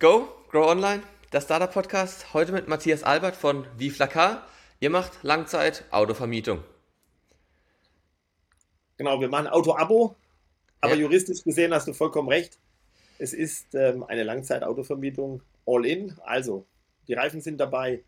Go, 0.00 0.28
Grow 0.50 0.66
Online, 0.66 1.02
der 1.30 1.42
Startup 1.42 1.70
Podcast. 1.70 2.32
Heute 2.32 2.52
mit 2.52 2.68
Matthias 2.68 3.02
Albert 3.02 3.36
von 3.36 3.66
Viflacar. 3.76 4.46
Ihr 4.80 4.88
macht 4.88 5.22
Langzeit-Autovermietung. 5.22 6.64
Genau, 8.96 9.20
wir 9.20 9.28
machen 9.28 9.46
Auto-Abo, 9.46 10.16
aber 10.80 10.94
ja. 10.94 11.00
juristisch 11.00 11.44
gesehen 11.44 11.74
hast 11.74 11.86
du 11.86 11.92
vollkommen 11.92 12.30
recht. 12.30 12.58
Es 13.18 13.34
ist 13.34 13.74
ähm, 13.74 14.02
eine 14.04 14.22
Langzeit-Autovermietung 14.22 15.42
all-in. 15.66 16.16
Also, 16.22 16.64
die 17.06 17.12
Reifen 17.12 17.42
sind 17.42 17.58
dabei, 17.58 18.02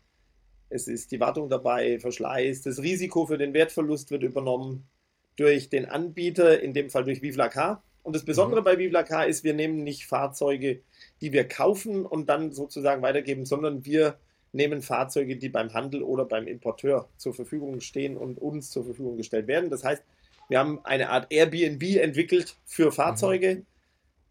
es 0.69 0.87
ist 0.87 1.11
die 1.11 1.19
Wartung 1.19 1.47
dabei, 1.47 1.99
Verschleiß, 1.99 2.63
das 2.63 2.81
Risiko 2.81 3.27
für 3.27 3.37
den 3.37 3.53
Wertverlust 3.53 4.09
wird 4.09 4.23
übernommen 4.23 4.87
durch 5.35 5.69
den 5.69 5.85
Anbieter, 5.85 6.59
in 6.59 6.73
dem 6.73 6.89
Fall 6.89 7.03
durch 7.03 7.21
Vivlacar. 7.21 7.83
Und 8.03 8.15
das 8.15 8.25
Besondere 8.25 8.61
mhm. 8.61 8.65
bei 8.65 8.77
Vivlacar 8.77 9.27
ist, 9.27 9.43
wir 9.43 9.53
nehmen 9.53 9.83
nicht 9.83 10.05
Fahrzeuge, 10.05 10.81
die 11.21 11.31
wir 11.31 11.47
kaufen 11.47 12.05
und 12.05 12.29
dann 12.29 12.51
sozusagen 12.51 13.01
weitergeben, 13.01 13.45
sondern 13.45 13.85
wir 13.85 14.17
nehmen 14.51 14.81
Fahrzeuge, 14.81 15.37
die 15.37 15.49
beim 15.49 15.73
Handel 15.73 16.03
oder 16.03 16.25
beim 16.25 16.45
Importeur 16.45 17.09
zur 17.17 17.33
Verfügung 17.33 17.79
stehen 17.79 18.17
und 18.17 18.39
uns 18.39 18.69
zur 18.69 18.85
Verfügung 18.85 19.17
gestellt 19.17 19.47
werden. 19.47 19.69
Das 19.69 19.83
heißt, 19.83 20.03
wir 20.49 20.59
haben 20.59 20.79
eine 20.83 21.09
Art 21.09 21.31
Airbnb 21.31 21.81
entwickelt 21.95 22.57
für 22.65 22.91
Fahrzeuge 22.91 23.55
mhm. 23.55 23.65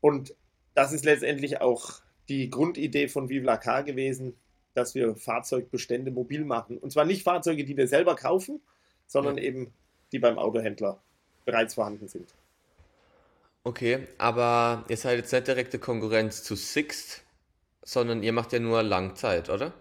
und 0.00 0.34
das 0.74 0.92
ist 0.92 1.04
letztendlich 1.04 1.60
auch 1.60 2.00
die 2.28 2.50
Grundidee 2.50 3.08
von 3.08 3.28
Vivlacar 3.28 3.82
gewesen, 3.82 4.34
dass 4.74 4.94
wir 4.94 5.16
Fahrzeugbestände 5.16 6.10
mobil 6.10 6.44
machen. 6.44 6.78
Und 6.78 6.92
zwar 6.92 7.04
nicht 7.04 7.24
Fahrzeuge, 7.24 7.64
die 7.64 7.76
wir 7.76 7.88
selber 7.88 8.16
kaufen, 8.16 8.60
sondern 9.06 9.36
ja. 9.36 9.44
eben 9.44 9.72
die 10.12 10.18
beim 10.18 10.38
Autohändler 10.38 11.00
bereits 11.44 11.74
vorhanden 11.74 12.08
sind. 12.08 12.32
Okay, 13.64 14.08
aber 14.18 14.84
ihr 14.88 14.96
seid 14.96 15.18
jetzt 15.18 15.32
nicht 15.32 15.46
direkte 15.46 15.78
Konkurrenz 15.78 16.42
zu 16.42 16.56
Sixt, 16.56 17.22
sondern 17.82 18.22
ihr 18.22 18.32
macht 18.32 18.52
ja 18.52 18.58
nur 18.58 18.82
Langzeit, 18.82 19.50
oder? 19.50 19.72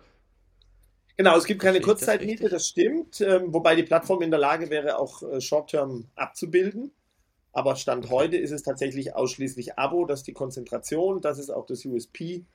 Genau, 1.17 1.35
es 1.35 1.45
gibt 1.45 1.62
keine 1.62 1.82
Kurzzeitmiete, 1.82 2.43
das, 2.43 2.51
das 2.51 2.68
stimmt, 2.68 3.21
ähm, 3.21 3.54
wobei 3.54 3.76
die 3.76 3.84
Plattform 3.84 4.21
in 4.21 4.29
der 4.29 4.40
Lage 4.40 4.70
wäre, 4.70 4.99
auch 4.99 5.23
äh, 5.23 5.41
Short-Term 5.41 6.07
abzubilden. 6.15 6.91
Aber 7.54 7.76
Stand 7.76 8.05
okay. 8.05 8.13
heute 8.13 8.38
ist 8.38 8.51
es 8.51 8.63
tatsächlich 8.63 9.15
ausschließlich 9.15 9.77
Abo, 9.77 10.05
das 10.05 10.21
ist 10.21 10.27
die 10.27 10.34
Konzentration, 10.34 11.20
das 11.20 11.38
ist 11.38 11.49
auch 11.49 11.66
das 11.66 11.84
USP. 11.84 12.45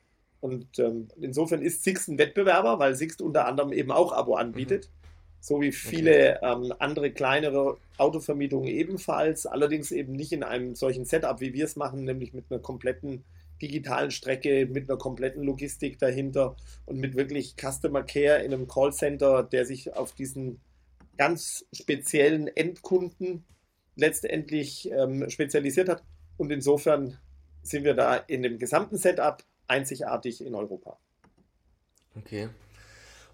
Und 0.41 0.79
ähm, 0.79 1.09
insofern 1.21 1.61
ist 1.61 1.83
Sixt 1.83 2.09
ein 2.09 2.19
Wettbewerber, 2.19 2.79
weil 2.79 2.95
Sixt 2.95 3.21
unter 3.21 3.47
anderem 3.47 3.73
eben 3.73 3.91
auch 3.91 4.13
Abo 4.13 4.37
anbietet. 4.37 4.91
Mhm 4.91 5.06
so 5.47 5.61
wie 5.61 5.71
viele 5.71 6.39
okay. 6.39 6.53
ähm, 6.67 6.75
andere 6.81 7.13
kleinere 7.13 7.77
Autovermietungen 7.99 8.67
ebenfalls, 8.67 9.47
allerdings 9.47 9.93
eben 9.93 10.13
nicht 10.13 10.33
in 10.33 10.43
einem 10.43 10.75
solchen 10.75 11.05
Setup, 11.05 11.41
wie 11.41 11.55
wir 11.55 11.65
es 11.65 11.77
machen, 11.77 12.03
nämlich 12.03 12.33
mit 12.33 12.47
einer 12.51 12.59
kompletten 12.59 13.23
digitalen 13.63 14.11
Strecke, 14.11 14.67
mit 14.67 14.91
einer 14.91 14.99
kompletten 14.99 15.45
Logistik 15.45 16.01
dahinter 16.01 16.57
und 16.85 16.99
mit 16.99 17.15
wirklich 17.15 17.55
Customer 17.55 18.03
Care 18.03 18.43
in 18.43 18.53
einem 18.53 18.67
Callcenter, 18.67 19.45
der 19.45 19.65
sich 19.65 19.95
auf 19.95 20.13
diesen 20.13 20.61
ganz 21.17 21.65
speziellen 21.73 22.49
Endkunden 22.49 23.45
letztendlich 23.95 24.91
ähm, 24.91 25.31
spezialisiert 25.31 25.89
hat. 25.89 26.03
Und 26.39 26.51
insofern 26.51 27.19
sind 27.63 27.85
wir 27.85 27.95
da 27.95 28.17
in 28.17 28.43
dem 28.43 28.59
gesamten 28.59 28.97
Setup 28.97 29.45
einzigartig 29.69 30.45
in 30.45 30.57
Europa. 30.57 30.99
Okay. 32.17 32.49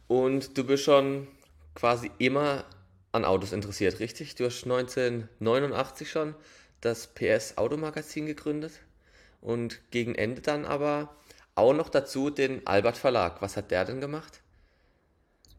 Und 0.08 0.58
du 0.58 0.64
bist 0.64 0.84
schon 0.84 1.26
quasi 1.74 2.10
immer 2.18 2.64
an 3.12 3.24
Autos 3.24 3.52
interessiert, 3.52 4.00
richtig? 4.00 4.34
Du 4.34 4.44
hast 4.44 4.64
1989 4.64 6.10
schon 6.10 6.34
das 6.80 7.06
PS 7.06 7.58
Automagazin 7.58 8.26
gegründet 8.26 8.72
und 9.40 9.80
gegen 9.90 10.14
Ende 10.14 10.40
dann 10.40 10.64
aber 10.64 11.14
auch 11.54 11.74
noch 11.74 11.88
dazu 11.88 12.30
den 12.30 12.66
Albert 12.66 12.96
Verlag. 12.96 13.42
Was 13.42 13.56
hat 13.56 13.70
der 13.70 13.84
denn 13.84 14.00
gemacht? 14.00 14.40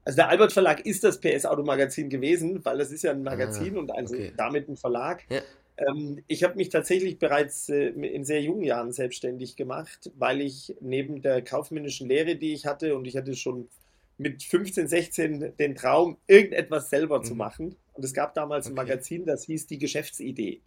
Also 0.06 0.18
der 0.18 0.30
Albert 0.30 0.52
Verlag 0.52 0.86
ist 0.86 1.04
das 1.04 1.20
PS 1.20 1.46
Automagazin 1.46 2.10
gewesen, 2.10 2.64
weil 2.66 2.78
das 2.78 2.92
ist 2.92 3.04
ja 3.04 3.12
ein 3.12 3.24
Magazin 3.24 3.78
ah, 3.78 3.80
und 3.80 3.92
also 3.92 4.16
okay. 4.16 4.34
damit 4.36 4.68
ein 4.68 4.76
Verlag. 4.76 5.24
Ja. 5.30 5.42
Ähm, 5.78 6.24
ich 6.28 6.44
habe 6.44 6.56
mich 6.56 6.70
tatsächlich 6.70 7.20
bereits 7.20 7.70
äh, 7.70 7.88
in 7.88 8.26
sehr 8.26 8.42
jungen 8.42 8.64
Jahren 8.64 8.92
selbstständig 8.92 9.56
gemacht, 9.56 10.12
weil 10.16 10.42
ich 10.42 10.76
neben 10.82 11.22
der 11.22 11.42
kaufmännischen 11.42 12.08
Lehre, 12.10 12.36
die 12.36 12.54
ich 12.54 12.66
hatte, 12.66 12.96
und 12.96 13.06
ich 13.06 13.16
hatte 13.16 13.36
schon 13.36 13.70
mit 14.24 14.42
15, 14.42 14.88
16 14.88 15.54
den 15.58 15.76
Traum, 15.76 16.18
irgendetwas 16.28 16.90
selber 16.90 17.20
mhm. 17.20 17.24
zu 17.24 17.36
machen. 17.36 17.76
Und 17.92 18.04
es 18.04 18.14
gab 18.14 18.34
damals 18.34 18.66
okay. 18.66 18.74
ein 18.74 18.76
Magazin, 18.76 19.26
das 19.26 19.44
hieß 19.44 19.68
Die 19.68 19.78
Geschäftsidee. 19.78 20.62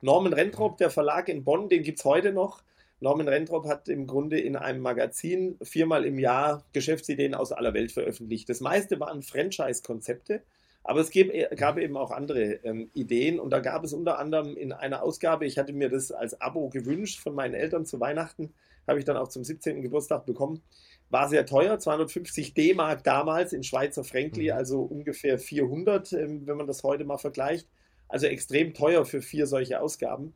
Norman 0.00 0.32
Rentrop, 0.32 0.76
der 0.78 0.90
Verlag 0.90 1.28
in 1.28 1.44
Bonn, 1.44 1.68
den 1.68 1.82
gibt 1.82 2.00
es 2.00 2.04
heute 2.04 2.32
noch. 2.32 2.64
Norman 3.00 3.28
Rentrop 3.28 3.66
hat 3.66 3.88
im 3.88 4.06
Grunde 4.06 4.40
in 4.40 4.56
einem 4.56 4.80
Magazin 4.80 5.56
viermal 5.62 6.04
im 6.04 6.18
Jahr 6.18 6.64
Geschäftsideen 6.72 7.34
aus 7.34 7.52
aller 7.52 7.74
Welt 7.74 7.92
veröffentlicht. 7.92 8.48
Das 8.48 8.60
meiste 8.60 8.98
waren 8.98 9.22
Franchise-Konzepte, 9.22 10.42
aber 10.84 11.00
es 11.00 11.10
gab, 11.10 11.26
gab, 11.56 11.78
eben 11.78 11.96
auch 11.96 12.10
andere 12.10 12.60
ähm, 12.62 12.90
Ideen. 12.94 13.40
Und 13.40 13.50
da 13.50 13.60
gab 13.60 13.84
es 13.84 13.92
unter 13.92 14.18
anderem 14.18 14.56
in 14.56 14.72
einer 14.72 15.02
Ausgabe, 15.02 15.46
ich 15.46 15.58
hatte 15.58 15.72
mir 15.72 15.88
das 15.88 16.12
als 16.12 16.40
Abo 16.40 16.68
gewünscht 16.68 17.20
von 17.20 17.34
meinen 17.34 17.54
Eltern 17.54 17.84
zu 17.84 17.98
Weihnachten, 18.00 18.52
habe 18.86 18.98
ich 18.98 19.04
dann 19.04 19.16
auch 19.16 19.28
zum 19.28 19.42
17. 19.42 19.82
Geburtstag 19.82 20.26
bekommen 20.26 20.62
war 21.10 21.28
sehr 21.28 21.46
teuer, 21.46 21.78
250 21.78 22.54
D-Mark 22.54 23.04
damals 23.04 23.52
in 23.52 23.62
Schweizer 23.62 24.04
Frankli, 24.04 24.50
mhm. 24.50 24.56
also 24.56 24.82
ungefähr 24.82 25.38
400, 25.38 26.12
ähm, 26.12 26.46
wenn 26.46 26.56
man 26.56 26.66
das 26.66 26.82
heute 26.82 27.04
mal 27.04 27.18
vergleicht. 27.18 27.68
Also 28.08 28.26
extrem 28.26 28.74
teuer 28.74 29.04
für 29.04 29.22
vier 29.22 29.46
solche 29.46 29.80
Ausgaben. 29.80 30.34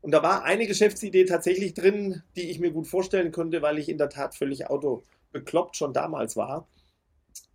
Und 0.00 0.12
da 0.12 0.22
war 0.22 0.44
eine 0.44 0.66
Geschäftsidee 0.66 1.24
tatsächlich 1.24 1.74
drin, 1.74 2.22
die 2.36 2.50
ich 2.50 2.58
mir 2.58 2.70
gut 2.70 2.86
vorstellen 2.86 3.32
konnte, 3.32 3.62
weil 3.62 3.78
ich 3.78 3.88
in 3.88 3.98
der 3.98 4.08
Tat 4.08 4.34
völlig 4.34 4.68
autobekloppt 4.68 5.76
schon 5.76 5.92
damals 5.92 6.36
war. 6.36 6.66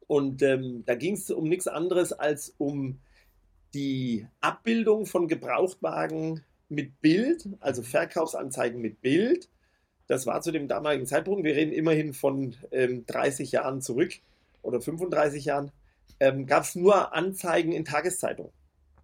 Und 0.07 0.41
ähm, 0.41 0.83
da 0.85 0.95
ging 0.95 1.15
es 1.15 1.29
um 1.29 1.47
nichts 1.49 1.67
anderes 1.67 2.13
als 2.13 2.53
um 2.57 2.99
die 3.73 4.25
Abbildung 4.39 5.05
von 5.05 5.27
Gebrauchtwagen 5.27 6.43
mit 6.69 7.01
Bild, 7.01 7.47
also 7.59 7.81
Verkaufsanzeigen 7.81 8.81
mit 8.81 9.01
Bild 9.01 9.49
das 10.07 10.25
war 10.25 10.41
zu 10.41 10.51
dem 10.51 10.67
damaligen 10.67 11.05
Zeitpunkt, 11.05 11.43
wir 11.43 11.55
reden 11.55 11.73
immerhin 11.73 12.13
von 12.13 12.55
ähm, 12.71 13.05
30 13.05 13.51
Jahren 13.51 13.81
zurück 13.81 14.13
oder 14.61 14.81
35 14.81 15.45
Jahren, 15.45 15.71
ähm, 16.19 16.45
gab 16.47 16.63
es 16.63 16.75
nur 16.75 17.13
Anzeigen 17.13 17.73
in 17.73 17.85
Tageszeitungen. 17.85 18.51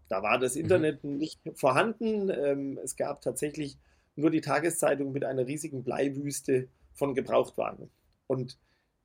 Da 0.08 0.24
war 0.24 0.40
das 0.40 0.56
mhm. 0.56 0.62
Internet 0.62 1.04
mhm. 1.04 1.18
nicht 1.18 1.42
vorhanden. 1.56 2.30
Ähm, 2.30 2.80
es 2.82 2.96
gab 2.96 3.22
tatsächlich 3.22 3.78
nur 4.16 4.32
die 4.32 4.42
Tageszeitung 4.42 5.12
mit 5.12 5.26
einer 5.26 5.46
riesigen 5.46 5.84
Bleiwüste 5.84 6.70
von 6.94 7.14
Gebrauchtwagen. 7.14 7.90
Und 8.28 8.58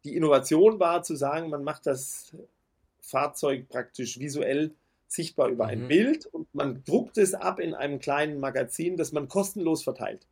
die 0.08 0.16
Innovation 0.16 0.80
war 0.80 1.02
zu 1.02 1.16
sagen, 1.16 1.50
man 1.50 1.62
macht 1.62 1.86
das 1.86 2.32
Fahrzeug 3.02 3.68
praktisch 3.68 4.18
visuell 4.18 4.72
sichtbar 5.06 5.48
über 5.48 5.66
ein 5.66 5.84
mhm. 5.84 5.88
Bild 5.88 6.26
und 6.26 6.54
man 6.54 6.82
druckt 6.84 7.18
es 7.18 7.34
ab 7.34 7.60
in 7.60 7.74
einem 7.74 7.98
kleinen 7.98 8.40
Magazin, 8.40 8.96
das 8.96 9.12
man 9.12 9.28
kostenlos 9.28 9.82
verteilt. 9.82 10.26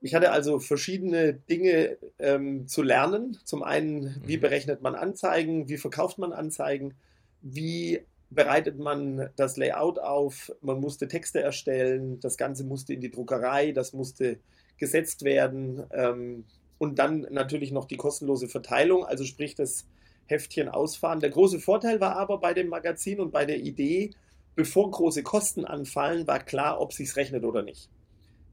Ich 0.00 0.14
hatte 0.14 0.30
also 0.30 0.60
verschiedene 0.60 1.32
Dinge 1.34 1.96
ähm, 2.18 2.66
zu 2.68 2.82
lernen. 2.82 3.38
Zum 3.44 3.62
einen, 3.62 4.20
wie 4.24 4.36
mhm. 4.36 4.40
berechnet 4.40 4.82
man 4.82 4.94
Anzeigen, 4.94 5.68
wie 5.68 5.76
verkauft 5.76 6.18
man 6.18 6.32
Anzeigen, 6.32 6.94
wie 7.40 8.02
bereitet 8.30 8.78
man 8.78 9.30
das 9.36 9.56
Layout 9.56 9.98
auf, 9.98 10.52
man 10.60 10.80
musste 10.80 11.08
Texte 11.08 11.40
erstellen, 11.40 12.20
das 12.20 12.36
Ganze 12.36 12.64
musste 12.64 12.94
in 12.94 13.00
die 13.00 13.10
Druckerei, 13.10 13.72
das 13.72 13.92
musste 13.92 14.38
gesetzt 14.78 15.24
werden 15.24 15.84
ähm, 15.92 16.44
und 16.82 16.98
dann 16.98 17.26
natürlich 17.30 17.70
noch 17.70 17.84
die 17.84 17.96
kostenlose 17.96 18.48
Verteilung, 18.48 19.04
also 19.04 19.24
sprich 19.24 19.54
das 19.54 19.86
Heftchen 20.26 20.68
ausfahren. 20.68 21.20
Der 21.20 21.30
große 21.30 21.60
Vorteil 21.60 22.00
war 22.00 22.16
aber 22.16 22.38
bei 22.38 22.54
dem 22.54 22.68
Magazin 22.68 23.20
und 23.20 23.30
bei 23.30 23.44
der 23.44 23.60
Idee, 23.60 24.10
bevor 24.56 24.90
große 24.90 25.22
Kosten 25.22 25.64
anfallen, 25.64 26.26
war 26.26 26.40
klar, 26.40 26.80
ob 26.80 26.92
sich's 26.92 27.16
rechnet 27.16 27.44
oder 27.44 27.62
nicht 27.62 27.88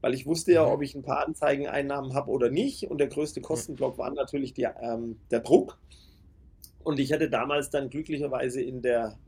weil 0.00 0.14
ich 0.14 0.26
wusste 0.26 0.52
ja, 0.52 0.64
mhm. 0.64 0.72
ob 0.72 0.82
ich 0.82 0.94
ein 0.94 1.02
paar 1.02 1.26
Anzeigeneinnahmen 1.26 2.14
habe 2.14 2.30
oder 2.30 2.50
nicht. 2.50 2.90
Und 2.90 2.98
der 2.98 3.08
größte 3.08 3.40
Kostenblock 3.40 3.98
war 3.98 4.10
natürlich 4.10 4.54
die, 4.54 4.66
ähm, 4.80 5.18
der 5.30 5.40
Druck. 5.40 5.78
Und 6.82 6.98
ich 6.98 7.12
hatte 7.12 7.28
damals 7.28 7.70
dann 7.70 7.90
glücklicherweise 7.90 8.62
in 8.62 8.80
der 8.80 9.18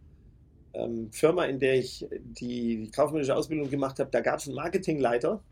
ähm, 0.73 1.11
Firma, 1.13 1.45
in 1.45 1.59
der 1.59 1.79
ich 1.79 2.07
die, 2.11 2.85
die 2.85 2.91
kaufmännische 2.91 3.37
Ausbildung 3.37 3.69
gemacht 3.69 3.99
habe, 3.99 4.11
da 4.11 4.21
gab 4.21 4.39
es 4.39 4.47
einen 4.47 4.57
Marketingleiter. 4.57 5.43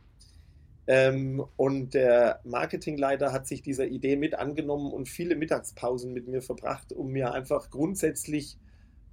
Ähm, 0.92 1.44
und 1.56 1.94
der 1.94 2.40
Marketingleiter 2.42 3.32
hat 3.32 3.46
sich 3.46 3.62
dieser 3.62 3.86
Idee 3.86 4.16
mit 4.16 4.34
angenommen 4.34 4.90
und 4.90 5.08
viele 5.08 5.36
Mittagspausen 5.36 6.12
mit 6.12 6.26
mir 6.26 6.42
verbracht, 6.42 6.92
um 6.92 7.12
mir 7.12 7.32
einfach 7.32 7.70
grundsätzlich 7.70 8.58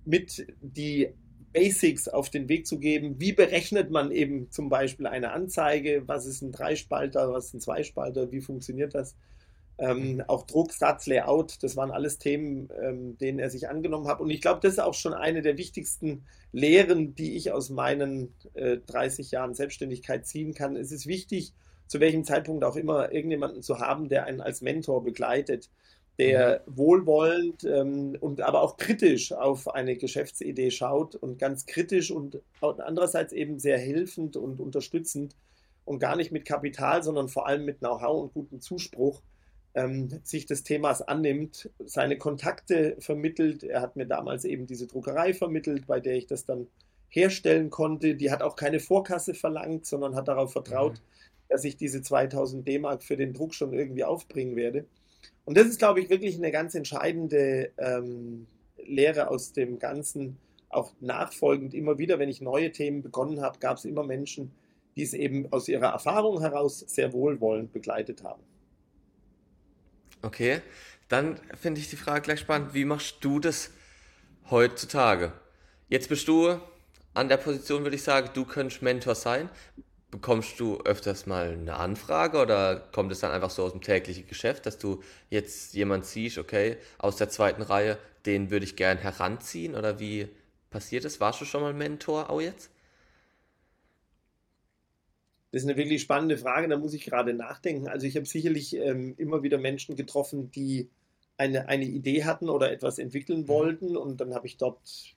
mit 0.03 0.47
die 0.59 1.09
Basics 1.53 2.07
auf 2.07 2.31
den 2.31 2.50
Weg 2.50 2.65
zu 2.65 2.79
geben. 2.79 3.19
Wie 3.19 3.31
berechnet 3.31 3.91
man 3.91 4.09
eben 4.09 4.50
zum 4.50 4.69
Beispiel 4.69 5.06
eine 5.06 5.33
Anzeige? 5.33 6.07
Was 6.07 6.25
ist 6.25 6.41
ein 6.41 6.51
Dreispalter? 6.51 7.31
Was 7.31 7.45
ist 7.45 7.53
ein 7.53 7.62
Zweispalter? 7.62 8.31
Wie 8.31 8.41
funktioniert 8.41 8.95
das? 8.95 9.15
Ähm, 9.77 10.23
auch 10.25 10.47
Druck, 10.47 10.73
Satz, 10.73 11.06
Layout, 11.06 11.62
das 11.62 11.75
waren 11.75 11.91
alles 11.91 12.18
Themen, 12.18 12.69
ähm, 12.81 13.19
denen 13.19 13.38
er 13.38 13.51
sich 13.51 13.69
angenommen 13.69 14.07
hat. 14.07 14.19
Und 14.19 14.31
ich 14.31 14.41
glaube, 14.41 14.62
das 14.63 14.73
ist 14.73 14.80
auch 14.80 14.95
schon 14.95 15.13
eine 15.13 15.44
der 15.44 15.59
wichtigsten 15.59 16.25
Lehren, 16.51 17.13
die 17.13 17.35
ich 17.35 17.51
aus 17.51 17.69
meinen 17.69 18.33
äh, 18.56 18.77
30 18.77 19.30
Jahren 19.30 19.53
Selbstständigkeit 19.53 20.25
ziehen 20.25 20.56
kann. 20.56 20.75
Es 20.75 20.91
ist 20.91 21.06
wichtig, 21.06 21.53
zu 21.87 21.99
welchem 21.99 22.23
Zeitpunkt 22.23 22.63
auch 22.63 22.75
immer 22.75 23.11
irgendjemanden 23.11 23.61
zu 23.61 23.79
haben, 23.79 24.09
der 24.09 24.25
einen 24.25 24.41
als 24.41 24.61
Mentor 24.61 25.03
begleitet, 25.03 25.69
der 26.19 26.63
mhm. 26.65 26.77
wohlwollend 26.77 27.63
ähm, 27.63 28.17
und 28.19 28.41
aber 28.41 28.61
auch 28.61 28.77
kritisch 28.77 29.31
auf 29.31 29.73
eine 29.73 29.97
Geschäftsidee 29.97 30.71
schaut 30.71 31.15
und 31.15 31.37
ganz 31.39 31.65
kritisch 31.65 32.11
und 32.11 32.41
andererseits 32.61 33.33
eben 33.33 33.59
sehr 33.59 33.77
hilfend 33.77 34.35
und 34.35 34.59
unterstützend 34.59 35.35
und 35.85 35.99
gar 35.99 36.15
nicht 36.15 36.31
mit 36.31 36.45
Kapital, 36.45 37.03
sondern 37.03 37.29
vor 37.29 37.47
allem 37.47 37.65
mit 37.65 37.79
Know-how 37.79 38.23
und 38.23 38.33
gutem 38.33 38.61
Zuspruch 38.61 39.21
ähm, 39.75 40.09
sich 40.23 40.47
des 40.47 40.63
Themas 40.63 41.01
annimmt, 41.01 41.69
seine 41.85 42.17
Kontakte 42.17 42.97
vermittelt. 42.99 43.63
Er 43.63 43.81
hat 43.81 43.95
mir 43.95 44.07
damals 44.07 44.43
eben 44.43 44.65
diese 44.65 44.87
Druckerei 44.87 45.33
vermittelt, 45.33 45.85
bei 45.85 45.99
der 45.99 46.15
ich 46.15 46.25
das 46.25 46.45
dann 46.45 46.67
herstellen 47.09 47.69
konnte. 47.69 48.15
Die 48.15 48.31
hat 48.31 48.41
auch 48.41 48.55
keine 48.55 48.79
Vorkasse 48.79 49.35
verlangt, 49.35 49.85
sondern 49.85 50.15
hat 50.15 50.27
darauf 50.27 50.51
vertraut, 50.51 50.93
mhm. 50.93 51.01
Dass 51.49 51.63
ich 51.63 51.77
diese 51.77 52.01
2000 52.01 52.67
D-Mark 52.67 53.03
für 53.03 53.17
den 53.17 53.33
Druck 53.33 53.53
schon 53.53 53.73
irgendwie 53.73 54.03
aufbringen 54.03 54.55
werde. 54.55 54.85
Und 55.45 55.57
das 55.57 55.67
ist, 55.67 55.79
glaube 55.79 56.01
ich, 56.01 56.09
wirklich 56.09 56.35
eine 56.35 56.51
ganz 56.51 56.75
entscheidende 56.75 57.71
ähm, 57.77 58.47
Lehre 58.85 59.29
aus 59.29 59.53
dem 59.53 59.79
Ganzen. 59.79 60.38
Auch 60.69 60.94
nachfolgend 60.99 61.73
immer 61.73 61.97
wieder, 61.97 62.19
wenn 62.19 62.29
ich 62.29 62.41
neue 62.41 62.71
Themen 62.71 63.01
begonnen 63.01 63.41
habe, 63.41 63.59
gab 63.59 63.77
es 63.77 63.85
immer 63.85 64.03
Menschen, 64.03 64.51
die 64.97 65.03
es 65.03 65.13
eben 65.13 65.51
aus 65.53 65.69
ihrer 65.69 65.88
Erfahrung 65.88 66.41
heraus 66.41 66.79
sehr 66.79 67.13
wohlwollend 67.13 67.71
begleitet 67.71 68.23
haben. 68.23 68.44
Okay, 70.21 70.61
dann 71.07 71.39
finde 71.55 71.79
ich 71.79 71.89
die 71.89 71.95
Frage 71.95 72.21
gleich 72.21 72.39
spannend. 72.41 72.73
Wie 72.73 72.83
machst 72.83 73.17
du 73.21 73.39
das 73.39 73.71
heutzutage? 74.49 75.31
Jetzt 75.88 76.09
bist 76.09 76.27
du 76.27 76.59
an 77.13 77.29
der 77.29 77.38
Position, 77.38 77.83
würde 77.83 77.95
ich 77.95 78.03
sagen, 78.03 78.29
du 78.33 78.44
könntest 78.44 78.81
Mentor 78.81 79.15
sein. 79.15 79.49
Bekommst 80.09 80.59
du 80.59 80.77
öfters 80.81 81.25
mal 81.25 81.51
eine 81.51 81.75
Anfrage 81.75 82.39
oder 82.39 82.80
kommt 82.80 83.12
es 83.12 83.19
dann 83.19 83.31
einfach 83.31 83.50
so 83.50 83.63
aus 83.63 83.74
dem 83.74 83.81
täglichen 83.81 84.25
Geschäft, 84.27 84.65
dass 84.65 84.77
du 84.77 85.04
jetzt 85.30 85.74
jemand 85.74 86.06
siehst, 86.06 86.38
okay, 86.38 86.77
aus 86.98 87.18
der 87.18 87.30
zweiten 87.30 87.62
Reihe, 87.62 87.98
den 88.25 88.50
würde 88.50 88.63
ich 88.63 88.77
gern 88.77 88.98
heranziehen 88.98 89.75
oder 89.75 90.00
wie 90.00 90.30
passiert 90.69 91.04
es? 91.04 91.19
Warst 91.19 91.42
du 91.42 91.45
schon 91.45 91.62
mal 91.62 91.74
Mentor 91.74 92.30
auch 92.30 92.39
jetzt? 92.39 92.71
Das 95.51 95.63
ist 95.63 95.69
eine 95.69 95.77
wirklich 95.77 96.01
spannende 96.01 96.38
Frage, 96.38 96.68
da 96.68 96.77
muss 96.77 96.94
ich 96.94 97.04
gerade 97.04 97.33
nachdenken. 97.33 97.88
Also 97.88 98.06
ich 98.06 98.15
habe 98.15 98.25
sicherlich 98.25 98.75
ähm, 98.75 99.15
immer 99.18 99.44
wieder 99.44 99.57
Menschen 99.57 99.95
getroffen, 99.95 100.51
die 100.51 100.89
eine, 101.38 101.68
eine 101.68 101.86
Idee 101.86 102.25
hatten 102.25 102.50
oder 102.50 102.71
etwas 102.71 103.00
entwickeln 103.00 103.42
mhm. 103.42 103.48
wollten 103.48 103.98
und 103.98 104.21
dann 104.21 104.33
habe 104.33 104.48
ich 104.48 104.57
dort 104.57 105.15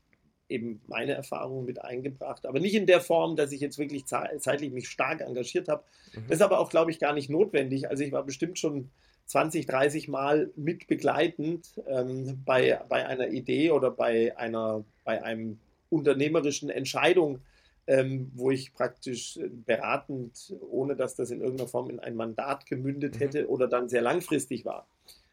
eben 0.50 0.81
meine 0.87 1.12
Erfahrungen 1.12 1.64
mit 1.64 1.82
eingebracht, 1.82 2.47
aber 2.47 2.61
nicht 2.61 2.75
in 2.75 2.87
der 2.87 3.00
Form, 3.00 3.37
dass 3.37 3.52
ich 3.52 3.61
jetzt 3.61 3.79
wirklich 3.79 4.06
zeitlich 4.06 4.73
mich 4.73 4.88
stark 4.88 5.20
engagiert 5.20 5.69
habe. 5.69 5.82
Mhm. 6.14 6.25
Das 6.29 6.38
ist 6.38 6.43
aber 6.43 6.58
auch, 6.58 6.70
glaube 6.70 6.91
ich, 6.91 6.99
gar 6.99 7.12
nicht 7.12 7.31
notwendig. 7.31 7.88
Also 7.88 8.02
ich 8.02 8.12
war 8.12 8.25
bestimmt 8.25 8.58
schon 8.58 8.91
20, 9.26 9.67
30 9.67 10.08
Mal 10.08 10.50
mit 10.56 10.88
begleitend 10.88 11.69
ähm, 11.87 12.43
bei, 12.44 12.81
bei 12.88 13.06
einer 13.06 13.29
Idee 13.29 13.70
oder 13.70 13.91
bei 13.91 14.37
einer, 14.37 14.85
bei 15.05 15.23
einem 15.23 15.61
unternehmerischen 15.88 16.69
Entscheidung, 16.69 17.41
ähm, 17.87 18.31
wo 18.35 18.50
ich 18.50 18.73
praktisch 18.73 19.38
beratend, 19.67 20.55
ohne 20.69 20.96
dass 20.96 21.14
das 21.14 21.31
in 21.31 21.41
irgendeiner 21.41 21.69
Form 21.69 21.91
in 21.91 22.00
ein 22.00 22.17
Mandat 22.17 22.67
gemündet 22.67 23.14
mhm. 23.14 23.19
hätte 23.19 23.49
oder 23.49 23.69
dann 23.69 23.88
sehr 23.88 24.03
langfristig 24.03 24.64
war. 24.64 24.87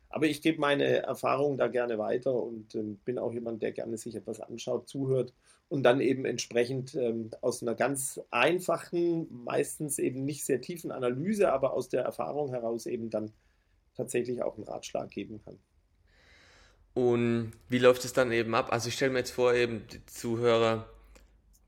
Aber 0.10 0.26
ich 0.26 0.42
gebe 0.42 0.60
meine 0.60 1.04
Erfahrungen 1.04 1.58
da 1.58 1.68
gerne 1.68 1.98
weiter 1.98 2.34
und 2.34 2.76
ähm, 2.76 2.98
bin 3.04 3.20
auch 3.20 3.34
jemand, 3.34 3.62
der 3.62 3.72
gerne 3.72 3.98
sich 3.98 4.16
etwas 4.16 4.40
anschaut, 4.40 4.88
zuhört 4.88 5.34
und 5.70 5.84
dann 5.84 6.00
eben 6.00 6.26
entsprechend 6.26 6.96
ähm, 6.96 7.32
aus 7.42 7.62
einer 7.62 7.76
ganz 7.76 8.20
einfachen, 8.32 9.28
meistens 9.44 10.00
eben 10.00 10.24
nicht 10.24 10.46
sehr 10.46 10.62
tiefen 10.62 10.92
Analyse, 10.92 11.52
aber 11.52 11.74
aus 11.74 11.90
der 11.90 12.04
Erfahrung 12.04 12.50
heraus 12.52 12.86
eben 12.86 13.10
dann 13.10 13.32
tatsächlich 13.96 14.42
auch 14.44 14.56
einen 14.56 14.64
Ratschlag 14.64 15.10
geben 15.10 15.42
kann. 15.44 15.60
Und 16.94 17.52
wie 17.70 17.78
läuft 17.78 18.06
es 18.06 18.14
dann 18.14 18.32
eben 18.32 18.56
ab? 18.56 18.72
Also 18.72 18.88
ich 18.88 18.96
stelle 18.96 19.12
mir 19.12 19.20
jetzt 19.20 19.32
vor, 19.32 19.54
eben 19.54 19.86
die 19.88 20.04
Zuhörer 20.06 20.88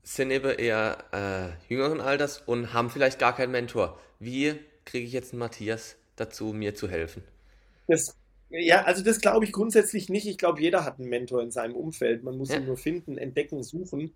sind 0.02 0.30
eben 0.30 0.50
eher 0.58 1.04
äh, 1.12 1.72
jüngeren 1.72 2.00
Alters 2.00 2.42
und 2.46 2.72
haben 2.72 2.90
vielleicht 2.90 3.18
gar 3.18 3.36
keinen 3.36 3.52
Mentor. 3.52 4.00
Wie 4.18 4.58
kriege 4.84 5.06
ich 5.06 5.12
jetzt 5.12 5.32
einen 5.32 5.40
Matthias 5.40 5.96
dazu, 6.16 6.46
mir 6.46 6.74
zu 6.74 6.88
helfen? 6.88 7.22
Das 7.86 8.16
ja, 8.50 8.82
also 8.84 9.04
das 9.04 9.20
glaube 9.20 9.44
ich 9.44 9.52
grundsätzlich 9.52 10.08
nicht. 10.08 10.26
Ich 10.26 10.36
glaube, 10.36 10.60
jeder 10.60 10.84
hat 10.84 10.98
einen 10.98 11.08
Mentor 11.08 11.42
in 11.42 11.52
seinem 11.52 11.76
Umfeld. 11.76 12.24
Man 12.24 12.36
muss 12.36 12.50
ja. 12.50 12.56
ihn 12.56 12.66
nur 12.66 12.76
finden, 12.76 13.16
entdecken, 13.16 13.62
suchen. 13.62 14.12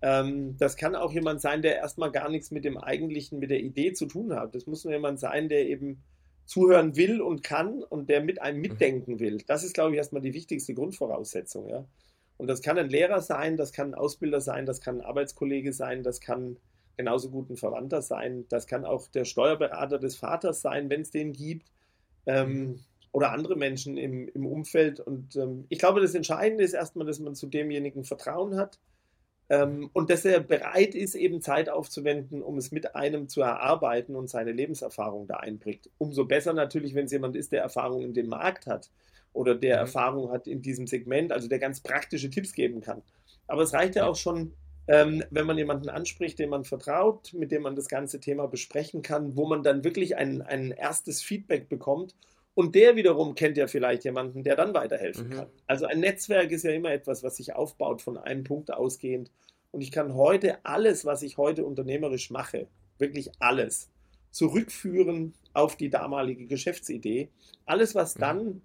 Ähm, 0.00 0.56
das 0.58 0.76
kann 0.76 0.94
auch 0.94 1.12
jemand 1.12 1.40
sein, 1.40 1.62
der 1.62 1.76
erstmal 1.76 2.12
gar 2.12 2.28
nichts 2.28 2.52
mit 2.52 2.64
dem 2.64 2.78
eigentlichen, 2.78 3.40
mit 3.40 3.50
der 3.50 3.60
Idee 3.60 3.92
zu 3.92 4.06
tun 4.06 4.34
hat. 4.34 4.54
Das 4.54 4.66
muss 4.66 4.84
nur 4.84 4.92
jemand 4.92 5.18
sein, 5.18 5.48
der 5.48 5.66
eben 5.66 6.02
zuhören 6.44 6.96
will 6.96 7.20
und 7.20 7.42
kann 7.42 7.82
und 7.82 8.08
der 8.08 8.22
mit 8.22 8.40
einem 8.40 8.58
mhm. 8.58 8.62
mitdenken 8.62 9.18
will. 9.18 9.38
Das 9.46 9.64
ist, 9.64 9.74
glaube 9.74 9.92
ich, 9.92 9.96
erstmal 9.96 10.22
die 10.22 10.34
wichtigste 10.34 10.74
Grundvoraussetzung. 10.74 11.68
Ja? 11.68 11.84
Und 12.36 12.46
das 12.48 12.62
kann 12.62 12.78
ein 12.78 12.88
Lehrer 12.88 13.20
sein, 13.20 13.56
das 13.56 13.72
kann 13.72 13.90
ein 13.90 13.94
Ausbilder 13.94 14.40
sein, 14.40 14.64
das 14.64 14.80
kann 14.80 14.98
ein 14.98 15.06
Arbeitskollege 15.06 15.72
sein, 15.72 16.04
das 16.04 16.20
kann 16.20 16.56
genauso 16.96 17.30
gut 17.30 17.50
ein 17.50 17.56
Verwandter 17.56 18.02
sein, 18.02 18.44
das 18.48 18.66
kann 18.66 18.84
auch 18.84 19.08
der 19.08 19.24
Steuerberater 19.24 19.98
des 19.98 20.16
Vaters 20.16 20.60
sein, 20.60 20.90
wenn 20.90 21.02
es 21.02 21.10
den 21.10 21.32
gibt. 21.32 21.70
Ähm, 22.26 22.52
mhm 22.52 22.80
oder 23.12 23.30
andere 23.32 23.56
Menschen 23.56 23.96
im, 23.96 24.28
im 24.28 24.46
Umfeld. 24.46 24.98
Und 24.98 25.36
ähm, 25.36 25.66
ich 25.68 25.78
glaube, 25.78 26.00
das 26.00 26.14
Entscheidende 26.14 26.64
ist 26.64 26.72
erstmal, 26.72 27.06
dass 27.06 27.20
man 27.20 27.34
zu 27.34 27.46
demjenigen 27.46 28.04
Vertrauen 28.04 28.56
hat 28.56 28.78
ähm, 29.50 29.90
und 29.92 30.08
dass 30.08 30.24
er 30.24 30.40
bereit 30.40 30.94
ist, 30.94 31.14
eben 31.14 31.42
Zeit 31.42 31.68
aufzuwenden, 31.68 32.42
um 32.42 32.56
es 32.56 32.72
mit 32.72 32.96
einem 32.96 33.28
zu 33.28 33.42
erarbeiten 33.42 34.16
und 34.16 34.30
seine 34.30 34.52
Lebenserfahrung 34.52 35.26
da 35.26 35.36
einbringt. 35.36 35.90
Umso 35.98 36.24
besser 36.24 36.54
natürlich, 36.54 36.94
wenn 36.94 37.04
es 37.04 37.12
jemand 37.12 37.36
ist, 37.36 37.52
der 37.52 37.60
Erfahrung 37.60 38.02
in 38.02 38.14
dem 38.14 38.28
Markt 38.28 38.66
hat 38.66 38.90
oder 39.34 39.54
der 39.54 39.76
mhm. 39.76 39.80
Erfahrung 39.80 40.30
hat 40.32 40.46
in 40.46 40.62
diesem 40.62 40.86
Segment, 40.86 41.32
also 41.32 41.48
der 41.48 41.58
ganz 41.58 41.80
praktische 41.80 42.30
Tipps 42.30 42.54
geben 42.54 42.80
kann. 42.80 43.02
Aber 43.46 43.62
es 43.62 43.74
reicht 43.74 43.94
ja 43.94 44.06
auch 44.06 44.16
schon, 44.16 44.54
ähm, 44.88 45.22
wenn 45.30 45.44
man 45.44 45.58
jemanden 45.58 45.90
anspricht, 45.90 46.38
dem 46.38 46.48
man 46.48 46.64
vertraut, 46.64 47.34
mit 47.34 47.52
dem 47.52 47.62
man 47.62 47.76
das 47.76 47.88
ganze 47.88 48.20
Thema 48.20 48.48
besprechen 48.48 49.02
kann, 49.02 49.36
wo 49.36 49.46
man 49.46 49.62
dann 49.62 49.84
wirklich 49.84 50.16
ein, 50.16 50.40
ein 50.40 50.70
erstes 50.70 51.20
Feedback 51.20 51.68
bekommt 51.68 52.14
und 52.54 52.74
der 52.74 52.96
wiederum 52.96 53.34
kennt 53.34 53.56
ja 53.56 53.66
vielleicht 53.66 54.04
jemanden, 54.04 54.42
der 54.42 54.56
dann 54.56 54.74
weiterhelfen 54.74 55.28
mhm. 55.28 55.32
kann. 55.32 55.46
Also 55.66 55.86
ein 55.86 56.00
Netzwerk 56.00 56.50
ist 56.50 56.64
ja 56.64 56.72
immer 56.72 56.92
etwas, 56.92 57.22
was 57.22 57.36
sich 57.36 57.54
aufbaut 57.54 58.02
von 58.02 58.18
einem 58.18 58.44
Punkt 58.44 58.72
ausgehend. 58.72 59.30
Und 59.70 59.80
ich 59.80 59.90
kann 59.90 60.14
heute 60.14 60.64
alles, 60.64 61.04
was 61.04 61.22
ich 61.22 61.38
heute 61.38 61.64
unternehmerisch 61.64 62.30
mache, 62.30 62.68
wirklich 62.98 63.30
alles, 63.38 63.88
zurückführen 64.30 65.34
auf 65.54 65.76
die 65.76 65.88
damalige 65.88 66.46
Geschäftsidee. 66.46 67.30
Alles, 67.64 67.94
was 67.94 68.16
mhm. 68.16 68.20
dann 68.20 68.62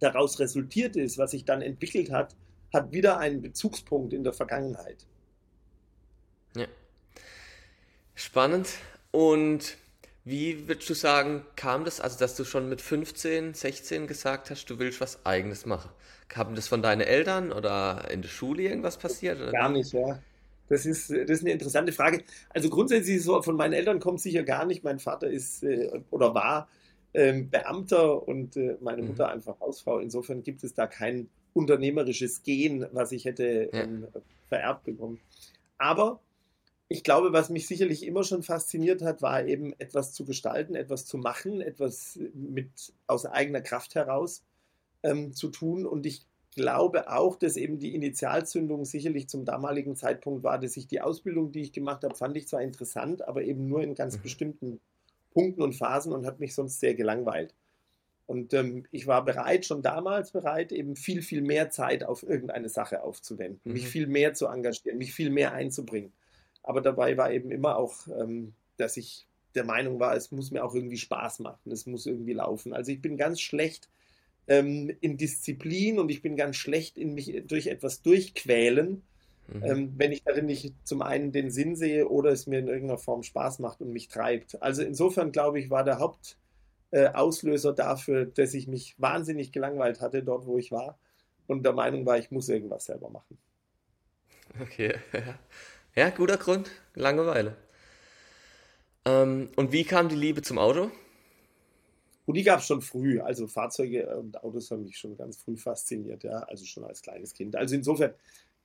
daraus 0.00 0.38
resultiert 0.38 0.96
ist, 0.96 1.16
was 1.16 1.30
sich 1.30 1.44
dann 1.44 1.62
entwickelt 1.62 2.10
hat, 2.10 2.36
hat 2.72 2.92
wieder 2.92 3.18
einen 3.18 3.40
Bezugspunkt 3.40 4.12
in 4.12 4.24
der 4.24 4.34
Vergangenheit. 4.34 5.06
Ja. 6.54 6.66
Spannend. 8.14 8.68
Und 9.10 9.78
wie 10.26 10.66
würdest 10.66 10.90
du 10.90 10.94
sagen, 10.94 11.46
kam 11.54 11.84
das, 11.84 12.00
also 12.00 12.18
dass 12.18 12.34
du 12.34 12.42
schon 12.42 12.68
mit 12.68 12.82
15, 12.82 13.54
16 13.54 14.08
gesagt 14.08 14.50
hast, 14.50 14.68
du 14.68 14.80
willst 14.80 15.00
was 15.00 15.24
Eigenes 15.24 15.66
machen? 15.66 15.88
Kam 16.26 16.56
das 16.56 16.66
von 16.66 16.82
deinen 16.82 17.02
Eltern 17.02 17.52
oder 17.52 18.10
in 18.10 18.22
der 18.22 18.28
Schule 18.28 18.64
irgendwas 18.64 18.96
passiert? 18.96 19.40
Oder? 19.40 19.52
Gar 19.52 19.68
nicht, 19.68 19.92
ja. 19.92 20.18
Das 20.68 20.84
ist, 20.84 21.10
das 21.10 21.30
ist 21.30 21.42
eine 21.42 21.52
interessante 21.52 21.92
Frage. 21.92 22.24
Also 22.48 22.68
grundsätzlich 22.70 23.22
so, 23.22 23.40
von 23.40 23.54
meinen 23.54 23.72
Eltern 23.72 24.00
kommt 24.00 24.20
sicher 24.20 24.42
gar 24.42 24.66
nicht. 24.66 24.82
Mein 24.82 24.98
Vater 24.98 25.30
ist 25.30 25.62
äh, 25.62 26.00
oder 26.10 26.34
war 26.34 26.66
ähm, 27.14 27.48
Beamter 27.48 28.26
und 28.26 28.56
äh, 28.56 28.76
meine 28.80 29.02
mhm. 29.02 29.08
Mutter 29.08 29.28
einfach 29.28 29.60
Hausfrau. 29.60 30.00
Insofern 30.00 30.42
gibt 30.42 30.64
es 30.64 30.74
da 30.74 30.88
kein 30.88 31.28
unternehmerisches 31.54 32.42
Gen, 32.42 32.84
was 32.90 33.12
ich 33.12 33.26
hätte 33.26 33.70
ähm, 33.72 34.08
vererbt 34.48 34.82
bekommen. 34.86 35.20
Aber 35.78 36.18
ich 36.88 37.02
glaube, 37.02 37.32
was 37.32 37.50
mich 37.50 37.66
sicherlich 37.66 38.04
immer 38.04 38.22
schon 38.22 38.42
fasziniert 38.42 39.02
hat, 39.02 39.20
war 39.20 39.44
eben 39.44 39.72
etwas 39.78 40.12
zu 40.12 40.24
gestalten, 40.24 40.76
etwas 40.76 41.04
zu 41.04 41.18
machen, 41.18 41.60
etwas 41.60 42.18
mit 42.32 42.92
aus 43.06 43.26
eigener 43.26 43.60
Kraft 43.60 43.94
heraus 43.94 44.44
ähm, 45.02 45.32
zu 45.32 45.48
tun. 45.48 45.84
Und 45.84 46.06
ich 46.06 46.26
glaube 46.54 47.10
auch, 47.10 47.36
dass 47.36 47.56
eben 47.56 47.78
die 47.78 47.94
Initialzündung 47.94 48.84
sicherlich 48.84 49.28
zum 49.28 49.44
damaligen 49.44 49.96
Zeitpunkt 49.96 50.44
war, 50.44 50.58
dass 50.58 50.76
ich 50.76 50.86
die 50.86 51.00
Ausbildung, 51.00 51.50
die 51.50 51.62
ich 51.62 51.72
gemacht 51.72 52.04
habe, 52.04 52.14
fand 52.14 52.36
ich 52.36 52.46
zwar 52.46 52.62
interessant, 52.62 53.26
aber 53.26 53.42
eben 53.42 53.66
nur 53.66 53.82
in 53.82 53.94
ganz 53.94 54.16
mhm. 54.18 54.22
bestimmten 54.22 54.80
Punkten 55.32 55.62
und 55.62 55.74
Phasen 55.74 56.12
und 56.12 56.24
hat 56.24 56.40
mich 56.40 56.54
sonst 56.54 56.78
sehr 56.78 56.94
gelangweilt. 56.94 57.54
Und 58.26 58.54
ähm, 58.54 58.86
ich 58.90 59.06
war 59.06 59.24
bereit, 59.24 59.66
schon 59.66 59.82
damals 59.82 60.32
bereit, 60.32 60.72
eben 60.72 60.96
viel, 60.96 61.22
viel 61.22 61.42
mehr 61.42 61.70
Zeit 61.70 62.04
auf 62.04 62.22
irgendeine 62.22 62.68
Sache 62.68 63.02
aufzuwenden, 63.02 63.60
mhm. 63.64 63.72
mich 63.72 63.88
viel 63.88 64.06
mehr 64.06 64.34
zu 64.34 64.46
engagieren, 64.46 64.98
mich 64.98 65.12
viel 65.12 65.30
mehr 65.30 65.52
einzubringen. 65.52 66.12
Aber 66.66 66.82
dabei 66.82 67.16
war 67.16 67.32
eben 67.32 67.50
immer 67.50 67.76
auch, 67.76 68.08
ähm, 68.08 68.52
dass 68.76 68.98
ich 68.98 69.26
der 69.54 69.64
Meinung 69.64 69.98
war, 69.98 70.14
es 70.14 70.32
muss 70.32 70.50
mir 70.50 70.64
auch 70.64 70.74
irgendwie 70.74 70.98
Spaß 70.98 71.38
machen, 71.38 71.72
es 71.72 71.86
muss 71.86 72.06
irgendwie 72.06 72.34
laufen. 72.34 72.74
Also 72.74 72.92
ich 72.92 73.00
bin 73.00 73.16
ganz 73.16 73.40
schlecht 73.40 73.88
ähm, 74.48 74.94
in 75.00 75.16
Disziplin 75.16 75.98
und 75.98 76.10
ich 76.10 76.22
bin 76.22 76.36
ganz 76.36 76.56
schlecht 76.56 76.98
in 76.98 77.14
mich 77.14 77.42
durch 77.46 77.68
etwas 77.68 78.02
durchquälen. 78.02 79.02
mhm. 79.46 79.62
ähm, 79.62 79.92
wenn 79.96 80.12
ich 80.12 80.24
darin 80.24 80.46
nicht 80.46 80.74
zum 80.84 81.02
einen 81.02 81.32
den 81.32 81.50
Sinn 81.50 81.76
sehe 81.76 82.08
oder 82.08 82.30
es 82.30 82.46
mir 82.46 82.58
in 82.58 82.68
irgendeiner 82.68 82.98
Form 82.98 83.22
Spaß 83.22 83.60
macht 83.60 83.80
und 83.80 83.92
mich 83.92 84.08
treibt. 84.08 84.60
Also 84.60 84.82
insofern 84.82 85.32
glaube 85.32 85.60
ich, 85.60 85.70
war 85.70 85.84
der 85.84 86.00
Hauptauslöser 86.00 87.70
äh, 87.70 87.74
dafür, 87.74 88.26
dass 88.26 88.54
ich 88.54 88.66
mich 88.66 88.96
wahnsinnig 88.98 89.52
gelangweilt 89.52 90.00
hatte 90.00 90.22
dort, 90.24 90.46
wo 90.46 90.58
ich 90.58 90.72
war 90.72 90.98
und 91.46 91.64
der 91.64 91.72
Meinung 91.72 92.04
war, 92.06 92.18
ich 92.18 92.30
muss 92.30 92.48
irgendwas 92.48 92.86
selber 92.86 93.10
machen. 93.10 93.38
Okay, 94.62 94.94
ja, 95.96 96.10
guter 96.10 96.36
Grund, 96.36 96.70
Langeweile. 96.94 97.56
Ähm, 99.04 99.48
und 99.56 99.72
wie 99.72 99.84
kam 99.84 100.08
die 100.08 100.16
Liebe 100.16 100.42
zum 100.42 100.58
Auto? 100.58 100.90
Und 102.26 102.34
die 102.34 102.42
gab 102.42 102.60
es 102.60 102.66
schon 102.66 102.82
früh. 102.82 103.20
Also 103.20 103.46
Fahrzeuge 103.46 104.16
und 104.16 104.42
Autos 104.42 104.70
haben 104.70 104.82
mich 104.82 104.98
schon 104.98 105.16
ganz 105.16 105.36
früh 105.36 105.56
fasziniert, 105.56 106.24
ja, 106.24 106.40
also 106.40 106.64
schon 106.64 106.84
als 106.84 107.00
kleines 107.00 107.32
Kind. 107.32 107.56
Also 107.56 107.76
insofern, 107.76 108.12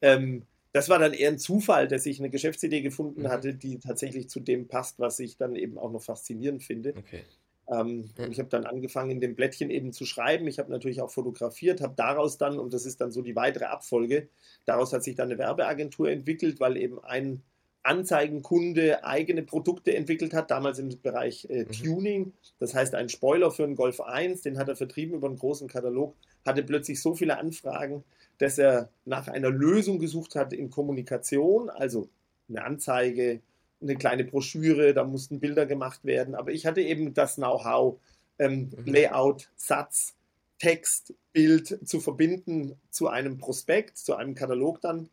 ähm, 0.01 0.43
das 0.73 0.89
war 0.89 0.99
dann 0.99 1.13
eher 1.13 1.29
ein 1.29 1.37
Zufall, 1.37 1.87
dass 1.87 2.05
ich 2.05 2.19
eine 2.19 2.29
Geschäftsidee 2.29 2.81
gefunden 2.81 3.23
mhm. 3.23 3.29
hatte, 3.29 3.53
die 3.53 3.79
tatsächlich 3.79 4.29
zu 4.29 4.39
dem 4.39 4.67
passt, 4.67 4.99
was 4.99 5.19
ich 5.19 5.37
dann 5.37 5.55
eben 5.55 5.77
auch 5.77 5.91
noch 5.91 6.01
faszinierend 6.01 6.63
finde. 6.63 6.95
Okay. 6.97 7.23
Ähm, 7.71 8.09
ich 8.29 8.39
habe 8.39 8.49
dann 8.49 8.65
angefangen, 8.65 9.11
in 9.11 9.21
dem 9.21 9.35
Blättchen 9.35 9.69
eben 9.69 9.93
zu 9.93 10.05
schreiben. 10.05 10.47
Ich 10.47 10.59
habe 10.59 10.71
natürlich 10.71 11.01
auch 11.01 11.09
fotografiert, 11.09 11.81
habe 11.81 11.93
daraus 11.95 12.37
dann, 12.37 12.59
und 12.59 12.73
das 12.73 12.85
ist 12.85 13.01
dann 13.01 13.11
so 13.11 13.21
die 13.21 13.35
weitere 13.35 13.65
Abfolge, 13.65 14.27
daraus 14.65 14.93
hat 14.93 15.03
sich 15.03 15.15
dann 15.15 15.29
eine 15.29 15.39
Werbeagentur 15.39 16.09
entwickelt, 16.09 16.59
weil 16.59 16.77
eben 16.77 17.03
ein 17.03 17.41
Anzeigenkunde 17.83 19.03
eigene 19.03 19.41
Produkte 19.41 19.95
entwickelt 19.95 20.33
hat, 20.33 20.51
damals 20.51 20.77
im 20.77 20.89
Bereich 21.01 21.47
äh, 21.49 21.63
mhm. 21.63 21.71
Tuning. 21.71 22.33
Das 22.59 22.75
heißt, 22.75 22.93
ein 22.93 23.09
Spoiler 23.09 23.51
für 23.51 23.63
einen 23.63 23.75
Golf 23.75 24.01
1, 24.01 24.41
den 24.41 24.57
hat 24.59 24.67
er 24.67 24.75
vertrieben 24.75 25.15
über 25.15 25.27
einen 25.27 25.39
großen 25.39 25.67
Katalog, 25.67 26.15
hatte 26.45 26.63
plötzlich 26.63 27.01
so 27.01 27.15
viele 27.15 27.39
Anfragen, 27.39 28.03
dass 28.37 28.57
er 28.57 28.89
nach 29.05 29.27
einer 29.27 29.49
Lösung 29.49 29.99
gesucht 29.99 30.35
hat 30.35 30.53
in 30.53 30.69
Kommunikation, 30.69 31.69
also 31.69 32.09
eine 32.49 32.63
Anzeige, 32.63 33.41
eine 33.81 33.95
kleine 33.95 34.23
Broschüre, 34.23 34.93
da 34.93 35.03
mussten 35.03 35.39
Bilder 35.39 35.65
gemacht 35.65 36.05
werden. 36.05 36.35
Aber 36.35 36.51
ich 36.51 36.65
hatte 36.65 36.81
eben 36.81 37.13
das 37.13 37.35
Know-how, 37.35 37.99
ähm, 38.39 38.71
mhm. 38.75 38.85
Layout, 38.85 39.49
Satz, 39.55 40.15
Text, 40.59 41.13
Bild 41.33 41.87
zu 41.87 41.99
verbinden 41.99 42.79
zu 42.89 43.07
einem 43.07 43.37
Prospekt, 43.37 43.97
zu 43.97 44.15
einem 44.15 44.35
Katalog 44.35 44.81
dann. 44.81 45.09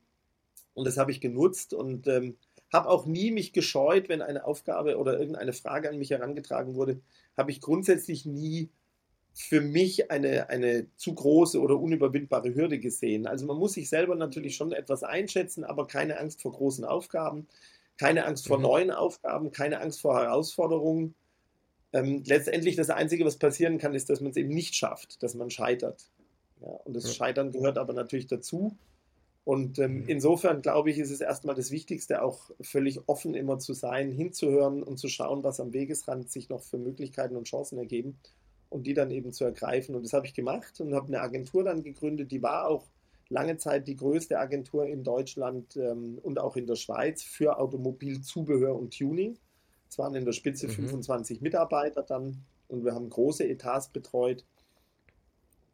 Und 0.74 0.86
das 0.86 0.98
habe 0.98 1.10
ich 1.10 1.20
genutzt 1.20 1.74
und 1.74 2.06
ähm, 2.06 2.36
habe 2.72 2.88
auch 2.88 3.06
nie 3.06 3.30
mich 3.30 3.52
gescheut, 3.52 4.08
wenn 4.08 4.22
eine 4.22 4.44
Aufgabe 4.44 4.98
oder 4.98 5.18
irgendeine 5.18 5.52
Frage 5.52 5.88
an 5.88 5.98
mich 5.98 6.10
herangetragen 6.10 6.74
wurde, 6.74 7.00
habe 7.36 7.50
ich 7.50 7.60
grundsätzlich 7.60 8.26
nie 8.26 8.68
für 9.32 9.60
mich 9.60 10.10
eine, 10.10 10.50
eine 10.50 10.86
zu 10.96 11.14
große 11.14 11.60
oder 11.60 11.78
unüberwindbare 11.78 12.54
Hürde 12.54 12.78
gesehen. 12.78 13.26
Also 13.26 13.46
man 13.46 13.56
muss 13.56 13.74
sich 13.74 13.88
selber 13.88 14.16
natürlich 14.16 14.56
schon 14.56 14.72
etwas 14.72 15.04
einschätzen, 15.04 15.64
aber 15.64 15.86
keine 15.86 16.18
Angst 16.18 16.42
vor 16.42 16.52
großen 16.52 16.84
Aufgaben, 16.84 17.46
keine 17.98 18.24
Angst 18.24 18.46
vor 18.46 18.58
mhm. 18.58 18.62
neuen 18.62 18.90
Aufgaben, 18.90 19.50
keine 19.50 19.80
Angst 19.80 20.00
vor 20.00 20.18
Herausforderungen. 20.18 21.14
Ähm, 21.92 22.22
letztendlich 22.24 22.76
das 22.76 22.90
Einzige, 22.90 23.24
was 23.24 23.38
passieren 23.38 23.78
kann, 23.78 23.94
ist, 23.94 24.08
dass 24.08 24.20
man 24.20 24.30
es 24.30 24.36
eben 24.36 24.50
nicht 24.50 24.74
schafft, 24.74 25.22
dass 25.22 25.34
man 25.34 25.50
scheitert. 25.50 26.10
Ja, 26.60 26.68
und 26.84 26.94
das 26.94 27.14
Scheitern 27.14 27.52
gehört 27.52 27.78
aber 27.78 27.92
natürlich 27.92 28.26
dazu. 28.26 28.76
Und 29.44 29.78
ähm, 29.78 30.02
mhm. 30.02 30.08
insofern 30.08 30.60
glaube 30.60 30.90
ich, 30.90 30.98
ist 30.98 31.10
es 31.10 31.20
erstmal 31.20 31.54
das 31.54 31.70
Wichtigste, 31.70 32.22
auch 32.22 32.50
völlig 32.60 33.00
offen 33.08 33.34
immer 33.34 33.58
zu 33.58 33.72
sein, 33.72 34.12
hinzuhören 34.12 34.82
und 34.82 34.98
zu 34.98 35.08
schauen, 35.08 35.42
was 35.42 35.58
am 35.58 35.72
Wegesrand 35.72 36.30
sich 36.30 36.50
noch 36.50 36.62
für 36.62 36.76
Möglichkeiten 36.76 37.34
und 37.34 37.48
Chancen 37.48 37.78
ergeben 37.78 38.18
und 38.68 38.86
die 38.86 38.94
dann 38.94 39.10
eben 39.10 39.32
zu 39.32 39.44
ergreifen. 39.44 39.94
Und 39.94 40.04
das 40.04 40.12
habe 40.12 40.26
ich 40.26 40.34
gemacht 40.34 40.80
und 40.80 40.94
habe 40.94 41.06
eine 41.08 41.22
Agentur 41.22 41.64
dann 41.64 41.82
gegründet, 41.82 42.30
die 42.30 42.42
war 42.42 42.68
auch 42.68 42.84
lange 43.30 43.56
Zeit 43.56 43.88
die 43.88 43.96
größte 43.96 44.38
Agentur 44.38 44.86
in 44.86 45.04
Deutschland 45.04 45.76
ähm, 45.76 46.18
und 46.22 46.38
auch 46.38 46.56
in 46.56 46.66
der 46.66 46.76
Schweiz 46.76 47.22
für 47.22 47.58
Automobilzubehör 47.58 48.74
und 48.74 48.96
Tuning. 48.96 49.38
Es 49.88 49.98
waren 49.98 50.14
in 50.14 50.24
der 50.24 50.32
Spitze 50.32 50.66
mhm. 50.66 50.72
25 50.72 51.40
Mitarbeiter 51.40 52.02
dann 52.02 52.44
und 52.68 52.84
wir 52.84 52.94
haben 52.94 53.08
große 53.08 53.48
Etats 53.48 53.88
betreut 53.88 54.44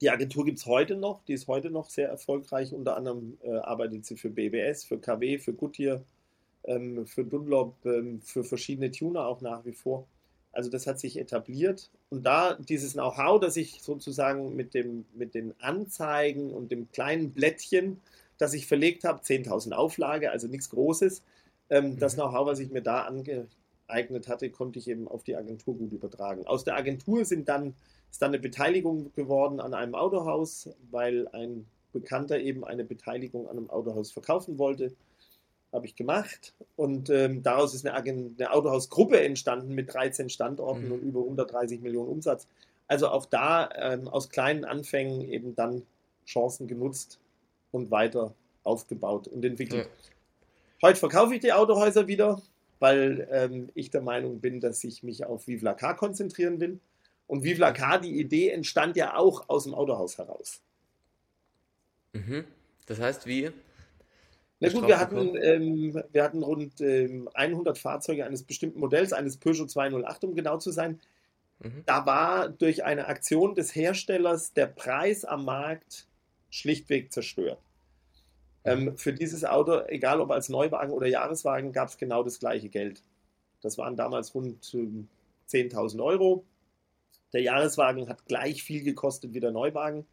die 0.00 0.11
Agentur 0.11 0.44
gibt 0.44 0.58
es 0.58 0.66
heute 0.66 0.96
noch, 0.96 1.23
die 1.25 1.32
ist 1.32 1.49
heute 1.49 1.70
noch 1.70 1.88
sehr 1.88 2.08
erfolgreich. 2.08 2.75
Unter 2.75 2.96
anderem 2.96 3.38
äh, 3.42 3.56
arbeitet 3.56 4.04
sie 4.04 4.16
für 4.16 4.28
BBS, 4.28 4.84
für 4.84 4.99
KW, 4.99 5.38
für 5.38 5.54
Goodyear, 5.54 6.02
ähm, 6.64 7.06
für 7.06 7.25
Dunlop, 7.25 7.75
ähm, 7.87 8.20
für 8.20 8.44
verschiedene 8.44 8.90
Tuner 8.90 9.26
auch 9.26 9.40
nach 9.40 9.64
wie 9.64 9.73
vor. 9.73 10.06
Also 10.54 10.70
das 10.70 10.87
hat 10.87 10.99
sich 10.99 11.18
etabliert. 11.18 11.90
Und 12.11 12.25
da 12.25 12.54
dieses 12.54 12.94
Know-how, 12.94 13.40
das 13.40 13.56
ich 13.56 13.82
sozusagen 13.82 14.54
mit, 14.56 14.75
dem, 14.75 15.04
mit 15.14 15.34
den 15.34 15.54
Anzeigen 15.61 16.52
und 16.52 16.70
dem 16.70 16.90
kleinen 16.92 17.32
Blättchen, 17.32 18.00
das 18.38 18.54
ich 18.54 18.66
verlegt 18.66 19.04
habe, 19.04 19.23
10.000 19.23 19.73
Auflage, 19.73 20.30
also 20.30 20.49
nichts 20.49 20.70
Großes, 20.70 21.23
ähm, 21.70 21.92
mhm. 21.92 21.99
das 21.99 22.14
Know-how, 22.14 22.46
was 22.46 22.58
ich 22.58 22.70
mir 22.70 22.82
da 22.82 23.02
angeeignet 23.02 24.28
hatte, 24.28 24.50
konnte 24.50 24.78
ich 24.78 24.88
eben 24.88 25.08
auf 25.08 25.23
die 25.25 25.37
Agentur 25.37 25.76
gut 25.76 25.92
übertragen. 25.92 26.46
Aus 26.46 26.64
der 26.64 26.76
Agentur 26.76 27.25
sind 27.25 27.49
dann 27.49 27.75
ist 28.14 28.23
dann 28.23 28.30
eine 28.30 28.38
Beteiligung 28.38 29.12
geworden 29.14 29.58
an 29.58 29.75
einem 29.75 29.96
Autohaus, 29.96 30.70
weil 30.92 31.26
ein 31.32 31.66
Bekannter 31.92 32.38
eben 32.38 32.64
eine 32.64 32.84
Beteiligung 32.84 33.49
an 33.49 33.56
einem 33.56 33.70
Autohaus 33.70 34.12
verkaufen 34.12 34.56
wollte. 34.56 34.92
Habe 35.75 35.87
ich 35.87 35.97
gemacht. 35.97 36.54
Und 36.76 37.11
ähm, 37.11 37.43
daraus 37.43 37.75
ist 37.75 37.85
eine, 37.85 37.97
eine, 37.97 38.52
Autohausgruppe 38.52 39.21
entstanden 39.21 39.75
mit 39.75 39.93
13 39.93 40.28
Standorten 40.28 40.87
mhm. 40.87 40.93
und 40.93 41.02
über 41.02 41.21
130 41.21 41.81
Millionen 41.81 42.09
Umsatz. 42.09 42.47
Also 42.87 43.09
auch 43.09 43.26
da 43.26 43.69
ähm, 43.75 44.07
aus 44.07 44.31
kleinen 44.31 44.64
Anfängen 44.64 45.21
eben 45.28 45.57
dann 45.57 45.83
Chancen 46.26 46.69
genutzt 46.69 47.19
und 47.73 47.90
weiter 47.90 48.35
aufgebaut 48.62 49.26
und 49.26 49.45
entwickelt. 49.45 49.87
Ja. 49.87 50.88
Heute 50.88 50.99
verkaufe 50.99 51.35
ich 51.35 51.40
die 51.40 51.52
Autohäuser 51.52 52.07
wieder, 52.07 52.40
weil 52.78 53.26
ähm, 53.33 53.71
ich 53.75 53.90
der 53.90 54.02
Meinung 54.02 54.40
bin, 54.40 54.61
dass 54.61 54.85
ich 54.85 55.02
mich 55.02 55.25
auf 55.25 55.49
Vive 55.49 55.64
la 55.64 55.75
Car 55.75 55.97
konzentrieren 55.97 56.61
will. 56.61 56.78
Und 57.26 57.43
Vive 57.43 57.61
la 57.61 57.73
Car, 57.73 58.00
die 58.00 58.21
Idee 58.21 58.50
entstand 58.50 58.97
ja 58.97 59.16
auch 59.16 59.49
aus 59.49 59.64
dem 59.64 59.75
Autohaus 59.75 60.19
heraus. 60.19 60.61
Mhm. 62.12 62.45
Das 62.87 63.00
heißt, 63.00 63.26
wie? 63.26 63.50
Na 64.64 64.80
gut, 64.80 64.88
wir 64.88 64.99
hatten, 64.99 65.37
ähm, 65.37 66.02
wir 66.12 66.23
hatten 66.23 66.42
rund 66.42 66.80
ähm, 66.80 67.28
100 67.35 67.76
Fahrzeuge 67.76 68.25
eines 68.25 68.42
bestimmten 68.42 68.80
Modells, 68.80 69.12
eines 69.12 69.37
Peugeot 69.37 69.66
208, 69.66 70.25
um 70.25 70.35
genau 70.35 70.59
zu 70.59 70.71
sein. 70.71 71.00
Mhm. 71.61 71.83
Da 71.87 72.06
war 72.06 72.49
durch 72.49 72.85
eine 72.85 73.06
Aktion 73.06 73.54
des 73.54 73.75
Herstellers 73.75 74.52
der 74.52 74.66
Preis 74.66 75.25
am 75.25 75.44
Markt 75.44 76.06
schlichtweg 76.50 77.12
zerstört. 77.12 77.59
Mhm. 78.64 78.71
Ähm, 78.71 78.97
für 78.97 79.12
dieses 79.12 79.44
Auto, 79.44 79.80
egal 79.88 80.21
ob 80.21 80.30
als 80.30 80.49
Neuwagen 80.49 80.92
oder 80.92 81.06
Jahreswagen, 81.06 81.73
gab 81.73 81.88
es 81.88 81.99
genau 81.99 82.23
das 82.23 82.38
gleiche 82.38 82.68
Geld. 82.68 83.02
Das 83.61 83.78
waren 83.78 83.97
damals 83.97 84.35
rund 84.35 84.62
10.000 84.62 85.94
ähm, 85.94 86.00
Euro. 86.00 86.44
Der 87.33 87.42
Jahreswagen 87.42 88.09
hat 88.09 88.26
gleich 88.26 88.62
viel 88.62 88.83
gekostet 88.83 89.35
wie 89.35 89.40
der 89.40 89.50
Neuwagen, 89.50 90.06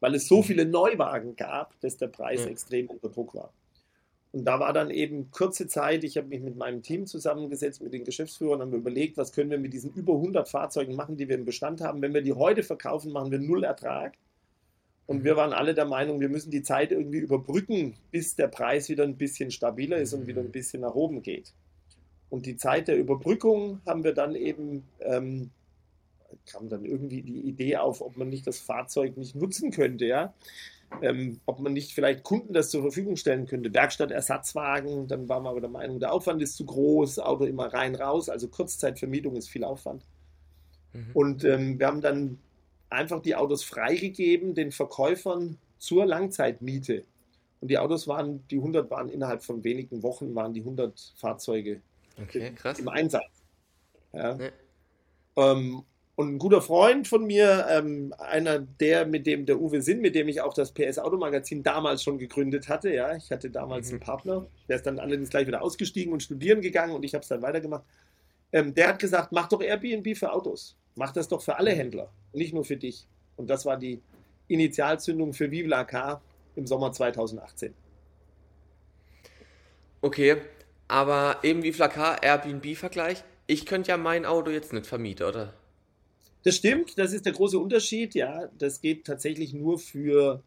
weil 0.00 0.14
es 0.14 0.28
so 0.28 0.38
mhm. 0.38 0.44
viele 0.44 0.64
Neuwagen 0.66 1.34
gab, 1.36 1.78
dass 1.80 1.96
der 1.96 2.08
Preis 2.08 2.44
ja. 2.44 2.50
extrem 2.50 2.88
unter 2.88 3.08
Druck 3.08 3.34
war. 3.34 3.52
Und 4.32 4.44
da 4.44 4.60
war 4.60 4.72
dann 4.72 4.90
eben 4.90 5.30
kurze 5.30 5.68
Zeit, 5.68 6.04
ich 6.04 6.18
habe 6.18 6.28
mich 6.28 6.42
mit 6.42 6.56
meinem 6.56 6.82
Team 6.82 7.06
zusammengesetzt, 7.06 7.82
mit 7.82 7.94
den 7.94 8.04
Geschäftsführern, 8.04 8.60
haben 8.60 8.74
überlegt, 8.74 9.16
was 9.16 9.32
können 9.32 9.50
wir 9.50 9.58
mit 9.58 9.72
diesen 9.72 9.92
über 9.94 10.14
100 10.14 10.48
Fahrzeugen 10.48 10.96
machen, 10.96 11.16
die 11.16 11.28
wir 11.28 11.36
im 11.36 11.46
Bestand 11.46 11.80
haben. 11.80 12.02
Wenn 12.02 12.12
wir 12.12 12.22
die 12.22 12.34
heute 12.34 12.62
verkaufen, 12.62 13.10
machen 13.12 13.30
wir 13.30 13.38
null 13.38 13.64
Ertrag. 13.64 14.18
Und 15.06 15.24
wir 15.24 15.36
waren 15.36 15.54
alle 15.54 15.74
der 15.74 15.86
Meinung, 15.86 16.20
wir 16.20 16.28
müssen 16.28 16.50
die 16.50 16.62
Zeit 16.62 16.92
irgendwie 16.92 17.18
überbrücken, 17.18 17.94
bis 18.10 18.36
der 18.36 18.48
Preis 18.48 18.90
wieder 18.90 19.04
ein 19.04 19.16
bisschen 19.16 19.50
stabiler 19.50 19.96
ist 19.96 20.12
und 20.12 20.26
wieder 20.26 20.42
ein 20.42 20.52
bisschen 20.52 20.82
nach 20.82 20.94
oben 20.94 21.22
geht. 21.22 21.54
Und 22.28 22.44
die 22.44 22.56
Zeit 22.58 22.88
der 22.88 22.98
Überbrückung 22.98 23.80
haben 23.86 24.04
wir 24.04 24.12
dann 24.12 24.34
eben 24.34 24.84
ähm, 25.00 25.50
kam 26.46 26.68
dann 26.68 26.84
irgendwie 26.84 27.22
die 27.22 27.40
Idee 27.40 27.76
auf, 27.76 28.00
ob 28.00 28.16
man 28.16 28.28
nicht 28.28 28.46
das 28.46 28.58
Fahrzeug 28.58 29.16
nicht 29.16 29.34
nutzen 29.34 29.70
könnte, 29.70 30.06
ja. 30.06 30.34
Ähm, 31.02 31.40
ob 31.46 31.60
man 31.60 31.74
nicht 31.74 31.92
vielleicht 31.92 32.24
Kunden 32.24 32.52
das 32.52 32.70
zur 32.70 32.82
Verfügung 32.82 33.16
stellen 33.16 33.46
könnte. 33.46 33.72
Werkstattersatzwagen, 33.72 35.06
dann 35.06 35.28
waren 35.28 35.42
wir 35.44 35.50
aber 35.50 35.60
der 35.60 35.70
Meinung, 35.70 36.00
der 36.00 36.12
Aufwand 36.12 36.42
ist 36.42 36.56
zu 36.56 36.64
groß, 36.64 37.18
Auto 37.18 37.44
immer 37.44 37.72
rein, 37.72 37.94
raus, 37.94 38.28
also 38.28 38.48
Kurzzeitvermietung 38.48 39.36
ist 39.36 39.48
viel 39.48 39.64
Aufwand. 39.64 40.04
Mhm. 40.92 41.10
Und 41.12 41.44
ähm, 41.44 41.78
wir 41.78 41.86
haben 41.86 42.00
dann 42.00 42.38
einfach 42.90 43.20
die 43.20 43.36
Autos 43.36 43.64
freigegeben, 43.64 44.54
den 44.54 44.72
Verkäufern 44.72 45.58
zur 45.78 46.06
Langzeitmiete. 46.06 47.04
Und 47.60 47.68
die 47.70 47.78
Autos 47.78 48.08
waren, 48.08 48.46
die 48.48 48.56
100 48.56 48.90
waren 48.90 49.08
innerhalb 49.08 49.42
von 49.42 49.64
wenigen 49.64 50.02
Wochen, 50.02 50.34
waren 50.34 50.54
die 50.54 50.60
100 50.60 51.12
Fahrzeuge 51.16 51.80
okay, 52.20 52.52
im 52.78 52.88
Einsatz. 52.88 53.24
Ja. 54.12 54.34
Nee. 54.34 54.50
Ähm, 55.36 55.82
und 56.18 56.34
ein 56.34 56.38
guter 56.40 56.60
Freund 56.60 57.06
von 57.06 57.28
mir, 57.28 57.68
ähm, 57.70 58.12
einer 58.18 58.58
der, 58.58 59.06
mit 59.06 59.24
dem 59.24 59.46
der 59.46 59.60
Uwe 59.60 59.80
Sinn, 59.80 60.00
mit 60.00 60.16
dem 60.16 60.26
ich 60.26 60.40
auch 60.40 60.52
das 60.52 60.72
PS 60.72 60.98
Automagazin 60.98 61.62
damals 61.62 62.02
schon 62.02 62.18
gegründet 62.18 62.68
hatte, 62.68 62.92
ja, 62.92 63.14
ich 63.14 63.30
hatte 63.30 63.50
damals 63.50 63.86
mhm. 63.86 63.92
einen 63.94 64.00
Partner, 64.00 64.46
der 64.68 64.78
ist 64.78 64.84
dann 64.84 64.98
allerdings 64.98 65.30
gleich 65.30 65.46
wieder 65.46 65.62
ausgestiegen 65.62 66.12
und 66.12 66.20
studieren 66.20 66.60
gegangen 66.60 66.92
und 66.92 67.04
ich 67.04 67.14
habe 67.14 67.22
es 67.22 67.28
dann 67.28 67.40
weitergemacht. 67.40 67.84
Ähm, 68.50 68.74
der 68.74 68.88
hat 68.88 68.98
gesagt, 68.98 69.30
mach 69.30 69.48
doch 69.48 69.62
Airbnb 69.62 70.16
für 70.16 70.32
Autos, 70.32 70.76
mach 70.96 71.12
das 71.12 71.28
doch 71.28 71.40
für 71.40 71.56
alle 71.56 71.70
Händler, 71.70 72.10
nicht 72.32 72.52
nur 72.52 72.64
für 72.64 72.76
dich. 72.76 73.06
Und 73.36 73.48
das 73.48 73.64
war 73.64 73.76
die 73.76 74.02
Initialzündung 74.48 75.32
für 75.32 75.52
Vive 75.52 75.68
la 75.68 75.84
Car 75.84 76.20
im 76.56 76.66
Sommer 76.66 76.90
2018. 76.90 77.74
Okay, 80.00 80.38
aber 80.88 81.36
eben 81.44 81.62
wie 81.62 81.72
Flakar, 81.72 82.24
Airbnb-Vergleich, 82.24 83.22
ich 83.46 83.66
könnte 83.66 83.90
ja 83.90 83.96
mein 83.96 84.26
Auto 84.26 84.50
jetzt 84.50 84.72
nicht 84.72 84.86
vermieten, 84.86 85.24
oder? 85.24 85.54
Das 86.44 86.56
stimmt, 86.56 86.98
das 86.98 87.12
ist 87.12 87.26
der 87.26 87.32
große 87.32 87.58
Unterschied. 87.58 88.14
Ja, 88.14 88.48
das 88.58 88.80
geht 88.80 89.04
tatsächlich 89.04 89.52
nur 89.52 89.78
für 89.78 90.42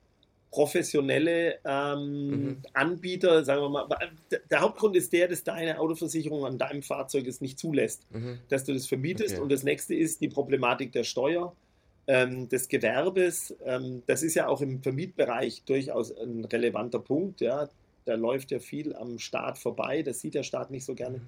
professionelle 0.52 1.60
ähm, 1.64 2.30
mhm. 2.30 2.58
Anbieter, 2.74 3.44
sagen 3.44 3.62
wir 3.62 3.70
mal. 3.70 3.88
Der 4.50 4.60
Hauptgrund 4.60 4.96
ist 4.96 5.14
der, 5.14 5.30
dass 5.30 5.44
deine 5.44 5.80
Autoversicherung 5.80 6.46
an 6.46 6.58
deinem 6.58 6.84
Fahrzeug 6.84 7.26
es 7.26 7.40
nicht 7.40 7.58
zulässt, 7.58 8.06
mhm. 8.12 8.40
dass 8.50 8.66
du 8.66 8.74
das 8.74 8.86
vermietest. 8.86 9.36
Okay. 9.36 9.42
Und 9.42 9.52
das 9.52 9.64
nächste 9.64 9.96
ist 9.96 10.22
die 10.22 10.28
Problematik 10.28 10.92
der 10.92 11.06
Steuer, 11.06 11.56
ähm, 12.08 12.50
des 12.50 12.68
Gewerbes. 12.68 13.56
Ähm, 13.64 14.04
das 14.08 14.24
ist 14.24 14.36
ja 14.36 14.48
auch 14.48 14.62
im 14.62 14.82
Vermietbereich 14.82 15.64
durchaus 15.66 16.12
ein 16.18 16.44
relevanter 16.46 17.00
Punkt. 17.00 17.40
Ja. 17.40 17.70
Da 18.06 18.16
läuft 18.16 18.52
ja 18.52 18.60
viel 18.60 18.94
am 18.96 19.20
Staat 19.20 19.58
vorbei. 19.58 20.02
Das 20.04 20.20
sieht 20.20 20.34
der 20.34 20.44
Staat 20.44 20.72
nicht 20.72 20.84
so 20.84 20.96
gerne. 20.96 21.20
Mhm 21.20 21.28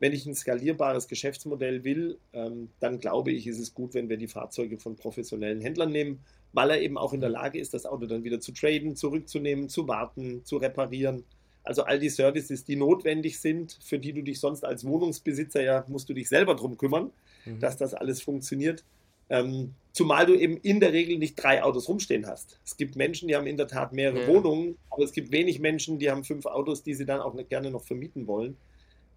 wenn 0.00 0.12
ich 0.12 0.26
ein 0.26 0.34
skalierbares 0.34 1.08
Geschäftsmodell 1.08 1.84
will, 1.84 2.18
ähm, 2.32 2.68
dann 2.80 3.00
glaube 3.00 3.32
ich, 3.32 3.46
ist 3.46 3.58
es 3.58 3.74
gut, 3.74 3.94
wenn 3.94 4.08
wir 4.08 4.16
die 4.16 4.28
Fahrzeuge 4.28 4.78
von 4.78 4.96
professionellen 4.96 5.60
Händlern 5.60 5.90
nehmen, 5.90 6.20
weil 6.52 6.70
er 6.70 6.80
eben 6.80 6.96
auch 6.96 7.12
in 7.12 7.20
der 7.20 7.30
Lage 7.30 7.58
ist, 7.58 7.74
das 7.74 7.86
Auto 7.86 8.06
dann 8.06 8.24
wieder 8.24 8.40
zu 8.40 8.52
traden, 8.52 8.96
zurückzunehmen, 8.96 9.68
zu 9.68 9.88
warten, 9.88 10.44
zu 10.44 10.56
reparieren. 10.56 11.24
Also 11.64 11.82
all 11.82 11.98
die 11.98 12.08
Services, 12.08 12.64
die 12.64 12.76
notwendig 12.76 13.40
sind, 13.40 13.78
für 13.82 13.98
die 13.98 14.12
du 14.12 14.22
dich 14.22 14.40
sonst 14.40 14.64
als 14.64 14.86
Wohnungsbesitzer 14.86 15.62
ja, 15.62 15.84
musst 15.88 16.08
du 16.08 16.14
dich 16.14 16.28
selber 16.28 16.54
drum 16.54 16.78
kümmern, 16.78 17.10
mhm. 17.44 17.60
dass 17.60 17.76
das 17.76 17.92
alles 17.92 18.22
funktioniert. 18.22 18.84
Ähm, 19.30 19.74
zumal 19.92 20.24
du 20.24 20.34
eben 20.34 20.56
in 20.56 20.80
der 20.80 20.94
Regel 20.94 21.18
nicht 21.18 21.34
drei 21.34 21.62
Autos 21.62 21.88
rumstehen 21.88 22.26
hast. 22.26 22.58
Es 22.64 22.78
gibt 22.78 22.96
Menschen, 22.96 23.28
die 23.28 23.36
haben 23.36 23.46
in 23.46 23.58
der 23.58 23.68
Tat 23.68 23.92
mehrere 23.92 24.22
ja. 24.22 24.28
Wohnungen, 24.28 24.78
aber 24.88 25.04
es 25.04 25.12
gibt 25.12 25.32
wenig 25.32 25.60
Menschen, 25.60 25.98
die 25.98 26.10
haben 26.10 26.24
fünf 26.24 26.46
Autos, 26.46 26.82
die 26.82 26.94
sie 26.94 27.04
dann 27.04 27.20
auch 27.20 27.36
gerne 27.48 27.70
noch 27.70 27.84
vermieten 27.84 28.26
wollen. 28.26 28.56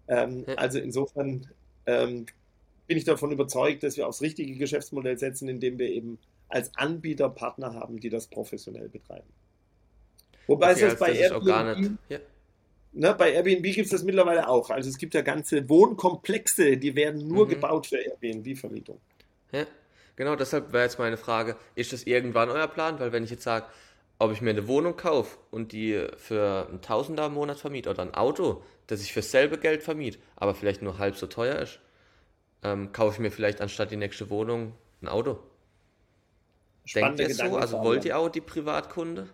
Ähm, 0.08 0.44
ja. 0.46 0.54
Also 0.54 0.78
insofern 0.78 1.46
ähm, 1.86 2.26
bin 2.86 2.98
ich 2.98 3.04
davon 3.04 3.32
überzeugt, 3.32 3.82
dass 3.82 3.96
wir 3.96 4.06
aufs 4.06 4.20
richtige 4.20 4.54
Geschäftsmodell 4.56 5.18
setzen, 5.18 5.48
indem 5.48 5.78
wir 5.78 5.88
eben 5.88 6.18
als 6.48 6.70
Anbieter 6.76 7.28
Partner 7.30 7.74
haben, 7.74 7.98
die 8.00 8.10
das 8.10 8.26
professionell 8.26 8.88
betreiben. 8.88 9.28
Wobei 10.46 10.72
okay, 10.72 10.84
es 10.84 10.90
das 10.90 10.98
bei 10.98 11.12
Airbnb, 11.12 11.98
ja. 12.08 12.18
ne, 12.92 13.14
bei 13.14 13.32
Airbnb 13.32 13.62
gibt 13.62 13.86
es 13.86 13.90
das 13.90 14.02
mittlerweile 14.02 14.48
auch. 14.48 14.70
Also 14.70 14.90
es 14.90 14.98
gibt 14.98 15.14
ja 15.14 15.22
ganze 15.22 15.68
Wohnkomplexe, 15.68 16.76
die 16.76 16.94
werden 16.94 17.26
nur 17.26 17.46
mhm. 17.46 17.50
gebaut 17.50 17.86
für 17.86 17.96
Airbnb-Vermietung. 17.96 19.00
Ja, 19.52 19.66
genau, 20.16 20.36
deshalb 20.36 20.72
wäre 20.72 20.84
jetzt 20.84 20.98
meine 20.98 21.16
Frage, 21.16 21.56
ist 21.74 21.92
das 21.92 22.04
irgendwann 22.04 22.50
euer 22.50 22.68
Plan? 22.68 22.98
Weil 22.98 23.12
wenn 23.12 23.24
ich 23.24 23.30
jetzt 23.30 23.44
sage, 23.44 23.66
ob 24.22 24.30
ich 24.30 24.40
mir 24.40 24.50
eine 24.50 24.68
Wohnung 24.68 24.96
kaufe 24.96 25.36
und 25.50 25.72
die 25.72 26.06
für 26.16 26.68
einen 26.68 26.80
Tausender 26.80 27.26
im 27.26 27.34
Monat 27.34 27.58
vermiete 27.58 27.90
oder 27.90 28.02
ein 28.02 28.14
Auto, 28.14 28.62
das 28.86 29.02
ich 29.02 29.12
für 29.12 29.20
selbe 29.20 29.58
Geld 29.58 29.82
vermiete, 29.82 30.18
aber 30.36 30.54
vielleicht 30.54 30.80
nur 30.80 30.98
halb 30.98 31.16
so 31.16 31.26
teuer 31.26 31.58
ist, 31.58 31.80
ähm, 32.62 32.92
kaufe 32.92 33.14
ich 33.14 33.18
mir 33.18 33.32
vielleicht 33.32 33.60
anstatt 33.60 33.90
die 33.90 33.96
nächste 33.96 34.30
Wohnung 34.30 34.74
ein 35.02 35.08
Auto. 35.08 35.40
Denkt 36.94 37.18
ihr 37.18 37.34
so? 37.34 37.56
Also 37.56 37.82
wollt 37.82 38.04
ihr 38.04 38.16
auch 38.16 38.28
die 38.28 38.40
Privatkunde? 38.40 39.28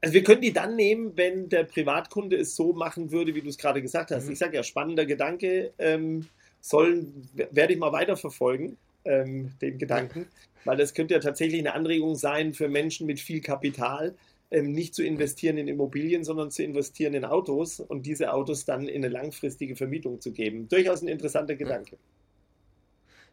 Also 0.00 0.14
wir 0.14 0.22
können 0.22 0.42
die 0.42 0.52
dann 0.52 0.76
nehmen, 0.76 1.16
wenn 1.16 1.48
der 1.48 1.64
Privatkunde 1.64 2.36
es 2.36 2.54
so 2.54 2.72
machen 2.72 3.10
würde, 3.10 3.34
wie 3.34 3.40
du 3.40 3.48
es 3.48 3.58
gerade 3.58 3.82
gesagt 3.82 4.12
hast. 4.12 4.26
Mhm. 4.26 4.32
Ich 4.32 4.38
sage 4.38 4.54
ja, 4.54 4.62
spannender 4.62 5.06
Gedanke, 5.06 5.72
ähm, 5.78 6.28
sollen, 6.60 7.28
werde 7.50 7.72
ich 7.72 7.80
mal 7.80 7.92
weiterverfolgen, 7.92 8.76
ähm, 9.06 9.52
den 9.60 9.78
Gedanken, 9.78 10.26
weil 10.64 10.76
das 10.76 10.94
könnte 10.94 11.14
ja 11.14 11.20
tatsächlich 11.20 11.60
eine 11.60 11.74
Anregung 11.74 12.16
sein 12.16 12.52
für 12.52 12.68
Menschen 12.68 13.06
mit 13.06 13.20
viel 13.20 13.40
Kapital, 13.40 14.14
ähm, 14.50 14.72
nicht 14.72 14.94
zu 14.94 15.02
investieren 15.02 15.58
in 15.58 15.68
Immobilien, 15.68 16.24
sondern 16.24 16.50
zu 16.50 16.62
investieren 16.62 17.14
in 17.14 17.24
Autos 17.24 17.80
und 17.80 18.06
diese 18.06 18.32
Autos 18.32 18.64
dann 18.64 18.86
in 18.86 19.04
eine 19.04 19.12
langfristige 19.12 19.76
Vermietung 19.76 20.20
zu 20.20 20.32
geben. 20.32 20.68
Durchaus 20.68 21.02
ein 21.02 21.08
interessanter 21.08 21.56
Gedanke. 21.56 21.96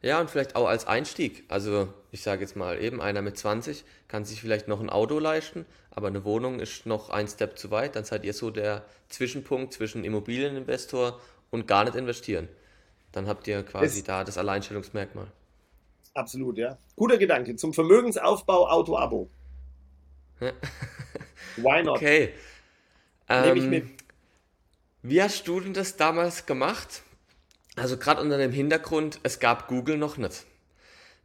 Ja, 0.01 0.19
und 0.19 0.29
vielleicht 0.29 0.57
auch 0.57 0.67
als 0.67 0.85
Einstieg. 0.85 1.45
Also 1.47 1.87
ich 2.11 2.23
sage 2.23 2.41
jetzt 2.41 2.57
mal, 2.57 2.81
eben 2.83 3.01
einer 3.01 3.21
mit 3.21 3.37
20 3.37 3.85
kann 4.09 4.25
sich 4.25 4.41
vielleicht 4.41 4.67
noch 4.67 4.81
ein 4.81 4.89
Auto 4.89 5.17
leisten, 5.17 5.65
aber 5.91 6.07
eine 6.07 6.25
Wohnung 6.25 6.59
ist 6.59 6.85
noch 6.85 7.09
ein 7.09 7.27
Step 7.27 7.57
zu 7.57 7.71
weit. 7.71 7.95
Dann 7.95 8.03
seid 8.03 8.25
ihr 8.25 8.33
so 8.33 8.51
der 8.51 8.83
Zwischenpunkt 9.07 9.71
zwischen 9.71 10.03
Immobilieninvestor 10.03 11.21
und 11.51 11.67
gar 11.67 11.85
nicht 11.85 11.95
investieren. 11.95 12.49
Dann 13.13 13.27
habt 13.27 13.47
ihr 13.47 13.63
quasi 13.63 13.99
es 13.99 14.03
da 14.03 14.25
das 14.25 14.37
Alleinstellungsmerkmal. 14.37 15.27
Absolut, 16.13 16.57
ja. 16.57 16.77
Guter 16.95 17.17
Gedanke. 17.17 17.55
Zum 17.55 17.73
Vermögensaufbau 17.73 18.69
Auto-Abo. 18.69 19.29
Why 21.57 21.83
not? 21.83 21.97
Okay. 21.97 22.33
Nehme 23.29 23.57
ich 23.57 23.63
ähm, 23.63 23.69
mit. 23.69 23.87
Wie 25.01 25.21
hast 25.21 25.47
du 25.47 25.59
denn 25.59 25.73
das 25.73 25.97
damals 25.97 26.45
gemacht? 26.45 27.03
Also 27.75 27.97
gerade 27.97 28.21
unter 28.21 28.37
dem 28.37 28.51
Hintergrund, 28.51 29.19
es 29.23 29.39
gab 29.39 29.67
Google 29.67 29.97
noch 29.97 30.17
nicht. 30.17 30.45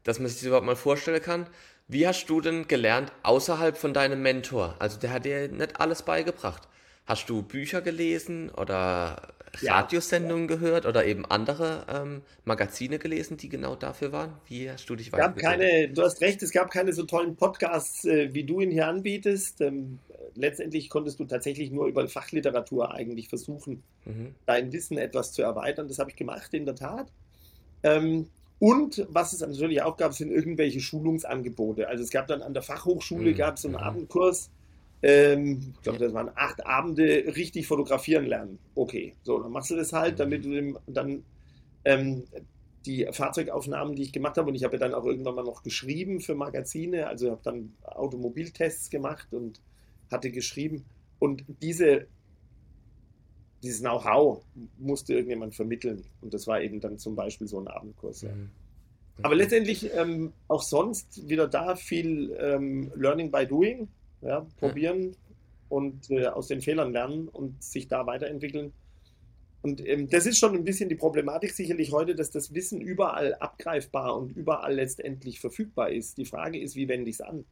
Dass 0.05 0.19
man 0.19 0.29
sich 0.29 0.39
das 0.39 0.47
überhaupt 0.47 0.67
mal 0.67 0.77
vorstellen 0.77 1.23
kann. 1.23 1.47
Wie 1.87 2.07
hast 2.07 2.27
du 2.27 2.41
denn 2.41 2.69
gelernt 2.69 3.13
außerhalb 3.23 3.77
von 3.77 3.95
deinem 3.95 4.23
Mentor? 4.23 4.77
Also 4.79 4.99
der 4.99 5.11
hat 5.11 5.25
dir 5.25 5.49
nicht 5.49 5.81
alles 5.81 6.03
beigebracht. 6.03 6.69
Hast 7.07 7.29
du 7.31 7.43
Bücher 7.43 7.81
gelesen 7.81 8.51
oder 8.51 9.35
Radiosendungen 9.65 10.49
ja. 10.49 10.57
gehört 10.57 10.87
oder 10.87 11.05
eben 11.05 11.25
andere 11.27 11.85
ähm, 11.89 12.23
Magazine 12.45 12.99
gelesen, 12.99 13.37
die 13.37 13.49
genau 13.49 13.77
dafür 13.77 14.13
waren? 14.13 14.33
Wie 14.47 14.71
hast 14.71 14.89
du 14.89 14.97
dich 14.97 15.11
gab 15.13 15.37
keine, 15.37 15.89
Du 15.89 16.03
hast 16.03 16.21
recht, 16.21 16.43
es 16.43 16.53
gab 16.53 16.71
keine 16.71 16.93
so 16.93 17.05
tollen 17.05 17.37
Podcasts, 17.37 18.05
äh, 18.05 18.33
wie 18.33 18.45
du 18.45 18.61
ihn 18.61 18.71
hier 18.71 18.87
anbietest. 18.87 19.61
Ähm, 19.61 19.99
letztendlich 20.35 20.89
konntest 20.89 21.21
du 21.21 21.25
tatsächlich 21.25 21.71
nur 21.71 21.87
über 21.87 22.07
Fachliteratur 22.09 22.95
eigentlich 22.95 23.29
versuchen, 23.29 23.83
mhm. 24.05 24.35
dein 24.47 24.73
Wissen 24.73 24.99
etwas 24.99 25.33
zu 25.33 25.43
erweitern. 25.43 25.89
Das 25.89 25.99
habe 25.99 26.11
ich 26.11 26.17
gemacht, 26.17 26.55
in 26.55 26.65
der 26.65 26.77
Tat. 26.77 27.11
Ähm, 27.83 28.29
und 28.59 29.07
was 29.09 29.33
es 29.33 29.41
natürlich 29.41 29.83
auch 29.83 29.97
gab, 29.97 30.15
sind 30.15 30.31
irgendwelche 30.33 30.81
Schulungsangebote. 30.81 31.89
Also 31.89 32.03
es 32.03 32.11
gab 32.11 32.27
dann 32.27 32.43
an 32.43 32.55
der 32.55 32.63
Fachhochschule 32.63 33.31
mhm. 33.31 33.37
gab 33.37 33.57
es 33.57 33.65
einen 33.65 33.75
mhm. 33.75 33.81
Abendkurs, 33.81 34.51
ähm, 35.03 35.75
ich 35.77 35.83
glaube, 35.83 35.99
das 35.99 36.13
waren 36.13 36.31
acht 36.35 36.67
Abende 36.67 37.25
richtig 37.37 37.67
fotografieren 37.67 38.27
lernen. 38.27 38.59
Okay, 38.75 39.15
so, 39.23 39.39
dann 39.39 39.53
machst 39.53 39.71
du 39.71 39.77
das 39.77 39.93
halt, 39.93 40.19
damit 40.19 40.45
du 40.45 40.79
dann 40.87 41.23
ähm, 41.85 42.25
die 42.85 43.07
Fahrzeugaufnahmen, 43.11 43.95
die 43.95 44.03
ich 44.03 44.13
gemacht 44.13 44.37
habe, 44.39 44.49
und 44.49 44.55
ich 44.55 44.65
habe 44.65 44.75
ja 44.75 44.81
dann 44.81 44.95
auch 44.95 45.05
irgendwann 45.05 45.35
mal 45.35 45.45
noch 45.45 45.63
geschrieben 45.63 46.21
für 46.21 46.35
Magazine, 46.35 47.07
also 47.07 47.31
habe 47.31 47.41
dann 47.45 47.75
Automobiltests 47.83 48.91
gemacht 48.91 49.33
und 49.33 49.61
hatte 50.11 50.31
geschrieben. 50.31 50.85
Und 51.19 51.45
diese, 51.63 52.07
dieses 53.63 53.81
Know-how 53.81 54.43
musste 54.79 55.15
irgendjemand 55.15 55.55
vermitteln. 55.55 56.05
Und 56.21 56.35
das 56.35 56.47
war 56.47 56.61
eben 56.61 56.81
dann 56.81 56.99
zum 56.99 57.15
Beispiel 57.15 57.47
so 57.47 57.61
ein 57.61 57.69
Abendkurs. 57.69 58.23
Ja. 58.23 58.31
Mhm. 58.31 58.51
Aber 59.23 59.35
letztendlich 59.35 59.93
ähm, 59.95 60.33
auch 60.47 60.63
sonst 60.63 61.29
wieder 61.29 61.49
da 61.49 61.75
viel 61.75 62.37
ähm, 62.39 62.93
Learning 62.95 63.31
by 63.31 63.47
Doing 63.47 63.89
ja, 64.23 64.47
probieren 64.59 65.17
und 65.69 66.11
äh, 66.11 66.27
aus 66.27 66.49
den 66.49 66.61
Fehlern 66.61 66.93
lernen 66.93 67.29
und 67.29 67.63
sich 67.63 67.89
da 67.89 68.07
weiterentwickeln. 68.07 68.73
Und 69.61 69.87
ähm, 69.87 70.09
das 70.09 70.27
ist 70.27 70.39
schon 70.39 70.55
ein 70.55 70.65
bisschen 70.65 70.89
die 70.89 70.95
Problematik 70.95 71.53
sicherlich 71.53 71.93
heute, 71.93 72.15
dass 72.15 72.31
das 72.31 72.55
Wissen 72.55 72.81
überall 72.81 73.35
abgreifbar 73.35 74.17
und 74.17 74.31
überall 74.37 74.75
letztendlich 74.75 75.41
verfügbar 75.41 75.91
ist. 75.91 76.17
Die 76.17 76.25
Frage 76.25 76.61
ist, 76.61 76.77
wie 76.77 76.89
wende 76.89 77.11
ich 77.11 77.17
es 77.17 77.21
an? 77.21 77.45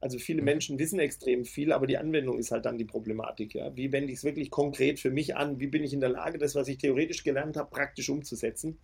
Also 0.00 0.18
viele 0.18 0.40
Menschen 0.40 0.78
wissen 0.78 0.98
extrem 0.98 1.44
viel, 1.44 1.72
aber 1.72 1.86
die 1.86 1.98
Anwendung 1.98 2.38
ist 2.38 2.52
halt 2.52 2.64
dann 2.64 2.78
die 2.78 2.86
Problematik. 2.86 3.54
Ja? 3.54 3.76
Wie 3.76 3.92
wende 3.92 4.12
ich 4.12 4.18
es 4.18 4.24
wirklich 4.24 4.50
konkret 4.50 4.98
für 4.98 5.10
mich 5.10 5.36
an? 5.36 5.60
Wie 5.60 5.66
bin 5.66 5.84
ich 5.84 5.92
in 5.92 6.00
der 6.00 6.08
Lage, 6.08 6.38
das, 6.38 6.54
was 6.54 6.68
ich 6.68 6.78
theoretisch 6.78 7.22
gelernt 7.22 7.56
habe, 7.56 7.68
praktisch 7.68 8.08
umzusetzen? 8.08 8.78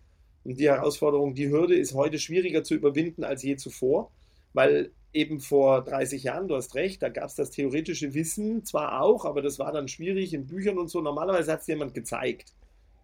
Und 0.44 0.60
die 0.60 0.68
Herausforderung, 0.68 1.34
die 1.34 1.48
Hürde 1.48 1.74
ist 1.74 1.94
heute 1.94 2.18
schwieriger 2.18 2.62
zu 2.62 2.74
überwinden 2.74 3.24
als 3.24 3.42
je 3.42 3.56
zuvor, 3.56 4.12
weil 4.56 4.90
eben 5.12 5.38
vor 5.38 5.84
30 5.84 6.22
Jahren, 6.24 6.48
du 6.48 6.56
hast 6.56 6.74
recht, 6.74 7.02
da 7.02 7.10
gab 7.10 7.26
es 7.26 7.34
das 7.34 7.50
theoretische 7.50 8.14
Wissen 8.14 8.64
zwar 8.64 9.02
auch, 9.02 9.26
aber 9.26 9.42
das 9.42 9.58
war 9.58 9.70
dann 9.70 9.86
schwierig 9.86 10.32
in 10.32 10.46
Büchern 10.46 10.78
und 10.78 10.88
so. 10.88 11.02
Normalerweise 11.02 11.52
hat 11.52 11.60
es 11.60 11.66
jemand 11.66 11.92
gezeigt. 11.92 12.54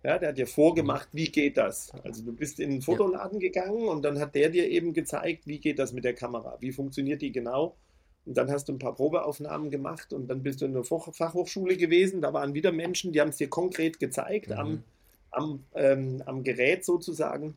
Ja, 0.02 0.18
der 0.18 0.30
hat 0.30 0.38
dir 0.38 0.46
vorgemacht, 0.46 1.08
wie 1.12 1.26
geht 1.26 1.58
das. 1.58 1.92
Also 2.02 2.24
du 2.24 2.32
bist 2.32 2.58
in 2.58 2.70
einen 2.70 2.82
Fotoladen 2.82 3.38
gegangen 3.38 3.86
und 3.86 4.02
dann 4.02 4.18
hat 4.18 4.34
der 4.34 4.48
dir 4.48 4.68
eben 4.68 4.94
gezeigt, 4.94 5.46
wie 5.46 5.60
geht 5.60 5.78
das 5.78 5.92
mit 5.92 6.04
der 6.04 6.14
Kamera, 6.14 6.56
wie 6.60 6.72
funktioniert 6.72 7.20
die 7.20 7.32
genau. 7.32 7.76
Und 8.24 8.36
dann 8.36 8.50
hast 8.50 8.68
du 8.68 8.72
ein 8.72 8.78
paar 8.78 8.94
Probeaufnahmen 8.94 9.70
gemacht 9.70 10.12
und 10.14 10.28
dann 10.28 10.42
bist 10.42 10.62
du 10.62 10.64
in 10.64 10.72
der 10.72 10.84
Fachhochschule 10.84 11.76
gewesen. 11.76 12.22
Da 12.22 12.32
waren 12.32 12.54
wieder 12.54 12.72
Menschen, 12.72 13.12
die 13.12 13.20
haben 13.20 13.28
es 13.28 13.36
dir 13.36 13.48
konkret 13.48 14.00
gezeigt 14.00 14.48
mhm. 14.48 14.56
am, 14.56 14.84
am, 15.30 15.64
ähm, 15.74 16.22
am 16.24 16.42
Gerät 16.44 16.84
sozusagen. 16.84 17.56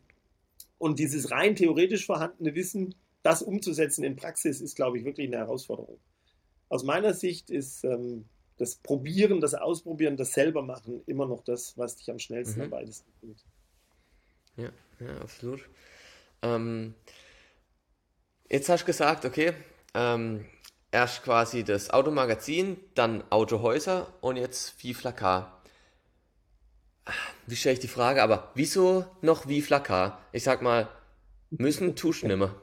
Und 0.77 0.99
dieses 0.99 1.31
rein 1.31 1.55
theoretisch 1.55 2.05
vorhandene 2.05 2.55
Wissen 2.55 2.93
das 3.25 3.41
umzusetzen 3.41 4.03
in 4.03 4.15
Praxis 4.15 4.61
ist, 4.61 4.75
glaube 4.75 4.99
ich, 4.99 5.03
wirklich 5.03 5.27
eine 5.27 5.37
Herausforderung. 5.37 5.99
Aus 6.69 6.83
meiner 6.83 7.15
Sicht 7.15 7.49
ist 7.49 7.83
ähm, 7.83 8.25
das 8.57 8.75
Probieren, 8.75 9.41
das 9.41 9.55
Ausprobieren, 9.55 10.15
das 10.15 10.33
selber 10.33 10.61
machen 10.61 11.01
immer 11.07 11.25
noch 11.25 11.43
das, 11.43 11.75
was 11.75 11.95
dich 11.95 12.11
am 12.11 12.19
schnellsten 12.19 12.59
mhm. 12.59 12.65
am 12.65 12.71
weitesten 12.71 13.11
bringt. 13.19 13.43
Ja, 14.57 14.69
ja, 14.99 15.17
absolut. 15.21 15.67
Ähm, 16.43 16.93
jetzt 18.47 18.69
hast 18.69 18.83
du 18.83 18.85
gesagt, 18.85 19.25
okay, 19.25 19.53
ähm, 19.95 20.45
erst 20.91 21.23
quasi 21.23 21.63
das 21.63 21.89
Automagazin, 21.89 22.77
dann 22.93 23.23
Autohäuser 23.31 24.13
und 24.21 24.37
jetzt 24.37 24.69
Fifla 24.69 25.11
K. 25.11 25.51
wie 27.47 27.55
stelle 27.55 27.73
ich 27.73 27.79
die 27.79 27.87
Frage, 27.87 28.21
aber 28.21 28.51
wieso 28.53 29.03
noch 29.21 29.47
wie 29.47 29.63
Flakar? 29.63 30.21
Ich 30.31 30.43
sag 30.43 30.61
mal, 30.61 30.87
müssen 31.49 31.95
Tuschen 31.95 32.29
immer. 32.29 32.61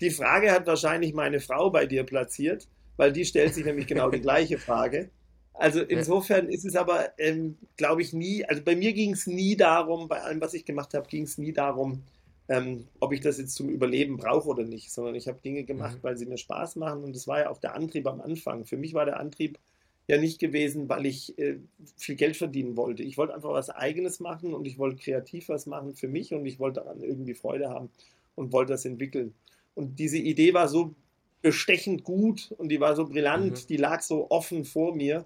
Die 0.00 0.10
Frage 0.10 0.52
hat 0.52 0.66
wahrscheinlich 0.66 1.12
meine 1.12 1.40
Frau 1.40 1.70
bei 1.70 1.86
dir 1.86 2.04
platziert, 2.04 2.68
weil 2.96 3.12
die 3.12 3.24
stellt 3.24 3.54
sich 3.54 3.64
nämlich 3.64 3.86
genau 3.86 4.10
die 4.10 4.20
gleiche 4.20 4.58
Frage. 4.58 5.10
Also 5.54 5.80
insofern 5.80 6.48
ist 6.48 6.64
es 6.64 6.76
aber, 6.76 7.18
ähm, 7.18 7.56
glaube 7.76 8.02
ich, 8.02 8.12
nie, 8.12 8.44
also 8.44 8.62
bei 8.62 8.76
mir 8.76 8.92
ging 8.92 9.12
es 9.12 9.26
nie 9.26 9.56
darum, 9.56 10.06
bei 10.06 10.22
allem, 10.22 10.40
was 10.40 10.54
ich 10.54 10.64
gemacht 10.64 10.94
habe, 10.94 11.08
ging 11.08 11.24
es 11.24 11.36
nie 11.36 11.52
darum, 11.52 12.04
ähm, 12.48 12.86
ob 13.00 13.12
ich 13.12 13.20
das 13.20 13.38
jetzt 13.38 13.56
zum 13.56 13.68
Überleben 13.68 14.16
brauche 14.16 14.48
oder 14.48 14.64
nicht, 14.64 14.92
sondern 14.92 15.16
ich 15.16 15.26
habe 15.26 15.40
Dinge 15.40 15.64
gemacht, 15.64 15.96
mhm. 15.98 16.02
weil 16.02 16.16
sie 16.16 16.26
mir 16.26 16.38
Spaß 16.38 16.76
machen 16.76 17.02
und 17.02 17.14
das 17.14 17.26
war 17.26 17.40
ja 17.40 17.50
auch 17.50 17.58
der 17.58 17.74
Antrieb 17.74 18.06
am 18.06 18.20
Anfang. 18.20 18.64
Für 18.64 18.76
mich 18.76 18.94
war 18.94 19.04
der 19.04 19.18
Antrieb 19.18 19.58
ja 20.06 20.16
nicht 20.16 20.38
gewesen, 20.38 20.88
weil 20.88 21.06
ich 21.06 21.36
äh, 21.38 21.58
viel 21.96 22.14
Geld 22.14 22.36
verdienen 22.36 22.76
wollte. 22.76 23.02
Ich 23.02 23.18
wollte 23.18 23.34
einfach 23.34 23.50
was 23.50 23.68
Eigenes 23.68 24.20
machen 24.20 24.54
und 24.54 24.64
ich 24.64 24.78
wollte 24.78 25.02
kreativ 25.02 25.48
was 25.48 25.66
machen 25.66 25.94
für 25.94 26.08
mich 26.08 26.32
und 26.32 26.46
ich 26.46 26.58
wollte 26.58 26.80
daran 26.80 27.02
irgendwie 27.02 27.34
Freude 27.34 27.68
haben 27.68 27.90
und 28.36 28.52
wollte 28.52 28.72
das 28.72 28.84
entwickeln. 28.84 29.34
Und 29.78 30.00
diese 30.00 30.18
Idee 30.18 30.54
war 30.54 30.66
so 30.66 30.96
bestechend 31.40 32.02
gut 32.02 32.52
und 32.58 32.68
die 32.68 32.80
war 32.80 32.96
so 32.96 33.06
brillant, 33.06 33.52
mhm. 33.52 33.66
die 33.68 33.76
lag 33.76 34.02
so 34.02 34.28
offen 34.28 34.64
vor 34.64 34.96
mir. 34.96 35.24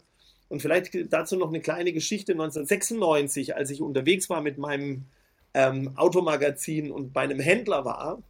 Und 0.50 0.60
vielleicht 0.60 0.94
dazu 1.10 1.36
noch 1.36 1.48
eine 1.48 1.62
kleine 1.62 1.94
Geschichte. 1.94 2.32
1996, 2.32 3.56
als 3.56 3.70
ich 3.70 3.80
unterwegs 3.80 4.28
war 4.28 4.42
mit 4.42 4.58
meinem 4.58 5.06
ähm, 5.54 5.96
Automagazin 5.96 6.90
und 6.90 7.14
bei 7.14 7.22
einem 7.22 7.40
Händler 7.40 7.86
war, 7.86 8.22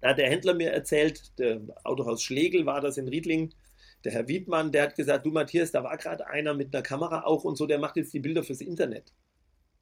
da 0.00 0.08
hat 0.08 0.18
der 0.18 0.30
Händler 0.30 0.54
mir 0.54 0.70
erzählt, 0.70 1.38
der 1.38 1.60
Autohaus 1.84 2.22
Schlegel 2.22 2.64
war 2.64 2.80
das 2.80 2.96
in 2.96 3.08
Riedling, 3.08 3.52
der 4.02 4.12
Herr 4.12 4.26
Wiedmann, 4.28 4.72
der 4.72 4.84
hat 4.84 4.96
gesagt, 4.96 5.26
du 5.26 5.30
Matthias, 5.30 5.72
da 5.72 5.84
war 5.84 5.98
gerade 5.98 6.26
einer 6.26 6.54
mit 6.54 6.74
einer 6.74 6.82
Kamera 6.82 7.24
auch 7.24 7.44
und 7.44 7.56
so, 7.56 7.66
der 7.66 7.78
macht 7.78 7.98
jetzt 7.98 8.14
die 8.14 8.20
Bilder 8.20 8.42
fürs 8.42 8.62
Internet. 8.62 9.12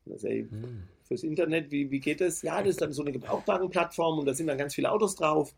Und 0.06 0.24
ich, 0.24 0.50
hm. 0.50 0.88
Fürs 1.04 1.22
Internet, 1.22 1.70
wie, 1.70 1.90
wie 1.90 2.00
geht 2.00 2.20
das? 2.20 2.42
Ja, 2.42 2.60
das 2.60 2.70
ist 2.70 2.80
dann 2.80 2.92
so 2.92 3.02
eine 3.02 3.12
Gebrauchtwagenplattform 3.12 4.18
und 4.18 4.26
da 4.26 4.34
sind 4.34 4.46
dann 4.46 4.58
ganz 4.58 4.74
viele 4.74 4.90
Autos 4.90 5.14
drauf 5.16 5.54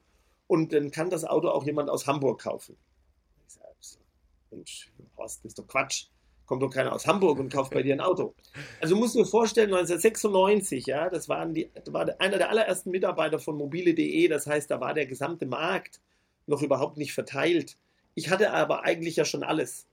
und 0.46 0.72
dann 0.72 0.90
kann 0.90 1.10
das 1.10 1.24
Auto 1.24 1.48
auch 1.48 1.64
jemand 1.64 1.90
aus 1.90 2.06
Hamburg 2.06 2.42
kaufen. 2.42 2.76
Mensch, 4.50 4.90
Horst, 5.16 5.44
das 5.44 5.50
ist 5.50 5.58
doch 5.58 5.66
Quatsch. 5.66 6.06
Kommt 6.46 6.62
doch 6.62 6.70
keiner 6.70 6.92
aus 6.92 7.06
Hamburg 7.06 7.38
und 7.38 7.50
kauft 7.50 7.72
bei 7.72 7.82
dir 7.82 7.94
ein 7.94 8.00
Auto. 8.00 8.34
Also 8.80 8.96
musst 8.96 9.14
du 9.14 9.20
dir 9.20 9.26
vorstellen, 9.26 9.72
1996, 9.72 10.84
ja, 10.86 11.08
das 11.08 11.28
waren 11.28 11.54
die, 11.54 11.70
das 11.72 11.92
war 11.92 12.06
einer 12.20 12.36
der 12.36 12.50
allerersten 12.50 12.90
Mitarbeiter 12.90 13.38
von 13.38 13.56
mobile.de, 13.56 14.28
das 14.28 14.46
heißt, 14.46 14.70
da 14.70 14.78
war 14.78 14.92
der 14.92 15.06
gesamte 15.06 15.46
Markt 15.46 16.00
noch 16.46 16.60
überhaupt 16.60 16.98
nicht 16.98 17.14
verteilt. 17.14 17.78
Ich 18.14 18.28
hatte 18.28 18.52
aber 18.52 18.84
eigentlich 18.84 19.16
ja 19.16 19.24
schon 19.24 19.42
alles. 19.42 19.86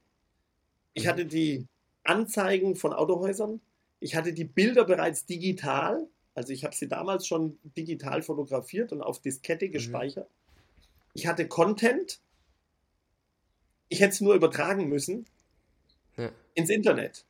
Ich 0.94 1.08
hatte 1.08 1.26
die 1.26 1.68
Anzeigen 2.04 2.76
von 2.76 2.92
Autohäusern, 2.92 3.62
ich 4.02 4.16
hatte 4.16 4.34
die 4.34 4.44
Bilder 4.44 4.84
bereits 4.84 5.26
digital, 5.26 6.08
also 6.34 6.52
ich 6.52 6.66
habe 6.66 6.76
sie 6.76 6.88
damals 6.88 7.28
schon 7.28 7.58
digital 7.78 8.22
fotografiert 8.24 8.92
und 8.92 9.02
auf 9.02 9.22
Diskette 9.22 9.68
mhm. 9.68 9.72
gespeichert. 9.72 10.30
Ich 11.14 11.28
hatte 11.28 11.48
Content, 11.48 12.20
ich 13.88 14.02
hätte 14.02 14.14
es 14.14 14.22
nur 14.22 14.34
übertragen 14.34 14.90
müssen 14.90 15.26
ja. 16.18 16.32
ins 16.56 16.70
Internet. 16.70 17.26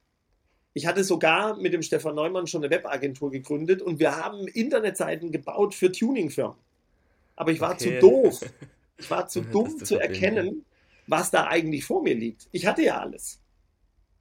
Ich 0.73 0.85
hatte 0.85 1.03
sogar 1.03 1.57
mit 1.57 1.73
dem 1.73 1.81
Stefan 1.81 2.15
Neumann 2.15 2.47
schon 2.47 2.63
eine 2.63 2.73
Webagentur 2.73 3.31
gegründet 3.31 3.81
und 3.81 3.99
wir 3.99 4.15
haben 4.15 4.47
Internetseiten 4.47 5.31
gebaut 5.31 5.75
für 5.75 5.91
Tuningfirmen. 5.91 6.57
Aber 7.35 7.51
ich 7.51 7.59
war 7.59 7.73
okay. 7.73 7.99
zu 7.99 7.99
doof. 7.99 8.39
Ich 8.97 9.11
war 9.11 9.27
zu 9.27 9.41
dumm 9.51 9.83
zu 9.83 9.97
erkennen, 9.97 10.63
was 11.07 11.31
da 11.31 11.47
eigentlich 11.47 11.83
vor 11.83 12.01
mir 12.01 12.15
liegt. 12.15 12.47
Ich 12.53 12.65
hatte 12.65 12.83
ja 12.83 12.99
alles. 12.99 13.41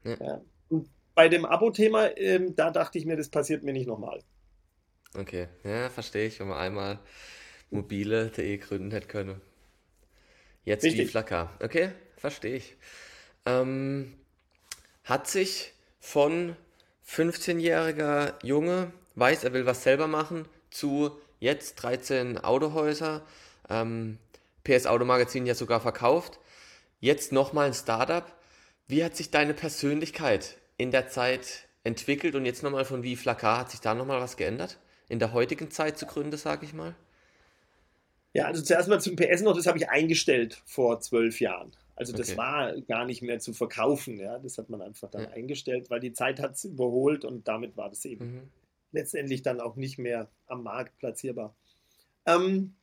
Ja. 0.03 0.17
Ja. 0.19 0.41
Und 0.69 0.89
bei 1.15 1.29
dem 1.29 1.45
Abo-Thema, 1.45 2.17
ähm, 2.17 2.55
da 2.57 2.71
dachte 2.71 2.99
ich 2.99 3.07
mir, 3.07 3.17
das 3.17 3.29
passiert 3.29 3.63
mir 3.63 3.73
nicht 3.73 3.87
nochmal. 3.87 4.23
Okay, 5.15 5.49
ja, 5.65 5.91
verstehe 5.91 6.27
ich, 6.27 6.39
wenn 6.41 6.49
man 6.49 6.59
einmal 6.59 6.99
mobile.de 7.71 8.59
gründen 8.59 8.91
hätte 8.91 9.09
können. 9.09 9.41
Jetzt 10.65 10.85
Richtig. 10.85 11.01
wie 11.01 11.11
Flacker. 11.11 11.53
Okay, 11.61 11.91
verstehe 12.17 12.57
ich. 12.57 12.77
Ähm, 13.47 14.15
hat 15.05 15.27
sich 15.27 15.73
von 15.99 16.57
15-jähriger 17.07 18.35
Junge, 18.45 18.93
weiß, 19.17 19.45
er 19.45 19.53
will 19.53 19.67
was 19.67 19.83
selber 19.83 20.07
machen, 20.07 20.47
zu 20.71 21.11
jetzt 21.41 21.77
13 21.77 22.39
Autohäuser, 22.39 23.27
ähm, 23.69 24.19
PS 24.63 24.87
Automagazin 24.87 25.47
ja 25.47 25.55
sogar 25.55 25.81
verkauft, 25.81 26.39
jetzt 27.01 27.33
nochmal 27.33 27.69
ein 27.69 27.75
Startup. 27.75 28.25
Wie 28.87 29.03
hat 29.03 29.17
sich 29.17 29.31
deine 29.31 29.55
Persönlichkeit 29.55 30.57
in 30.81 30.91
der 30.91 31.09
Zeit 31.09 31.69
entwickelt 31.85 32.35
und 32.35 32.47
jetzt 32.47 32.63
nochmal 32.63 32.87
von 32.87 33.03
wie 33.03 33.15
Flakar, 33.15 33.59
hat 33.59 33.71
sich 33.71 33.81
da 33.81 33.95
nochmal 33.95 34.21
was 34.21 34.39
geändert? 34.39 34.79
In 35.09 35.19
der 35.19 35.35
heutigen 35.35 35.71
Zeit 35.71 35.99
zu 35.99 36.07
gründen, 36.07 36.37
sage 36.39 36.65
ich 36.65 36.73
mal? 36.73 36.95
Ja, 38.33 38.47
also 38.47 38.63
zuerst 38.63 38.89
mal 38.89 39.01
zum 39.01 39.15
PS 39.17 39.43
noch, 39.43 39.55
das 39.55 39.67
habe 39.67 39.77
ich 39.77 39.91
eingestellt 39.91 40.63
vor 40.65 41.01
zwölf 41.01 41.41
Jahren. 41.41 41.73
Also 41.97 42.17
das 42.17 42.31
okay. 42.31 42.39
war 42.39 42.81
gar 42.83 43.05
nicht 43.05 43.21
mehr 43.21 43.41
zu 43.41 43.53
verkaufen, 43.53 44.19
ja. 44.19 44.39
Das 44.39 44.57
hat 44.57 44.71
man 44.71 44.81
einfach 44.81 45.11
dann 45.11 45.25
ja. 45.25 45.31
eingestellt, 45.31 45.91
weil 45.91 46.01
die 46.01 46.15
Zeit 46.15 46.41
hat 46.41 46.55
es 46.55 46.65
überholt 46.65 47.27
und 47.27 47.47
damit 47.47 47.77
war 47.77 47.91
das 47.91 48.05
eben 48.07 48.33
mhm. 48.33 48.43
letztendlich 48.93 49.43
dann 49.43 49.61
auch 49.61 49.77
nicht 49.77 49.99
mehr 49.99 50.29
am 50.47 50.63
Markt 50.63 50.97
platzierbar. 50.99 51.55
Ähm, 52.25 52.75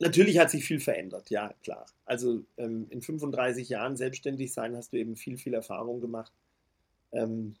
natürlich 0.00 0.38
hat 0.38 0.50
sich 0.50 0.64
viel 0.64 0.80
verändert, 0.80 1.30
ja, 1.30 1.54
klar. 1.62 1.86
Also 2.04 2.42
ähm, 2.56 2.86
in 2.90 3.00
35 3.00 3.68
Jahren 3.68 3.96
selbstständig 3.96 4.52
sein, 4.52 4.74
hast 4.74 4.92
du 4.92 4.96
eben 4.96 5.14
viel, 5.14 5.36
viel 5.36 5.54
Erfahrung 5.54 6.00
gemacht. 6.00 6.32
Ähm, 7.16 7.56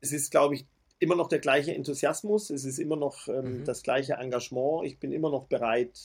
es 0.00 0.12
ist, 0.12 0.30
glaube 0.30 0.56
ich, 0.56 0.66
immer 0.98 1.16
noch 1.16 1.28
der 1.28 1.40
gleiche 1.40 1.74
Enthusiasmus, 1.74 2.50
es 2.50 2.64
ist 2.64 2.78
immer 2.78 2.96
noch 2.96 3.28
ähm, 3.28 3.60
mhm. 3.60 3.64
das 3.64 3.82
gleiche 3.82 4.14
Engagement. 4.14 4.86
Ich 4.86 4.98
bin 4.98 5.12
immer 5.12 5.30
noch 5.30 5.46
bereit, 5.46 5.98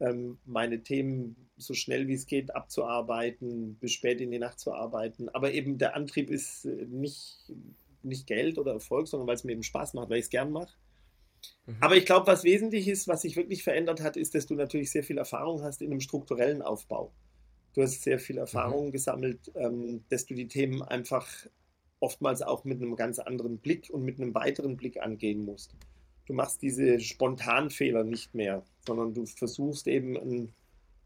ähm, 0.00 0.38
meine 0.44 0.82
Themen 0.82 1.50
so 1.56 1.74
schnell 1.74 2.08
wie 2.08 2.14
es 2.14 2.26
geht 2.26 2.54
abzuarbeiten, 2.54 3.76
bis 3.76 3.92
spät 3.92 4.20
in 4.20 4.30
die 4.30 4.38
Nacht 4.38 4.60
zu 4.60 4.72
arbeiten. 4.72 5.28
Aber 5.28 5.52
eben 5.52 5.78
der 5.78 5.94
Antrieb 5.94 6.30
ist 6.30 6.64
äh, 6.64 6.86
nicht, 6.86 7.52
nicht 8.02 8.26
Geld 8.26 8.58
oder 8.58 8.72
Erfolg, 8.72 9.08
sondern 9.08 9.26
weil 9.26 9.36
es 9.36 9.44
mir 9.44 9.52
eben 9.52 9.62
Spaß 9.62 9.94
macht, 9.94 10.10
weil 10.10 10.18
ich 10.18 10.26
es 10.26 10.30
gern 10.30 10.50
mache. 10.50 10.74
Mhm. 11.66 11.76
Aber 11.80 11.96
ich 11.96 12.06
glaube, 12.06 12.26
was 12.26 12.44
wesentlich 12.44 12.88
ist, 12.88 13.08
was 13.08 13.22
sich 13.22 13.36
wirklich 13.36 13.62
verändert 13.62 14.00
hat, 14.00 14.16
ist, 14.16 14.34
dass 14.34 14.46
du 14.46 14.54
natürlich 14.54 14.90
sehr 14.90 15.04
viel 15.04 15.18
Erfahrung 15.18 15.62
hast 15.62 15.82
in 15.82 15.90
einem 15.90 16.00
strukturellen 16.00 16.62
Aufbau. 16.62 17.12
Du 17.74 17.82
hast 17.82 18.02
sehr 18.02 18.18
viel 18.18 18.38
Erfahrung 18.38 18.86
mhm. 18.86 18.92
gesammelt, 18.92 19.52
ähm, 19.54 20.04
dass 20.08 20.26
du 20.26 20.34
die 20.34 20.48
Themen 20.48 20.82
einfach 20.82 21.28
oftmals 22.00 22.42
auch 22.42 22.64
mit 22.64 22.80
einem 22.80 22.96
ganz 22.96 23.18
anderen 23.18 23.58
Blick 23.58 23.90
und 23.90 24.04
mit 24.04 24.20
einem 24.20 24.34
weiteren 24.34 24.76
Blick 24.76 25.00
angehen 25.00 25.44
musst 25.44 25.74
du 26.28 26.34
machst 26.34 26.60
diese 26.62 27.00
Spontanfehler 27.00 28.04
nicht 28.04 28.34
mehr, 28.34 28.62
sondern 28.86 29.14
du 29.14 29.24
versuchst 29.24 29.88
eben, 29.88 30.16
ein, 30.16 30.54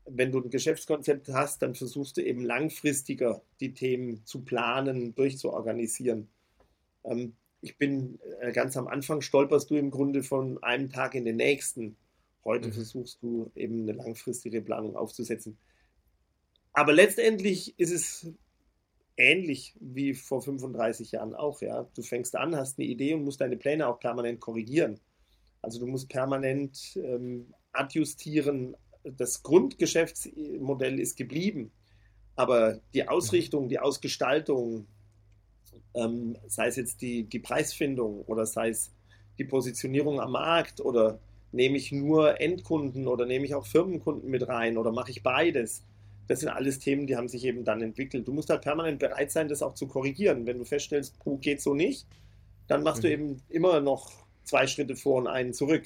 wenn 0.05 0.33
du 0.33 0.40
ein 0.40 0.50
Geschäftskonzept 0.50 1.28
hast, 1.28 1.62
dann 1.62 1.76
versuchst 1.76 2.16
du 2.16 2.22
eben 2.22 2.44
langfristiger 2.44 3.40
die 3.61 3.72
Themen 3.72 4.26
zu 4.26 4.42
planen, 4.42 5.14
durchzuorganisieren. 5.14 6.28
Ähm, 7.05 7.37
ich 7.61 7.78
bin 7.78 8.18
äh, 8.40 8.50
ganz 8.50 8.76
am 8.76 8.88
Anfang 8.88 9.20
stolperst 9.20 9.70
du 9.70 9.76
im 9.76 9.92
Grunde 9.92 10.24
von 10.24 10.61
einem 10.64 10.90
Tag 10.90 11.14
in 11.14 11.24
den 11.24 11.37
nächsten. 11.37 11.96
Heute 12.44 12.68
mhm. 12.68 12.72
versuchst 12.72 13.22
du 13.22 13.52
eben 13.55 13.83
eine 13.83 13.92
langfristige 13.92 14.61
Planung 14.61 14.96
aufzusetzen. 14.96 15.57
Aber 16.72 16.92
letztendlich 16.92 17.78
ist 17.78 17.92
es 17.92 18.33
ähnlich 19.22 19.74
wie 19.80 20.14
vor 20.14 20.42
35 20.42 21.12
Jahren 21.12 21.35
auch. 21.35 21.62
Ja, 21.62 21.87
du 21.94 22.02
fängst 22.02 22.37
an, 22.37 22.56
hast 22.56 22.78
eine 22.78 22.88
Idee 22.88 23.14
und 23.14 23.24
musst 23.24 23.40
deine 23.40 23.56
Pläne 23.56 23.87
auch 23.87 24.00
permanent 24.00 24.40
korrigieren. 24.40 24.98
Also 25.62 25.78
du 25.78 25.87
musst 25.87 26.08
permanent 26.08 26.96
ähm, 26.96 27.54
adjustieren. 27.72 28.76
Das 29.04 29.42
Grundgeschäftsmodell 29.42 30.98
ist 30.98 31.16
geblieben, 31.16 31.70
aber 32.37 32.80
die 32.94 33.08
Ausrichtung, 33.08 33.68
die 33.68 33.78
Ausgestaltung, 33.78 34.87
ähm, 35.94 36.37
sei 36.46 36.66
es 36.66 36.76
jetzt 36.76 37.00
die, 37.00 37.24
die 37.24 37.38
Preisfindung 37.38 38.22
oder 38.22 38.46
sei 38.46 38.70
es 38.70 38.92
die 39.38 39.44
Positionierung 39.44 40.20
am 40.20 40.32
Markt 40.32 40.80
oder 40.80 41.18
nehme 41.52 41.76
ich 41.76 41.92
nur 41.92 42.40
Endkunden 42.40 43.06
oder 43.06 43.26
nehme 43.26 43.44
ich 43.44 43.54
auch 43.54 43.66
Firmenkunden 43.66 44.30
mit 44.30 44.48
rein 44.48 44.78
oder 44.78 44.92
mache 44.92 45.11
ich 45.11 45.22
beides? 45.22 45.82
Das 46.32 46.40
sind 46.40 46.48
alles 46.48 46.78
Themen, 46.78 47.06
die 47.06 47.14
haben 47.14 47.28
sich 47.28 47.44
eben 47.44 47.62
dann 47.62 47.82
entwickelt. 47.82 48.26
Du 48.26 48.32
musst 48.32 48.48
halt 48.48 48.62
permanent 48.62 48.98
bereit 48.98 49.30
sein, 49.30 49.48
das 49.48 49.60
auch 49.60 49.74
zu 49.74 49.86
korrigieren. 49.86 50.46
Wenn 50.46 50.56
du 50.56 50.64
feststellst, 50.64 51.14
oh, 51.26 51.36
geht 51.36 51.60
so 51.60 51.74
nicht, 51.74 52.06
dann 52.68 52.82
machst 52.82 53.02
mhm. 53.02 53.06
du 53.06 53.12
eben 53.12 53.42
immer 53.50 53.82
noch 53.82 54.10
zwei 54.42 54.66
Schritte 54.66 54.96
vor 54.96 55.18
und 55.18 55.26
einen 55.26 55.52
zurück 55.52 55.84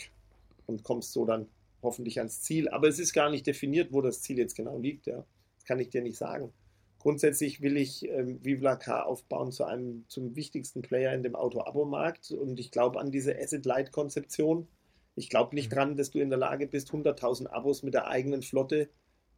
und 0.66 0.84
kommst 0.84 1.12
so 1.12 1.24
dann 1.24 1.48
hoffentlich 1.82 2.18
ans 2.18 2.42
Ziel. 2.42 2.68
Aber 2.68 2.86
es 2.86 3.00
ist 3.00 3.12
gar 3.12 3.28
nicht 3.28 3.44
definiert, 3.44 3.92
wo 3.92 4.02
das 4.02 4.22
Ziel 4.22 4.38
jetzt 4.38 4.54
genau 4.54 4.78
liegt. 4.78 5.08
Ja. 5.08 5.24
Das 5.56 5.64
kann 5.64 5.80
ich 5.80 5.88
dir 5.88 6.00
nicht 6.00 6.16
sagen. 6.16 6.52
Grundsätzlich 7.00 7.60
will 7.60 7.76
ich 7.76 8.08
ähm, 8.08 8.38
Vivla 8.44 8.76
Car 8.76 9.06
aufbauen 9.06 9.50
zu 9.50 9.64
einem 9.64 10.04
zum 10.06 10.36
wichtigsten 10.36 10.80
Player 10.80 11.12
in 11.12 11.24
dem 11.24 11.34
Auto-Abo-Markt 11.34 12.30
und 12.30 12.60
ich 12.60 12.70
glaube 12.70 13.00
an 13.00 13.10
diese 13.10 13.36
Asset-Light-Konzeption. 13.36 14.68
Ich 15.16 15.28
glaube 15.28 15.56
nicht 15.56 15.72
mhm. 15.72 15.74
dran, 15.74 15.96
dass 15.96 16.12
du 16.12 16.20
in 16.20 16.30
der 16.30 16.38
Lage 16.38 16.68
bist, 16.68 16.92
100.000 16.92 17.48
Abos 17.48 17.82
mit 17.82 17.94
der 17.94 18.06
eigenen 18.06 18.42
Flotte 18.42 18.88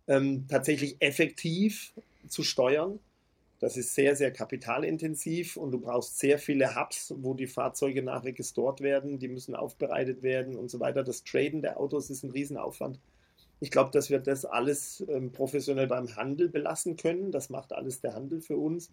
ähm, 0.09 0.47
tatsächlich 0.49 0.97
effektiv 1.01 1.93
zu 2.27 2.43
steuern. 2.43 2.99
Das 3.61 3.77
ist 3.77 3.95
sehr, 3.95 4.15
sehr 4.15 4.33
kapitalintensiv 4.33 5.57
und 5.57 5.73
du 5.73 5.81
brauchst 5.81 6.19
sehr 6.19 6.39
viele 6.39 6.77
Hubs, 6.77 7.13
wo 7.19 7.35
die 7.35 7.49
Fahrzeuge 7.49 8.03
nachher 8.03 8.33
gestort 8.33 8.81
werden, 8.81 9.19
die 9.19 9.29
müssen 9.29 9.57
aufbereitet 9.57 10.23
werden 10.23 10.57
und 10.57 10.71
so 10.71 10.79
weiter. 10.79 11.03
Das 11.03 11.25
Traden 11.25 11.61
der 11.61 11.79
Autos 11.79 12.09
ist 12.09 12.23
ein 12.23 12.31
Riesenaufwand. 12.31 13.01
Ich 13.61 13.73
glaube, 13.73 13.91
dass 13.91 14.11
wir 14.11 14.21
das 14.21 14.45
alles 14.45 15.05
ähm, 15.09 15.33
professionell 15.33 15.89
beim 15.89 16.15
Handel 16.15 16.49
belassen 16.49 16.97
können. 16.97 17.33
Das 17.33 17.51
macht 17.51 17.73
alles 17.73 18.01
der 18.01 18.15
Handel 18.15 18.41
für 18.41 18.57
uns. 18.57 18.93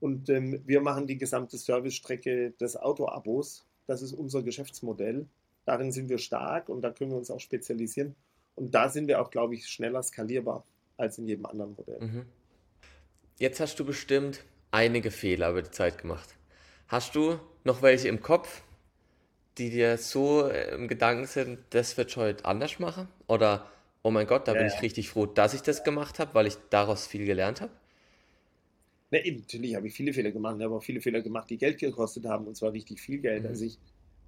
Und 0.00 0.30
ähm, 0.30 0.62
wir 0.64 0.80
machen 0.80 1.06
die 1.06 1.18
gesamte 1.18 1.58
Servicestrecke 1.58 2.52
des 2.52 2.78
Autoabos. 2.78 3.66
Das 3.86 4.00
ist 4.00 4.14
unser 4.14 4.42
Geschäftsmodell. 4.42 5.26
Darin 5.66 5.92
sind 5.92 6.08
wir 6.08 6.16
stark 6.16 6.70
und 6.70 6.80
da 6.80 6.90
können 6.90 7.10
wir 7.10 7.18
uns 7.18 7.30
auch 7.30 7.40
spezialisieren. 7.40 8.14
Und 8.56 8.74
da 8.74 8.88
sind 8.88 9.08
wir 9.08 9.20
auch, 9.20 9.30
glaube 9.30 9.54
ich, 9.54 9.68
schneller 9.68 10.02
skalierbar 10.02 10.64
als 10.96 11.18
in 11.18 11.26
jedem 11.26 11.46
anderen 11.46 11.74
Modell. 11.74 12.00
Mhm. 12.00 12.26
Jetzt 13.38 13.60
hast 13.60 13.78
du 13.80 13.84
bestimmt 13.84 14.44
einige 14.70 15.10
Fehler 15.10 15.50
über 15.50 15.62
die 15.62 15.70
Zeit 15.70 15.98
gemacht. 15.98 16.36
Hast 16.88 17.14
du 17.14 17.38
noch 17.64 17.82
welche 17.82 18.08
im 18.08 18.20
Kopf, 18.20 18.62
die 19.58 19.70
dir 19.70 19.96
so 19.96 20.46
äh, 20.46 20.74
im 20.74 20.88
Gedanken 20.88 21.26
sind, 21.26 21.58
das 21.70 21.96
wird 21.96 22.14
heute 22.16 22.44
anders 22.44 22.78
machen? 22.78 23.08
Oder, 23.28 23.70
oh 24.02 24.10
mein 24.10 24.26
Gott, 24.26 24.46
da 24.46 24.52
ja, 24.52 24.58
bin 24.58 24.66
ich 24.66 24.82
richtig 24.82 25.08
froh, 25.10 25.26
dass 25.26 25.54
ich 25.54 25.62
das 25.62 25.84
gemacht 25.84 26.18
habe, 26.18 26.34
weil 26.34 26.46
ich 26.46 26.56
daraus 26.70 27.06
viel 27.06 27.26
gelernt 27.26 27.60
habe? 27.60 27.72
Ne, 29.10 29.22
natürlich 29.30 29.74
habe 29.74 29.88
ich 29.88 29.94
viele 29.94 30.12
Fehler 30.12 30.30
gemacht. 30.30 30.56
Ich 30.58 30.64
habe 30.64 30.74
auch 30.74 30.82
viele 30.82 31.00
Fehler 31.00 31.20
gemacht, 31.20 31.50
die 31.50 31.58
Geld 31.58 31.78
gekostet 31.78 32.26
haben, 32.26 32.46
und 32.46 32.56
zwar 32.56 32.72
richtig 32.72 33.00
viel 33.00 33.18
Geld. 33.18 33.42
Mhm. 33.42 33.48
Also 33.48 33.64
ich 33.64 33.78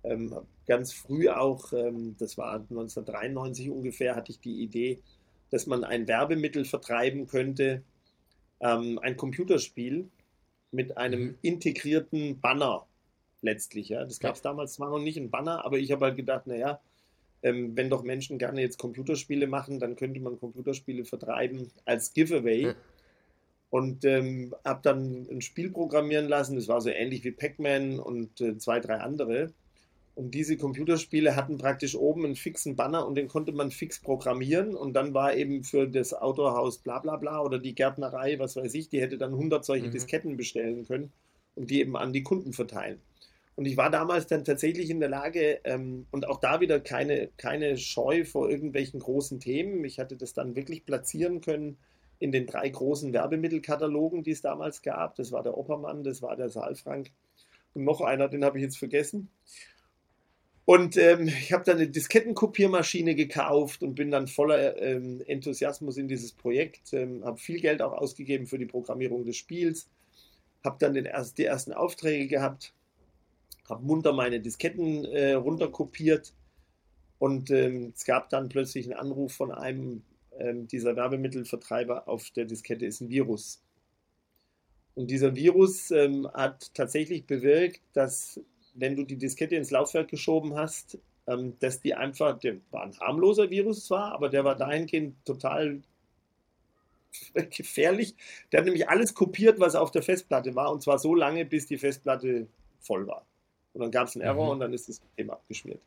ähm, 0.05 0.35
ganz 0.67 0.93
früh 0.93 1.29
auch, 1.29 1.73
ähm, 1.73 2.17
das 2.19 2.37
war 2.38 2.55
1993 2.55 3.71
ungefähr, 3.71 4.17
hatte 4.17 4.33
ich 4.33 4.41
die 4.41 4.62
Idee, 4.62 5.01
dass 5.51 5.67
man 5.67 5.85
ein 5.85 6.09
Werbemittel 6.09 6.65
vertreiben 6.65 7.27
könnte, 7.27 7.83
ähm, 8.61 8.99
ein 9.01 9.17
Computerspiel 9.17 10.09
mit 10.71 10.97
einem 10.97 11.23
mhm. 11.23 11.38
integrierten 11.43 12.41
Banner 12.41 12.87
letztlich. 13.43 13.91
Ja. 13.91 14.05
Das 14.05 14.19
gab 14.19 14.35
es 14.35 14.43
ja. 14.43 14.51
damals 14.51 14.75
zwar 14.75 14.91
noch 14.91 14.99
nicht, 14.99 15.19
ein 15.19 15.31
Banner, 15.31 15.65
aber 15.65 15.79
ich 15.79 15.93
habe 15.93 16.07
halt 16.07 16.17
gedacht, 16.17 16.47
naja, 16.47 16.81
ähm, 17.43 17.77
wenn 17.77 17.91
doch 17.91 18.03
Menschen 18.03 18.38
gerne 18.38 18.61
jetzt 18.61 18.79
Computerspiele 18.79 19.47
machen, 19.47 19.81
dann 19.81 19.97
könnte 19.97 20.21
man 20.21 20.38
Computerspiele 20.38 21.05
vertreiben 21.05 21.71
als 21.85 22.12
Giveaway. 22.12 22.67
Mhm. 22.67 22.75
Und 23.71 24.05
ähm, 24.05 24.55
habe 24.67 24.81
dann 24.83 25.27
ein 25.31 25.41
Spiel 25.41 25.71
programmieren 25.71 26.29
lassen, 26.29 26.57
das 26.57 26.69
war 26.69 26.83
so 26.83 26.91
ähnlich 26.91 27.25
wie 27.25 27.31
Pac-Man 27.31 27.99
und 27.99 28.38
äh, 28.43 28.59
zwei, 28.59 28.81
drei 28.81 28.97
andere. 28.97 29.51
Und 30.14 30.35
diese 30.35 30.59
Computerspiele 30.59 31.37
hatten 31.37 31.57
praktisch 31.57 31.94
oben 31.96 32.27
einen 32.27 32.37
fixen 32.37 32.77
Banner 32.77 33.07
und 33.07 33.14
den 33.14 33.29
konnte 33.29 33.53
man 33.53 33.70
fix 33.70 33.98
programmieren. 33.98 34.75
Und 34.75 34.92
dann 34.92 35.14
war 35.14 35.35
eben 35.35 35.64
für 35.64 35.88
das 35.88 36.12
Autohaus 36.12 36.79
bla 36.79 36.98
bla 36.98 37.16
bla 37.16 37.40
oder 37.40 37.59
die 37.59 37.75
Gärtnerei, 37.75 38.38
was 38.38 38.57
weiß 38.57 38.75
ich, 38.75 38.90
die 38.90 39.01
hätte 39.01 39.16
dann 39.16 39.33
100 39.33 39.64
solche 39.64 39.87
mhm. 39.87 39.92
Disketten 39.92 40.37
bestellen 40.37 40.87
können 40.87 41.12
und 41.55 41.70
die 41.70 41.81
eben 41.81 41.96
an 41.96 42.12
die 42.12 42.22
Kunden 42.22 42.53
verteilen. 42.53 43.01
Und 43.55 43.66
ich 43.66 43.77
war 43.77 43.90
damals 43.90 44.27
dann 44.27 44.44
tatsächlich 44.44 44.90
in 44.90 45.01
der 45.01 45.11
Lage, 45.11 45.61
ähm, 45.64 46.07
und 46.11 46.27
auch 46.27 46.40
da 46.40 46.61
wieder 46.61 46.81
keine, 46.81 47.29
keine 47.37 47.77
Scheu 47.77 48.25
vor 48.25 48.51
irgendwelchen 48.51 49.01
großen 49.01 49.40
Themen. 49.40 49.85
Ich 49.85 49.98
hatte 49.98 50.16
das 50.16 50.35
dann 50.35 50.57
wirklich 50.57 50.85
platzieren 50.85 51.40
können 51.40 51.79
in 52.18 52.33
den 52.33 52.46
drei 52.46 52.68
großen 52.68 53.12
Werbemittelkatalogen, 53.12 54.22
die 54.22 54.31
es 54.31 54.42
damals 54.42 54.83
gab. 54.83 55.16
Das 55.16 55.33
war 55.33 55.42
der 55.42 55.57
Oppermann, 55.57 56.05
das 56.05 56.22
war 56.22 56.37
der 56.37 56.48
Saalfrank 56.48 57.11
und 57.75 57.85
noch 57.85 58.01
einer, 58.01 58.29
den 58.29 58.44
habe 58.44 58.59
ich 58.59 58.64
jetzt 58.64 58.79
vergessen. 58.79 59.31
Und 60.64 60.96
ähm, 60.96 61.27
ich 61.27 61.53
habe 61.53 61.64
dann 61.64 61.79
eine 61.79 61.88
Diskettenkopiermaschine 61.88 63.14
gekauft 63.14 63.83
und 63.83 63.94
bin 63.94 64.11
dann 64.11 64.29
voller 64.29 64.81
ähm, 64.81 65.22
Enthusiasmus 65.27 65.96
in 65.96 66.07
dieses 66.07 66.33
Projekt, 66.33 66.92
ähm, 66.92 67.25
habe 67.25 67.38
viel 67.38 67.61
Geld 67.61 67.83
auch 67.83 67.92
ausgegeben 67.92 68.46
für 68.46 68.59
die 68.59 68.66
Programmierung 68.66 69.25
des 69.25 69.37
Spiels, 69.37 69.88
habe 70.64 70.77
dann 70.79 70.94
den 70.94 71.05
erst, 71.05 71.38
die 71.38 71.44
ersten 71.44 71.72
Aufträge 71.72 72.29
gehabt, 72.29 72.72
habe 73.68 73.85
munter 73.85 74.12
meine 74.12 74.40
Disketten 74.40 75.05
äh, 75.07 75.33
runterkopiert 75.33 76.33
und 77.18 77.51
ähm, 77.51 77.92
es 77.94 78.05
gab 78.05 78.31
dann 78.31 78.48
plötzlich 78.48 78.87
einen 78.87 78.98
Anruf 78.98 79.35
von 79.35 79.51
einem 79.51 80.03
ähm, 80.38 80.68
dieser 80.68 80.94
Werbemittelvertreiber, 80.94 82.09
auf 82.09 82.31
der 82.31 82.44
Diskette 82.44 82.87
ist 82.87 83.01
ein 83.01 83.09
Virus. 83.09 83.62
Und 84.94 85.11
dieser 85.11 85.35
Virus 85.35 85.90
ähm, 85.90 86.29
hat 86.35 86.75
tatsächlich 86.75 87.27
bewirkt, 87.27 87.81
dass 87.94 88.40
wenn 88.74 88.96
du 88.96 89.04
die 89.04 89.16
Diskette 89.16 89.56
ins 89.56 89.70
Laufwerk 89.70 90.08
geschoben 90.08 90.54
hast, 90.54 90.98
ähm, 91.26 91.56
dass 91.61 91.80
die 91.80 91.94
einfach, 91.94 92.38
der 92.38 92.56
war 92.70 92.85
ein 92.85 92.98
harmloser 92.98 93.50
Virus 93.50 93.87
zwar, 93.87 94.12
aber 94.12 94.28
der 94.28 94.44
war 94.44 94.56
dahingehend 94.56 95.16
total 95.24 95.82
gefährlich. 97.50 98.14
Der 98.50 98.58
hat 98.58 98.64
nämlich 98.64 98.88
alles 98.88 99.14
kopiert, 99.14 99.61
was 99.61 99.74
auf 99.74 99.90
der 99.90 100.02
Festplatte 100.02 100.54
war, 100.54 100.72
und 100.72 100.82
zwar 100.82 100.98
so 100.98 101.14
lange, 101.14 101.44
bis 101.44 101.66
die 101.66 101.78
Festplatte 101.78 102.46
voll 102.80 103.06
war. 103.06 103.26
Und 103.74 103.80
dann 103.80 103.90
gab 103.90 104.08
es 104.08 104.16
einen 104.16 104.24
Error 104.24 104.46
mhm. 104.46 104.50
und 104.52 104.61
dann 104.61 104.72
ist 104.72 104.88
das 104.88 104.96
System 104.96 105.30
abgeschmiert. 105.30 105.80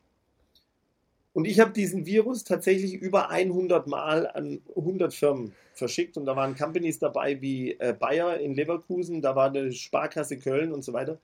Und 1.34 1.46
ich 1.46 1.60
habe 1.60 1.72
diesen 1.72 2.06
Virus 2.06 2.46
tatsächlich 2.46 2.94
über 2.94 3.30
100 3.30 3.88
Mal 3.88 4.26
an 4.28 4.62
100 4.70 5.14
Firmen 5.14 5.54
verschickt 5.74 6.16
und 6.16 6.26
da 6.26 6.38
waren 6.38 6.56
Companies 6.56 7.00
dabei 7.00 7.42
wie 7.42 7.74
äh, 7.74 7.94
Bayer 7.94 8.40
in 8.40 8.56
Leverkusen, 8.56 9.22
da 9.22 9.36
war 9.36 9.50
eine 9.50 9.74
Sparkasse 9.74 10.40
Köln 10.40 10.72
und 10.72 10.82
so 10.84 10.94
weiter. 10.94 11.20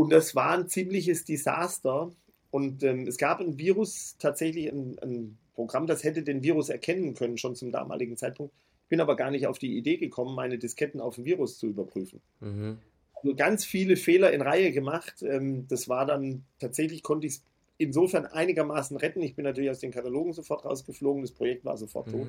Und 0.00 0.08
das 0.08 0.34
war 0.34 0.52
ein 0.52 0.66
ziemliches 0.66 1.26
Desaster. 1.26 2.10
Und 2.50 2.82
ähm, 2.84 3.06
es 3.06 3.18
gab 3.18 3.38
ein 3.38 3.58
Virus, 3.58 4.16
tatsächlich 4.18 4.72
ein, 4.72 4.98
ein, 5.02 5.36
Programm, 5.52 5.86
das 5.86 6.04
hätte 6.04 6.22
den 6.22 6.42
Virus 6.42 6.70
erkennen 6.70 7.12
können, 7.12 7.36
schon 7.36 7.54
zum 7.54 7.70
damaligen 7.70 8.16
Zeitpunkt. 8.16 8.54
Ich 8.84 8.88
bin 8.88 9.02
aber 9.02 9.14
gar 9.14 9.30
nicht 9.30 9.46
auf 9.46 9.58
die 9.58 9.76
Idee 9.76 9.98
gekommen, 9.98 10.34
meine 10.34 10.56
Disketten 10.56 11.02
auf 11.02 11.18
ein 11.18 11.26
Virus 11.26 11.58
zu 11.58 11.66
überprüfen. 11.66 12.22
Mhm. 12.40 12.78
Also 13.12 13.34
ganz 13.36 13.66
viele 13.66 13.96
Fehler 13.96 14.32
in 14.32 14.40
Reihe 14.40 14.72
gemacht. 14.72 15.22
Ähm, 15.22 15.68
das 15.68 15.86
war 15.86 16.06
dann 16.06 16.44
tatsächlich, 16.60 17.02
konnte 17.02 17.26
ich 17.26 17.34
es 17.34 17.44
insofern 17.76 18.24
einigermaßen 18.24 18.96
retten. 18.96 19.20
Ich 19.20 19.34
bin 19.34 19.44
natürlich 19.44 19.68
aus 19.68 19.80
den 19.80 19.90
Katalogen 19.90 20.32
sofort 20.32 20.64
rausgeflogen, 20.64 21.20
das 21.20 21.32
Projekt 21.32 21.66
war 21.66 21.76
sofort 21.76 22.06
mhm. 22.06 22.12
tot. 22.12 22.28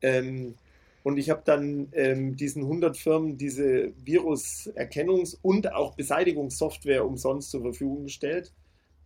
Ähm, 0.00 0.54
und 1.02 1.16
ich 1.18 1.30
habe 1.30 1.42
dann 1.44 1.88
ähm, 1.92 2.36
diesen 2.36 2.62
100 2.62 2.96
Firmen 2.96 3.36
diese 3.36 3.92
Viruserkennungs- 4.04 5.36
und 5.42 5.72
auch 5.72 5.94
Beseitigungssoftware 5.94 7.04
umsonst 7.04 7.50
zur 7.50 7.62
Verfügung 7.62 8.04
gestellt. 8.04 8.52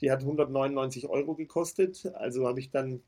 Die 0.02 0.11
hat 0.11 0.20
199 0.20 1.09
Euro 1.09 1.35
gekostet. 1.35 2.11
Also 2.14 2.46
habe 2.46 2.61
ich 2.61 2.70
dann 2.70 3.00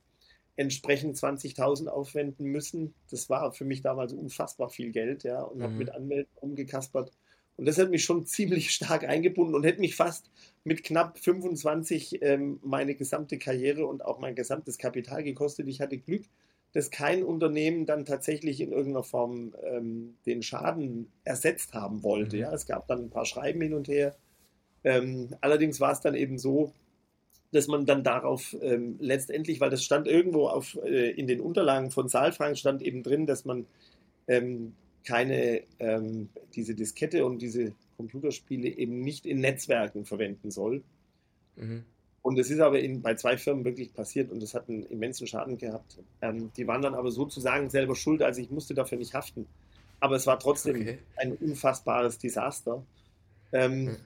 entsprechend 0.56 1.16
20.000 1.16 1.86
aufwenden 1.86 2.46
müssen. 2.46 2.94
Das 3.10 3.28
war 3.28 3.52
für 3.52 3.64
mich 3.64 3.82
damals 3.82 4.12
unfassbar 4.12 4.70
viel 4.70 4.90
Geld, 4.90 5.22
ja, 5.22 5.42
und 5.42 5.58
mhm. 5.58 5.62
habe 5.62 5.74
mit 5.74 5.90
Anmeldung 5.90 6.32
umgekaspert. 6.40 7.12
Und 7.56 7.66
das 7.66 7.78
hat 7.78 7.90
mich 7.90 8.04
schon 8.04 8.24
ziemlich 8.24 8.70
stark 8.72 9.04
eingebunden 9.04 9.54
und 9.54 9.64
hätte 9.64 9.80
mich 9.80 9.96
fast 9.96 10.30
mit 10.64 10.82
knapp 10.82 11.18
25 11.18 12.22
ähm, 12.22 12.58
meine 12.62 12.94
gesamte 12.94 13.38
Karriere 13.38 13.86
und 13.86 14.04
auch 14.04 14.18
mein 14.18 14.34
gesamtes 14.34 14.78
Kapital 14.78 15.22
gekostet. 15.22 15.68
Ich 15.68 15.80
hatte 15.80 15.98
Glück, 15.98 16.24
dass 16.78 16.92
kein 16.92 17.24
Unternehmen 17.24 17.86
dann 17.86 18.04
tatsächlich 18.04 18.60
in 18.60 18.70
irgendeiner 18.70 19.02
Form 19.02 19.52
ähm, 19.64 20.14
den 20.26 20.44
Schaden 20.44 21.10
ersetzt 21.24 21.74
haben 21.74 22.04
wollte. 22.04 22.36
Mhm. 22.36 22.42
Ja, 22.42 22.52
es 22.54 22.66
gab 22.66 22.86
dann 22.86 23.00
ein 23.00 23.10
paar 23.10 23.24
Schreiben 23.24 23.60
hin 23.60 23.74
und 23.74 23.88
her. 23.88 24.14
Ähm, 24.84 25.34
allerdings 25.40 25.80
war 25.80 25.90
es 25.90 26.00
dann 26.02 26.14
eben 26.14 26.38
so, 26.38 26.72
dass 27.50 27.66
man 27.66 27.84
dann 27.84 28.04
darauf 28.04 28.56
ähm, 28.62 28.94
letztendlich, 29.00 29.60
weil 29.60 29.70
das 29.70 29.82
stand 29.82 30.06
irgendwo 30.06 30.46
auf, 30.46 30.78
äh, 30.84 31.10
in 31.10 31.26
den 31.26 31.40
Unterlagen 31.40 31.90
von 31.90 32.08
Saalfrank, 32.08 32.56
stand 32.56 32.80
eben 32.80 33.02
drin, 33.02 33.26
dass 33.26 33.44
man 33.44 33.66
ähm, 34.28 34.74
keine, 35.04 35.62
ähm, 35.80 36.28
diese 36.54 36.76
Diskette 36.76 37.26
und 37.26 37.42
diese 37.42 37.72
Computerspiele 37.96 38.68
eben 38.68 39.00
nicht 39.00 39.26
in 39.26 39.40
Netzwerken 39.40 40.04
verwenden 40.04 40.52
soll. 40.52 40.84
Mhm. 41.56 41.82
Und 42.28 42.38
es 42.38 42.50
ist 42.50 42.60
aber 42.60 42.78
in, 42.78 43.00
bei 43.00 43.14
zwei 43.14 43.38
Firmen 43.38 43.64
wirklich 43.64 43.94
passiert 43.94 44.30
und 44.30 44.42
das 44.42 44.52
hat 44.52 44.68
einen 44.68 44.82
immensen 44.82 45.26
Schaden 45.26 45.56
gehabt. 45.56 45.96
Ähm, 46.20 46.50
die 46.58 46.66
waren 46.66 46.82
dann 46.82 46.94
aber 46.94 47.10
sozusagen 47.10 47.70
selber 47.70 47.96
schuld, 47.96 48.20
also 48.20 48.42
ich 48.42 48.50
musste 48.50 48.74
dafür 48.74 48.98
nicht 48.98 49.14
haften. 49.14 49.46
Aber 49.98 50.16
es 50.16 50.26
war 50.26 50.38
trotzdem 50.38 50.76
okay. 50.76 50.98
ein 51.16 51.32
unfassbares 51.32 52.18
Desaster. 52.18 52.84
Ähm, 53.50 53.86
hm. 53.86 53.96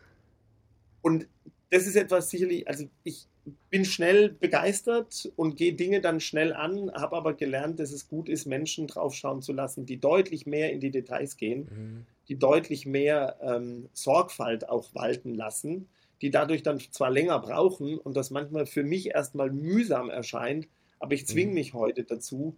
Und 1.02 1.26
das 1.70 1.88
ist 1.88 1.96
etwas 1.96 2.30
sicherlich, 2.30 2.68
also 2.68 2.84
ich 3.02 3.26
bin 3.70 3.84
schnell 3.84 4.28
begeistert 4.28 5.32
und 5.34 5.56
gehe 5.56 5.72
Dinge 5.72 6.00
dann 6.00 6.20
schnell 6.20 6.52
an, 6.52 6.92
habe 6.92 7.16
aber 7.16 7.34
gelernt, 7.34 7.80
dass 7.80 7.90
es 7.90 8.06
gut 8.06 8.28
ist, 8.28 8.46
Menschen 8.46 8.86
draufschauen 8.86 9.42
zu 9.42 9.52
lassen, 9.52 9.84
die 9.84 9.98
deutlich 9.98 10.46
mehr 10.46 10.72
in 10.72 10.78
die 10.78 10.92
Details 10.92 11.36
gehen, 11.36 11.68
mhm. 11.68 12.06
die 12.28 12.38
deutlich 12.38 12.86
mehr 12.86 13.38
ähm, 13.42 13.88
Sorgfalt 13.94 14.68
auch 14.68 14.94
walten 14.94 15.34
lassen 15.34 15.88
die 16.22 16.30
dadurch 16.30 16.62
dann 16.62 16.80
zwar 16.80 17.10
länger 17.10 17.38
brauchen 17.40 17.98
und 17.98 18.16
das 18.16 18.30
manchmal 18.30 18.66
für 18.66 18.84
mich 18.84 19.10
erstmal 19.10 19.50
mühsam 19.50 20.08
erscheint, 20.08 20.68
aber 21.00 21.14
ich 21.14 21.26
zwinge 21.26 21.48
mhm. 21.48 21.54
mich 21.54 21.74
heute 21.74 22.04
dazu, 22.04 22.56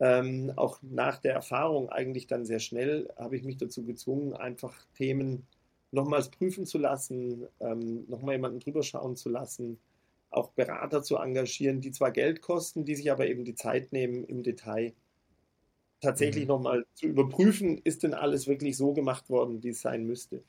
ähm, 0.00 0.52
auch 0.56 0.80
nach 0.82 1.18
der 1.18 1.34
Erfahrung 1.34 1.90
eigentlich 1.90 2.26
dann 2.26 2.46
sehr 2.46 2.58
schnell, 2.58 3.08
habe 3.16 3.36
ich 3.36 3.44
mich 3.44 3.58
dazu 3.58 3.84
gezwungen, 3.84 4.32
einfach 4.34 4.74
Themen 4.94 5.46
nochmals 5.92 6.30
prüfen 6.30 6.66
zu 6.66 6.78
lassen, 6.78 7.46
ähm, 7.60 8.04
nochmal 8.08 8.34
jemanden 8.36 8.60
drüber 8.60 8.82
schauen 8.82 9.14
zu 9.14 9.28
lassen, 9.28 9.78
auch 10.30 10.50
Berater 10.52 11.02
zu 11.02 11.16
engagieren, 11.16 11.80
die 11.82 11.92
zwar 11.92 12.10
Geld 12.12 12.40
kosten, 12.40 12.84
die 12.86 12.96
sich 12.96 13.12
aber 13.12 13.26
eben 13.28 13.44
die 13.44 13.54
Zeit 13.54 13.92
nehmen 13.92 14.24
im 14.24 14.42
Detail. 14.42 14.94
tatsächlich 16.00 16.44
mhm. 16.44 16.48
nochmal 16.48 16.86
zu 16.94 17.06
überprüfen, 17.06 17.78
ist 17.78 18.02
denn 18.02 18.14
alles 18.14 18.48
wirklich 18.48 18.76
so 18.76 18.92
gemacht 18.92 19.30
worden, 19.30 19.62
wie 19.62 19.70
es 19.70 19.82
sein 19.82 20.04
müsste. 20.06 20.42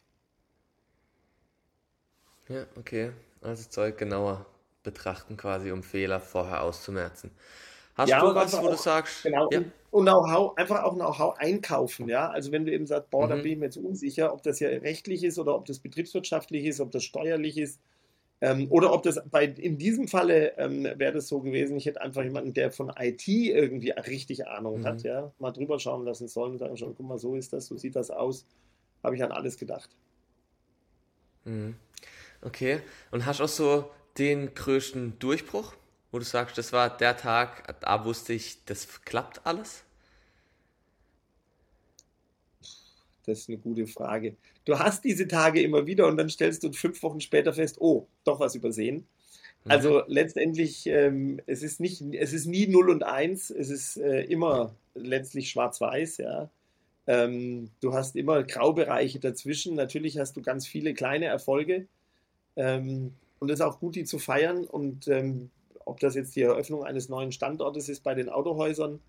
Ja, 2.49 2.65
okay. 2.77 3.11
Also 3.41 3.69
Zeug 3.69 3.97
genauer 3.97 4.45
betrachten 4.83 5.37
quasi, 5.37 5.71
um 5.71 5.83
Fehler 5.83 6.19
vorher 6.19 6.63
auszumerzen. 6.63 7.31
Hast 7.95 8.09
ja, 8.09 8.21
du 8.21 8.33
was, 8.33 8.59
wo 8.59 8.69
du 8.69 8.75
sagst? 8.75 9.23
Genau, 9.23 9.49
ja. 9.51 9.61
und 9.91 10.03
Know-how, 10.05 10.57
einfach 10.57 10.83
auch 10.83 10.95
Know-how 10.95 11.37
einkaufen, 11.37 12.09
ja. 12.09 12.29
Also 12.29 12.51
wenn 12.51 12.65
du 12.65 12.71
eben 12.71 12.87
sagst, 12.87 13.11
boah, 13.11 13.25
mhm. 13.25 13.29
da 13.29 13.35
bin 13.35 13.51
ich 13.51 13.57
mir 13.57 13.65
jetzt 13.65 13.77
unsicher, 13.77 14.33
ob 14.33 14.41
das 14.41 14.59
ja 14.59 14.69
rechtlich 14.69 15.23
ist 15.23 15.37
oder 15.37 15.55
ob 15.55 15.65
das 15.65 15.79
betriebswirtschaftlich 15.79 16.65
ist, 16.65 16.79
ob 16.79 16.91
das 16.91 17.03
steuerlich 17.03 17.57
ist. 17.57 17.79
Ähm, 18.41 18.67
oder 18.71 18.91
ob 18.91 19.03
das 19.03 19.21
bei, 19.29 19.45
in 19.45 19.77
diesem 19.77 20.07
Falle 20.07 20.57
ähm, 20.57 20.83
wäre 20.83 21.13
das 21.13 21.27
so 21.27 21.39
gewesen, 21.39 21.77
ich 21.77 21.85
hätte 21.85 22.01
einfach 22.01 22.23
jemanden, 22.23 22.53
der 22.53 22.71
von 22.71 22.91
IT 22.99 23.27
irgendwie 23.27 23.91
richtig 23.91 24.47
Ahnung 24.47 24.79
mhm. 24.79 24.85
hat, 24.85 25.03
ja, 25.03 25.31
mal 25.39 25.51
drüber 25.51 25.79
schauen 25.79 26.03
lassen 26.03 26.27
sollen 26.27 26.53
und 26.53 26.57
sagen 26.57 26.75
schon, 26.75 26.95
guck 26.95 27.07
mal, 27.07 27.19
so 27.19 27.35
ist 27.35 27.53
das, 27.53 27.67
so 27.67 27.77
sieht 27.77 27.95
das 27.95 28.09
aus. 28.09 28.45
Habe 29.03 29.15
ich 29.15 29.23
an 29.23 29.31
alles 29.31 29.57
gedacht. 29.57 29.89
Mhm. 31.45 31.75
Okay. 32.43 32.81
Und 33.11 33.25
hast 33.25 33.41
auch 33.41 33.47
so 33.47 33.89
den 34.17 34.53
größten 34.53 35.17
Durchbruch, 35.19 35.73
wo 36.11 36.19
du 36.19 36.25
sagst, 36.25 36.57
das 36.57 36.73
war 36.73 36.95
der 36.95 37.17
Tag, 37.17 37.79
da 37.81 38.05
wusste 38.05 38.33
ich, 38.33 38.63
das 38.65 39.01
klappt 39.03 39.45
alles? 39.45 39.83
Das 43.25 43.39
ist 43.39 43.49
eine 43.49 43.57
gute 43.57 43.87
Frage. 43.87 44.35
Du 44.65 44.77
hast 44.77 45.03
diese 45.05 45.27
Tage 45.27 45.61
immer 45.61 45.87
wieder 45.87 46.07
und 46.07 46.17
dann 46.17 46.29
stellst 46.29 46.63
du 46.63 46.71
fünf 46.73 47.01
Wochen 47.03 47.21
später 47.21 47.53
fest, 47.53 47.77
oh, 47.79 48.07
doch 48.25 48.39
was 48.39 48.55
übersehen. 48.55 49.07
Mhm. 49.63 49.71
Also 49.71 50.03
letztendlich, 50.07 50.85
ähm, 50.87 51.39
es 51.45 51.63
ist 51.63 51.79
nicht, 51.79 52.01
es 52.13 52.33
ist 52.33 52.45
nie 52.45 52.67
0 52.67 52.89
und 52.89 53.03
1, 53.03 53.49
es 53.49 53.69
ist 53.69 53.97
äh, 53.97 54.23
immer 54.23 54.75
letztlich 54.93 55.49
schwarz-weiß, 55.49 56.17
ja. 56.17 56.49
Ähm, 57.07 57.69
du 57.81 57.93
hast 57.93 58.15
immer 58.15 58.43
Graubereiche 58.43 59.19
dazwischen. 59.19 59.75
Natürlich 59.75 60.17
hast 60.19 60.37
du 60.37 60.41
ganz 60.41 60.67
viele 60.67 60.93
kleine 60.93 61.25
Erfolge. 61.25 61.87
Ähm, 62.55 63.13
und 63.39 63.49
es 63.49 63.59
ist 63.59 63.65
auch 63.65 63.79
gut, 63.79 63.95
die 63.95 64.03
zu 64.03 64.19
feiern. 64.19 64.65
Und 64.65 65.07
ähm, 65.07 65.49
ob 65.85 65.99
das 65.99 66.15
jetzt 66.15 66.35
die 66.35 66.41
Eröffnung 66.41 66.83
eines 66.83 67.09
neuen 67.09 67.31
Standortes 67.31 67.89
ist 67.89 68.03
bei 68.03 68.13
den 68.13 68.29
Autohäusern, 68.29 68.99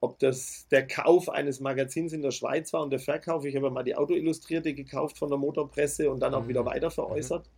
ob 0.00 0.18
das 0.18 0.66
der 0.68 0.86
Kauf 0.86 1.28
eines 1.28 1.60
Magazins 1.60 2.12
in 2.12 2.22
der 2.22 2.30
Schweiz 2.30 2.72
war 2.72 2.82
und 2.82 2.90
der 2.90 3.00
Verkauf. 3.00 3.44
Ich 3.44 3.56
habe 3.56 3.70
mal 3.70 3.82
die 3.82 3.96
Autoillustrierte 3.96 4.74
gekauft 4.74 5.18
von 5.18 5.28
der 5.28 5.38
Motorpresse 5.38 6.10
und 6.10 6.20
dann 6.20 6.34
auch 6.34 6.44
mhm. 6.44 6.48
wieder 6.48 6.64
weiter 6.64 6.90
veräußert. 6.90 7.48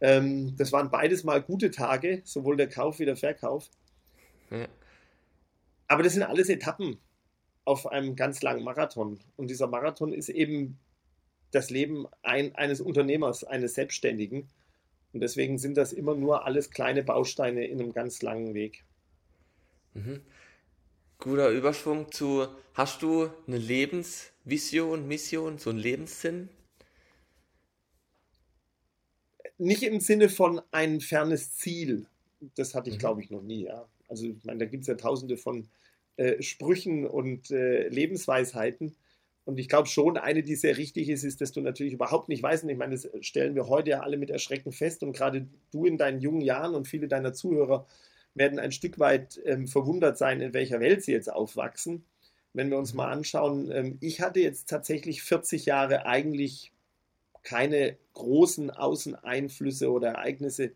Ähm, 0.00 0.54
das 0.56 0.72
waren 0.72 0.90
beides 0.90 1.24
mal 1.24 1.42
gute 1.42 1.70
Tage, 1.70 2.22
sowohl 2.24 2.56
der 2.56 2.68
Kauf 2.68 2.98
wie 2.98 3.06
der 3.06 3.16
Verkauf. 3.16 3.70
Ja. 4.50 4.66
Aber 5.88 6.02
das 6.02 6.12
sind 6.12 6.22
alles 6.22 6.48
Etappen 6.48 6.98
auf 7.64 7.86
einem 7.86 8.16
ganz 8.16 8.42
langen 8.42 8.64
Marathon. 8.64 9.18
Und 9.36 9.48
dieser 9.48 9.66
Marathon 9.66 10.12
ist 10.12 10.28
eben 10.28 10.78
das 11.50 11.70
Leben 11.70 12.06
ein, 12.22 12.54
eines 12.54 12.80
Unternehmers, 12.80 13.44
eines 13.44 13.74
Selbstständigen. 13.74 14.48
Und 15.14 15.20
deswegen 15.20 15.56
sind 15.56 15.76
das 15.76 15.94
immer 15.94 16.14
nur 16.14 16.44
alles 16.44 16.70
kleine 16.70 17.02
Bausteine 17.02 17.66
in 17.66 17.80
einem 17.80 17.94
ganz 17.94 18.20
langen 18.20 18.52
Weg. 18.52 18.84
Mhm 19.94 20.20
guter 21.24 21.48
Überschwung 21.50 22.12
zu, 22.12 22.46
hast 22.74 23.02
du 23.02 23.30
eine 23.46 23.56
Lebensvision, 23.56 25.08
Mission, 25.08 25.58
so 25.58 25.70
einen 25.70 25.78
Lebenssinn? 25.78 26.50
Nicht 29.56 29.82
im 29.82 30.00
Sinne 30.00 30.28
von 30.28 30.60
ein 30.70 31.00
fernes 31.00 31.56
Ziel. 31.56 32.06
Das 32.56 32.74
hatte 32.74 32.90
ich, 32.90 32.96
mhm. 32.96 33.00
glaube 33.00 33.22
ich, 33.22 33.30
noch 33.30 33.42
nie. 33.42 33.64
Ja. 33.64 33.86
Also, 34.08 34.26
ich 34.26 34.44
meine, 34.44 34.58
da 34.58 34.66
gibt 34.66 34.82
es 34.82 34.88
ja 34.88 34.96
tausende 34.96 35.38
von 35.38 35.66
äh, 36.16 36.42
Sprüchen 36.42 37.06
und 37.06 37.50
äh, 37.50 37.88
Lebensweisheiten. 37.88 38.94
Und 39.44 39.58
ich 39.58 39.68
glaube 39.68 39.88
schon, 39.88 40.16
eine, 40.16 40.42
die 40.42 40.54
sehr 40.54 40.78
richtig 40.78 41.08
ist, 41.10 41.22
ist, 41.22 41.40
dass 41.40 41.52
du 41.52 41.60
natürlich 41.60 41.92
überhaupt 41.92 42.28
nicht 42.28 42.42
weißt, 42.42 42.64
und 42.64 42.70
ich 42.70 42.78
meine, 42.78 42.92
das 42.92 43.08
stellen 43.20 43.54
wir 43.54 43.68
heute 43.68 43.90
ja 43.90 44.00
alle 44.00 44.16
mit 44.16 44.30
Erschrecken 44.30 44.72
fest, 44.72 45.02
und 45.02 45.12
gerade 45.12 45.46
du 45.70 45.84
in 45.84 45.98
deinen 45.98 46.20
jungen 46.20 46.40
Jahren 46.40 46.74
und 46.74 46.88
viele 46.88 47.08
deiner 47.08 47.34
Zuhörer 47.34 47.86
werden 48.34 48.58
ein 48.58 48.72
Stück 48.72 48.98
weit 48.98 49.40
ähm, 49.44 49.68
verwundert 49.68 50.18
sein, 50.18 50.40
in 50.40 50.54
welcher 50.54 50.80
Welt 50.80 51.04
sie 51.04 51.12
jetzt 51.12 51.30
aufwachsen. 51.30 52.04
Wenn 52.52 52.70
wir 52.70 52.78
uns 52.78 52.92
mhm. 52.92 52.98
mal 52.98 53.12
anschauen, 53.12 53.70
ähm, 53.70 53.98
ich 54.00 54.20
hatte 54.20 54.40
jetzt 54.40 54.68
tatsächlich 54.68 55.22
40 55.22 55.66
Jahre 55.66 56.06
eigentlich 56.06 56.72
keine 57.42 57.98
großen 58.14 58.70
Außeneinflüsse 58.70 59.90
oder 59.90 60.08
Ereignisse, 60.08 60.72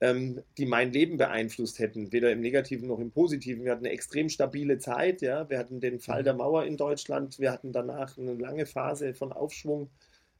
ähm, 0.00 0.42
die 0.56 0.66
mein 0.66 0.92
Leben 0.92 1.16
beeinflusst 1.16 1.78
hätten, 1.78 2.12
weder 2.12 2.30
im 2.30 2.40
Negativen 2.40 2.88
noch 2.88 3.00
im 3.00 3.10
Positiven. 3.10 3.64
Wir 3.64 3.72
hatten 3.72 3.84
eine 3.84 3.94
extrem 3.94 4.28
stabile 4.28 4.78
Zeit, 4.78 5.22
ja. 5.22 5.48
Wir 5.50 5.58
hatten 5.58 5.80
den 5.80 5.98
Fall 5.98 6.20
mhm. 6.20 6.24
der 6.24 6.34
Mauer 6.34 6.64
in 6.64 6.76
Deutschland, 6.76 7.38
wir 7.38 7.50
hatten 7.50 7.72
danach 7.72 8.16
eine 8.16 8.34
lange 8.34 8.66
Phase 8.66 9.14
von 9.14 9.32
Aufschwung. 9.32 9.90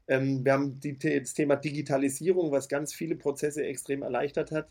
Ähm, 0.07 0.45
wir 0.45 0.53
haben 0.53 0.79
die, 0.81 0.97
das 0.97 1.35
Thema 1.35 1.57
Digitalisierung, 1.57 2.53
was 2.53 2.69
ganz 2.69 2.95
viele 2.95 3.17
Prozesse 3.17 3.65
extrem 3.65 4.03
erleichtert 4.03 4.53
hat. 4.53 4.69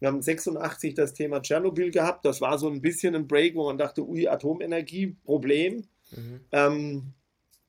Wir 0.00 0.08
haben 0.08 0.20
86 0.20 0.94
das 0.94 1.14
Thema 1.14 1.40
Tschernobyl 1.40 1.90
gehabt. 1.90 2.24
Das 2.24 2.40
war 2.40 2.58
so 2.58 2.68
ein 2.68 2.82
bisschen 2.82 3.14
ein 3.14 3.28
Break, 3.28 3.54
wo 3.54 3.64
man 3.64 3.78
dachte, 3.78 4.06
ui, 4.06 4.28
Atomenergie, 4.28 5.16
Problem. 5.24 5.84
Mhm. 6.10 6.40
Ähm, 6.52 7.02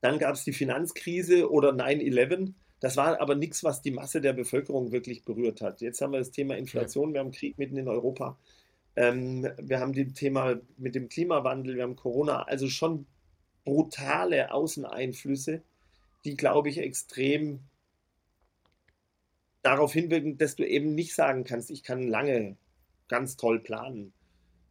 dann 0.01 0.19
gab 0.19 0.35
es 0.35 0.43
die 0.43 0.53
Finanzkrise 0.53 1.49
oder 1.49 1.69
9-11. 1.69 2.53
Das 2.85 2.97
war 2.97 3.19
aber 3.19 3.33
nichts, 3.33 3.63
was 3.63 3.81
die 3.81 3.89
Masse 3.89 4.21
der 4.21 4.33
Bevölkerung 4.33 4.91
wirklich 4.91 5.23
berührt 5.23 5.59
hat. 5.59 5.81
Jetzt 5.81 6.01
haben 6.01 6.13
wir 6.13 6.19
das 6.19 6.29
Thema 6.29 6.55
Inflation, 6.55 7.13
wir 7.13 7.19
haben 7.19 7.31
Krieg 7.31 7.57
mitten 7.57 7.77
in 7.77 7.87
Europa. 7.87 8.37
Ähm, 8.95 9.49
wir 9.57 9.79
haben 9.79 9.93
das 9.93 10.13
Thema 10.13 10.61
mit 10.77 10.93
dem 10.93 11.09
Klimawandel, 11.09 11.77
wir 11.77 11.81
haben 11.81 11.95
Corona. 11.95 12.43
Also 12.43 12.69
schon 12.69 13.07
brutale 13.63 14.53
Außeneinflüsse, 14.53 15.63
die, 16.25 16.37
glaube 16.37 16.69
ich, 16.69 16.77
extrem 16.77 17.61
darauf 19.63 19.91
hinwirken, 19.91 20.37
dass 20.37 20.55
du 20.55 20.63
eben 20.63 20.93
nicht 20.93 21.15
sagen 21.15 21.43
kannst, 21.43 21.71
ich 21.71 21.81
kann 21.81 22.07
lange 22.07 22.55
ganz 23.07 23.35
toll 23.35 23.61
planen. 23.61 24.13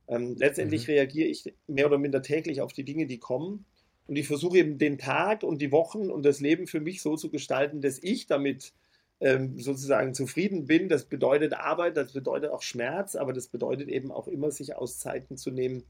Ähm, 0.07 0.37
letztendlich 0.39 0.87
mhm. 0.87 0.93
reagiere 0.95 1.27
ich 1.27 1.53
mehr 1.67 1.87
oder 1.87 1.99
minder 1.99 2.23
täglich 2.23 2.61
auf 2.61 2.73
die 2.73 2.85
Dinge, 2.85 3.09
die 3.09 3.19
kommen. 3.19 3.65
Und 4.07 4.17
ich 4.17 4.27
versuche 4.27 4.59
eben 4.59 4.79
den 4.79 4.99
Tag 4.99 5.43
und 5.43 5.63
die 5.63 5.73
Wochen 5.73 6.11
und 6.11 6.25
das 6.25 6.41
Leben 6.41 6.67
für 6.67 6.81
mich 6.81 7.01
so 7.01 7.17
zu 7.17 7.31
gestalten, 7.31 7.81
dass 7.81 7.99
ich 8.03 8.27
damit 8.27 8.73
ähm, 9.21 9.59
sozusagen 9.59 10.15
zufrieden 10.15 10.67
bin. 10.67 10.89
Das 10.89 11.07
bedeutet 11.07 11.55
Arbeit, 11.55 11.97
das 11.97 12.13
bedeutet 12.13 12.51
auch 12.51 12.63
Schmerz, 12.63 13.17
aber 13.17 13.33
das 13.33 13.49
bedeutet 13.49 13.89
eben 13.89 14.13
auch 14.13 14.29
immer, 14.29 14.51
sich 14.51 14.77
Auszeiten 14.77 15.37
zu 15.37 15.51
nehmen 15.51 15.85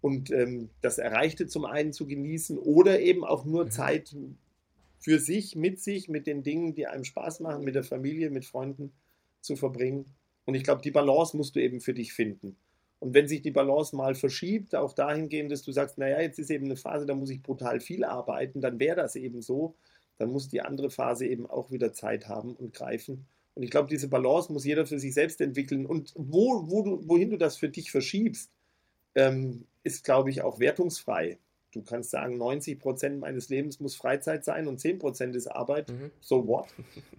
und 0.00 0.30
ähm, 0.30 0.70
das 0.80 0.98
Erreichte 0.98 1.46
zum 1.46 1.66
einen 1.66 1.92
zu 1.92 2.06
genießen 2.06 2.58
oder 2.58 3.00
eben 3.00 3.24
auch 3.24 3.44
nur 3.44 3.66
mhm. 3.66 3.70
Zeit 3.70 4.16
für 4.98 5.18
sich, 5.18 5.56
mit 5.56 5.80
sich, 5.80 6.08
mit 6.08 6.26
den 6.26 6.42
Dingen, 6.42 6.74
die 6.74 6.86
einem 6.86 7.04
Spaß 7.04 7.40
machen, 7.40 7.64
mit 7.64 7.74
der 7.74 7.84
Familie, 7.84 8.30
mit 8.30 8.44
Freunden 8.44 8.92
zu 9.40 9.56
verbringen. 9.56 10.06
Und 10.44 10.54
ich 10.54 10.64
glaube, 10.64 10.82
die 10.82 10.90
Balance 10.90 11.36
musst 11.36 11.56
du 11.56 11.60
eben 11.60 11.80
für 11.80 11.94
dich 11.94 12.12
finden. 12.12 12.56
Und 13.00 13.14
wenn 13.14 13.28
sich 13.28 13.42
die 13.42 13.50
Balance 13.50 13.96
mal 13.96 14.14
verschiebt, 14.14 14.74
auch 14.74 14.92
dahingehend, 14.92 15.50
dass 15.50 15.62
du 15.62 15.72
sagst, 15.72 15.98
naja, 15.98 16.20
jetzt 16.20 16.38
ist 16.38 16.50
eben 16.50 16.66
eine 16.66 16.76
Phase, 16.76 17.06
da 17.06 17.14
muss 17.14 17.30
ich 17.30 17.42
brutal 17.42 17.80
viel 17.80 18.04
arbeiten, 18.04 18.60
dann 18.60 18.78
wäre 18.78 18.96
das 18.96 19.16
eben 19.16 19.42
so. 19.42 19.74
Dann 20.18 20.30
muss 20.30 20.48
die 20.48 20.60
andere 20.60 20.90
Phase 20.90 21.26
eben 21.26 21.48
auch 21.48 21.70
wieder 21.70 21.94
Zeit 21.94 22.28
haben 22.28 22.54
und 22.54 22.74
greifen. 22.74 23.26
Und 23.54 23.62
ich 23.62 23.70
glaube, 23.70 23.88
diese 23.88 24.08
Balance 24.08 24.52
muss 24.52 24.66
jeder 24.66 24.86
für 24.86 24.98
sich 24.98 25.14
selbst 25.14 25.40
entwickeln. 25.40 25.86
Und 25.86 26.12
wo, 26.14 26.70
wo 26.70 26.82
du, 26.82 27.08
wohin 27.08 27.30
du 27.30 27.38
das 27.38 27.56
für 27.56 27.70
dich 27.70 27.90
verschiebst, 27.90 28.50
ähm, 29.14 29.64
ist, 29.82 30.04
glaube 30.04 30.28
ich, 30.28 30.42
auch 30.42 30.60
wertungsfrei 30.60 31.38
du 31.72 31.82
kannst 31.82 32.10
sagen, 32.10 32.36
90 32.36 32.78
Prozent 32.78 33.20
meines 33.20 33.48
Lebens 33.48 33.80
muss 33.80 33.94
Freizeit 33.94 34.44
sein 34.44 34.66
und 34.66 34.80
10 34.80 34.98
Prozent 34.98 35.36
ist 35.36 35.46
Arbeit. 35.46 35.90
Mhm. 35.90 36.10
So 36.20 36.46
what? 36.46 36.66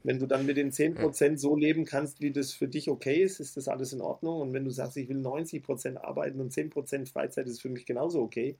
Wenn 0.03 0.19
du 0.19 0.25
dann 0.25 0.45
mit 0.45 0.57
den 0.57 0.71
10 0.71 0.95
Prozent 0.95 1.39
so 1.39 1.55
leben 1.55 1.85
kannst, 1.85 2.21
wie 2.21 2.31
das 2.31 2.51
für 2.51 2.67
dich 2.67 2.89
okay 2.89 3.21
ist, 3.21 3.39
ist 3.39 3.57
das 3.57 3.67
alles 3.67 3.93
in 3.93 4.01
Ordnung. 4.01 4.41
Und 4.41 4.53
wenn 4.53 4.65
du 4.65 4.71
sagst, 4.71 4.97
ich 4.97 5.09
will 5.09 5.17
90 5.17 5.63
Prozent 5.63 5.97
arbeiten 5.97 6.39
und 6.39 6.51
10 6.51 6.69
Prozent 6.69 7.09
Freizeit 7.09 7.47
ist 7.47 7.61
für 7.61 7.69
mich 7.69 7.85
genauso 7.85 8.21
okay. 8.21 8.57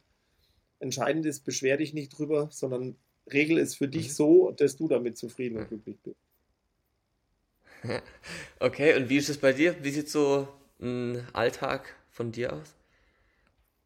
Entscheidend 0.79 1.25
ist, 1.25 1.41
beschwer 1.41 1.77
dich 1.77 1.93
nicht 1.93 2.17
drüber, 2.17 2.47
sondern 2.51 2.95
regel 3.31 3.59
es 3.59 3.75
für 3.75 3.87
dich 3.87 4.07
mhm. 4.07 4.13
so, 4.13 4.51
dass 4.51 4.77
du 4.77 4.87
damit 4.87 5.17
zufrieden 5.17 5.57
und 5.57 5.67
glücklich 5.67 5.97
bist. 6.03 6.17
Okay, 8.59 8.95
und 8.95 9.09
wie 9.09 9.17
ist 9.17 9.29
es 9.29 9.39
bei 9.39 9.53
dir? 9.53 9.75
Wie 9.83 9.89
sieht 9.89 10.07
so 10.07 10.47
ein 10.79 11.27
Alltag 11.33 11.95
von 12.11 12.31
dir 12.31 12.53
aus? 12.53 12.75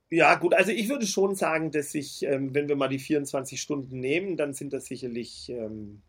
Ja, 0.09 0.35
gut, 0.35 0.53
also 0.53 0.71
ich 0.71 0.87
würde 0.87 1.07
schon 1.07 1.35
sagen, 1.35 1.71
dass 1.71 1.95
ich, 1.95 2.23
ähm, 2.23 2.53
wenn 2.53 2.67
wir 2.67 2.75
mal 2.75 2.87
die 2.87 2.99
24 2.99 3.59
Stunden 3.59 3.99
nehmen, 3.99 4.37
dann 4.37 4.53
sind 4.53 4.71
das 4.71 4.85
sicherlich 4.85 5.49
ähm, 5.49 6.01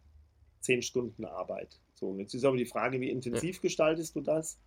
10 0.60 0.82
Stunden 0.82 1.24
Arbeit. 1.24 1.80
So, 1.94 2.14
jetzt 2.18 2.34
ist 2.34 2.44
aber 2.44 2.58
die 2.58 2.66
Frage, 2.66 3.00
wie 3.00 3.10
intensiv 3.10 3.62
gestaltest 3.62 4.14
du 4.14 4.20
das? 4.20 4.58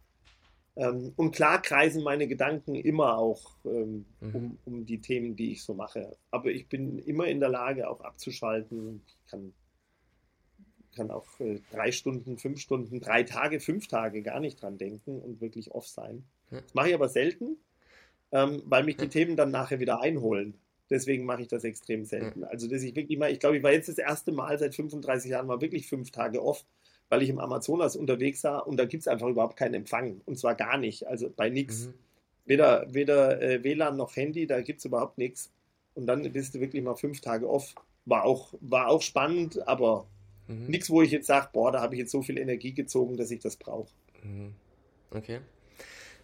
Ähm, 0.76 1.14
und 1.16 1.32
klar 1.32 1.62
kreisen 1.62 2.04
meine 2.04 2.28
Gedanken 2.28 2.74
immer 2.74 3.18
auch 3.20 3.56
ähm, 3.66 4.06
mhm. 4.20 4.36
um, 4.36 4.58
um 4.66 4.86
die 4.86 5.00
Themen, 5.00 5.36
die 5.36 5.52
ich 5.52 5.64
so 5.64 5.76
mache. 5.76 6.18
Aber 6.32 6.50
ich 6.50 6.68
bin 6.68 6.98
immer 6.98 7.28
in 7.28 7.40
der 7.40 7.50
Lage, 7.50 7.88
auch 7.88 8.02
abzuschalten. 8.02 9.04
Ich 9.06 9.32
kann, 9.32 9.54
kann 10.96 11.12
auch 11.12 11.40
äh, 11.40 11.60
drei 11.72 11.92
Stunden, 11.92 12.40
fünf 12.40 12.60
Stunden, 12.60 13.00
drei 13.00 13.22
Tage, 13.24 13.60
fünf 13.60 13.88
Tage 13.88 14.24
gar 14.24 14.40
nicht 14.40 14.60
dran 14.62 14.80
denken 14.80 15.20
und 15.20 15.40
wirklich 15.40 15.70
off 15.72 15.88
sein. 15.88 16.24
Das 16.50 16.74
mache 16.74 16.90
ich 16.90 16.96
aber 16.96 17.10
selten 17.10 17.58
ähm, 18.32 18.62
weil 18.66 18.84
mich 18.84 18.98
die 18.98 19.10
Themen 19.10 19.36
dann 19.36 19.52
nachher 19.52 19.80
wieder 19.80 20.02
einholen. 20.02 20.56
Deswegen 20.90 21.26
mache 21.26 21.44
ich 21.44 21.48
das 21.48 21.64
extrem 21.64 22.06
selten. 22.06 22.44
Also, 22.44 22.68
dass 22.68 22.82
ich 22.82 22.96
wirklich 22.96 23.20
mal, 23.20 23.32
ich 23.32 23.40
glaube, 23.40 23.58
ich 23.58 23.64
war 23.64 23.72
jetzt 23.72 23.90
das 23.90 24.00
erste 24.00 24.32
Mal 24.32 24.58
seit 24.58 24.74
35 24.74 25.30
Jahren 25.30 25.46
mal 25.46 25.62
wirklich 25.62 25.88
fünf 25.88 26.10
Tage 26.12 26.44
off, 26.44 26.66
weil 27.10 27.22
ich 27.22 27.30
im 27.30 27.40
Amazonas 27.40 27.96
unterwegs 27.96 28.44
war 28.44 28.68
und 28.68 28.78
da 28.78 28.86
gibt 28.86 29.02
es 29.02 29.08
einfach 29.08 29.28
überhaupt 29.28 29.56
keinen 29.56 29.76
Empfang. 29.76 30.22
Und 30.26 30.40
zwar 30.40 30.56
gar 30.56 30.78
nicht. 30.78 31.08
Also 31.08 31.32
bei 31.36 31.50
nichts. 31.50 31.88
Mhm. 31.88 31.94
Weder, 32.46 32.88
weder 32.92 33.42
äh, 33.42 33.64
WLAN 33.64 33.98
noch 33.98 34.16
Handy, 34.16 34.48
da 34.48 34.62
gibt 34.62 34.80
es 34.80 34.86
überhaupt 34.86 35.20
nichts. 35.20 35.52
Und 35.94 36.08
dann 36.08 36.32
bist 36.32 36.56
du 36.56 36.60
wirklich 36.60 36.82
mal 36.82 36.96
fünf 36.96 37.22
Tage 37.22 37.48
off. 37.48 37.76
War 38.06 38.24
auch, 38.24 38.56
war 38.60 38.88
auch 38.88 39.04
spannend, 39.04 39.68
aber 39.68 40.08
mhm. 40.48 40.66
nichts, 40.66 40.90
wo 40.90 41.04
ich 41.04 41.12
jetzt 41.12 41.28
sage, 41.28 41.50
boah, 41.54 41.72
da 41.72 41.82
habe 41.82 41.94
ich 41.94 42.00
jetzt 42.00 42.12
so 42.12 42.24
viel 42.24 42.40
Energie 42.40 42.74
gezogen, 42.74 43.18
dass 43.18 43.30
ich 43.30 43.40
das 43.40 43.58
brauche. 43.58 43.92
Mhm. 44.24 44.56
Okay. 45.12 45.42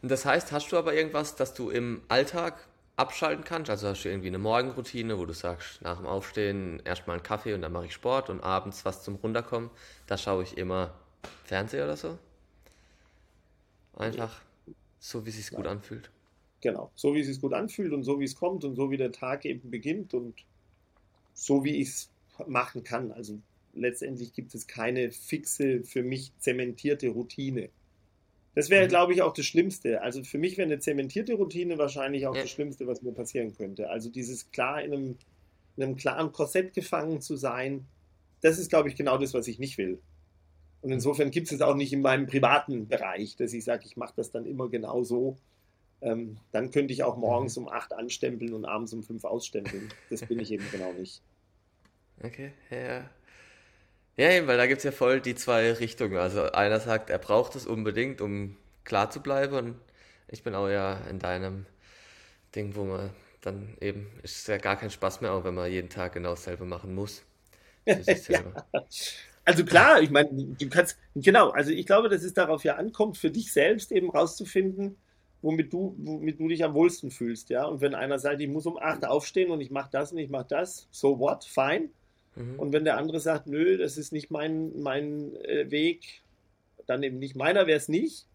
Und 0.06 0.12
das 0.12 0.24
heißt, 0.24 0.52
hast 0.52 0.72
du 0.72 0.78
aber 0.78 0.94
irgendwas, 0.94 1.36
dass 1.36 1.56
du 1.56 1.72
im 1.72 2.04
Alltag 2.10 2.68
abschalten 2.96 3.44
kannst? 3.44 3.72
Also 3.72 3.88
hast 3.88 4.06
du 4.06 4.10
irgendwie 4.10 4.28
eine 4.28 4.38
Morgenroutine, 4.38 5.18
wo 5.18 5.26
du 5.26 5.34
sagst, 5.34 5.82
nach 5.82 5.98
dem 5.98 6.06
Aufstehen 6.06 6.80
erstmal 6.86 7.16
einen 7.16 7.24
Kaffee 7.24 7.56
und 7.56 7.64
dann 7.64 7.72
mache 7.72 7.88
ich 7.88 7.94
Sport 7.94 8.30
und 8.30 8.40
abends 8.42 8.86
was 8.86 9.02
zum 9.02 9.16
Runterkommen. 9.16 9.72
Da 10.06 10.16
schaue 10.20 10.44
ich 10.44 10.60
immer 10.60 10.94
Fernseher 11.46 11.86
oder 11.86 11.98
so. 11.98 12.20
Einfach 13.96 14.44
so, 15.00 15.26
wie 15.26 15.32
es 15.32 15.38
sich 15.38 15.50
gut 15.50 15.66
anfühlt. 15.66 16.12
Genau, 16.62 16.92
so 16.94 17.16
wie 17.16 17.22
es 17.22 17.26
sich 17.26 17.42
gut 17.42 17.54
anfühlt 17.54 17.92
und 17.92 18.04
so 18.04 18.20
wie 18.20 18.26
es 18.26 18.36
kommt 18.36 18.64
und 18.64 18.76
so 18.76 18.92
wie 18.92 18.98
der 18.98 19.12
Tag 19.12 19.44
eben 19.44 19.72
beginnt 19.72 20.14
und 20.14 20.36
so 21.34 21.64
wie 21.64 21.82
ich 21.82 21.88
es 21.88 22.10
machen 22.46 22.84
kann. 22.84 23.12
Also 23.12 23.40
letztendlich 23.74 24.34
gibt 24.34 24.54
es 24.54 24.68
keine 24.68 25.10
fixe, 25.10 25.84
für 25.84 26.04
mich 26.04 26.32
zementierte 26.38 27.08
Routine. 27.08 27.70
Das 28.56 28.70
wäre, 28.70 28.86
mhm. 28.86 28.90
glaube 28.90 29.14
ich, 29.14 29.22
auch 29.22 29.34
das 29.34 29.46
Schlimmste. 29.46 30.02
Also 30.02 30.24
für 30.24 30.38
mich 30.38 30.58
wäre 30.58 30.66
eine 30.66 30.80
zementierte 30.80 31.34
Routine 31.34 31.78
wahrscheinlich 31.78 32.26
auch 32.26 32.36
ja. 32.36 32.42
das 32.42 32.50
Schlimmste, 32.50 32.88
was 32.88 33.02
mir 33.02 33.12
passieren 33.12 33.56
könnte. 33.56 33.90
Also 33.90 34.10
dieses 34.10 34.50
klar 34.52 34.82
in 34.82 34.94
einem, 34.94 35.18
in 35.76 35.84
einem 35.84 35.96
klaren 35.98 36.32
Korsett 36.32 36.74
gefangen 36.74 37.22
zu 37.22 37.36
sein, 37.36 37.86
das 38.42 38.58
ist, 38.58 38.70
glaube 38.70 38.90
ich, 38.90 38.96
genau 38.96 39.18
das, 39.18 39.34
was 39.34 39.48
ich 39.48 39.60
nicht 39.60 39.78
will. 39.78 40.00
Und 40.82 40.92
insofern 40.92 41.32
gibt 41.32 41.48
es 41.48 41.54
es 41.54 41.62
auch 41.62 41.76
nicht 41.76 41.92
in 41.92 42.02
meinem 42.02 42.28
privaten 42.28 42.88
Bereich, 42.88 43.36
dass 43.36 43.54
ich 43.54 43.64
sage, 43.64 43.84
ich 43.86 43.98
mache 43.98 44.14
das 44.16 44.32
dann 44.32 44.46
immer 44.46 44.70
genau 44.70 45.04
so. 45.04 45.36
Ähm, 46.02 46.38
dann 46.52 46.72
könnte 46.72 46.94
ich 46.94 47.04
auch 47.04 47.18
morgens 47.18 47.58
mhm. 47.58 47.66
um 47.66 47.74
acht 47.74 47.92
anstempeln 47.92 48.54
und 48.54 48.66
abends 48.66 48.94
um 48.94 49.04
fünf 49.04 49.26
ausstempeln. 49.26 49.90
Das 50.10 50.22
bin 50.22 50.40
ich 50.40 50.52
eben 50.52 50.66
genau 50.72 50.94
nicht. 50.94 51.22
Okay, 52.24 52.54
ja. 52.72 53.10
Ja, 54.18 54.48
weil 54.48 54.58
da 54.58 54.66
gibt 54.68 54.80
es 54.80 54.84
ja 54.86 54.92
voll 54.92 55.20
die 55.20 55.36
zwei 55.36 55.74
Richtungen. 55.74 56.18
Also 56.18 56.44
einer 56.52 56.80
sagt, 56.80 57.10
er 57.10 57.18
braucht 57.18 57.56
es 57.56 57.66
unbedingt, 57.66 58.22
um 58.22 58.56
klar 58.86 59.10
zu 59.10 59.22
bleiben. 59.22 59.56
Und 59.56 59.76
ich 60.30 60.44
bin 60.44 60.56
auch 60.56 60.70
ja 60.70 61.00
in 61.10 61.20
deinem 61.20 61.66
Ding, 62.56 62.76
wo 62.76 62.86
man 62.86 63.12
dann 63.42 63.78
eben, 63.82 64.08
ist 64.24 64.48
ja 64.48 64.58
gar 64.58 64.78
kein 64.78 64.92
Spaß 64.92 65.22
mehr, 65.22 65.34
auch 65.34 65.44
wenn 65.44 65.54
man 65.56 65.72
jeden 65.72 65.90
Tag 65.90 66.14
genau 66.14 66.32
dasselbe 66.32 66.66
machen 66.66 66.96
muss. 66.96 67.24
ja. 67.86 68.44
Also 69.46 69.64
klar, 69.66 70.02
ich 70.02 70.10
meine, 70.10 70.30
du 70.32 70.70
kannst, 70.70 70.98
genau, 71.16 71.50
also 71.52 71.72
ich 71.72 71.86
glaube, 71.86 72.10
dass 72.10 72.24
es 72.24 72.34
darauf 72.34 72.64
ja 72.64 72.76
ankommt, 72.76 73.18
für 73.18 73.30
dich 73.30 73.54
selbst 73.54 73.92
eben 73.92 74.10
rauszufinden, 74.10 74.98
womit 75.42 75.72
du, 75.72 75.96
womit 76.00 76.40
du 76.40 76.48
dich 76.48 76.64
am 76.64 76.74
wohlsten 76.74 77.12
fühlst, 77.12 77.50
ja. 77.50 77.66
Und 77.66 77.82
wenn 77.82 77.94
einer 77.94 78.18
sagt, 78.20 78.42
ich 78.42 78.48
muss 78.48 78.66
um 78.66 78.78
acht 78.78 79.06
aufstehen 79.06 79.52
und 79.52 79.62
ich 79.62 79.70
mache 79.72 79.90
das 79.92 80.12
und 80.12 80.18
ich 80.18 80.30
mache 80.30 80.48
das, 80.50 80.88
so 80.92 81.20
what, 81.20 81.44
fine. 81.44 81.90
Mhm. 82.36 82.60
Und 82.60 82.74
wenn 82.74 82.84
der 82.84 82.98
andere 82.98 83.20
sagt, 83.20 83.48
nö, 83.48 83.78
das 83.78 83.98
ist 83.98 84.12
nicht 84.12 84.32
mein, 84.32 84.80
mein 84.82 85.36
äh, 85.38 85.70
Weg, 85.72 86.22
dann 86.86 87.04
eben 87.04 87.20
nicht 87.20 87.36
meiner 87.36 87.68
wäre 87.68 87.78
es 87.78 87.88
nicht. 87.88 88.28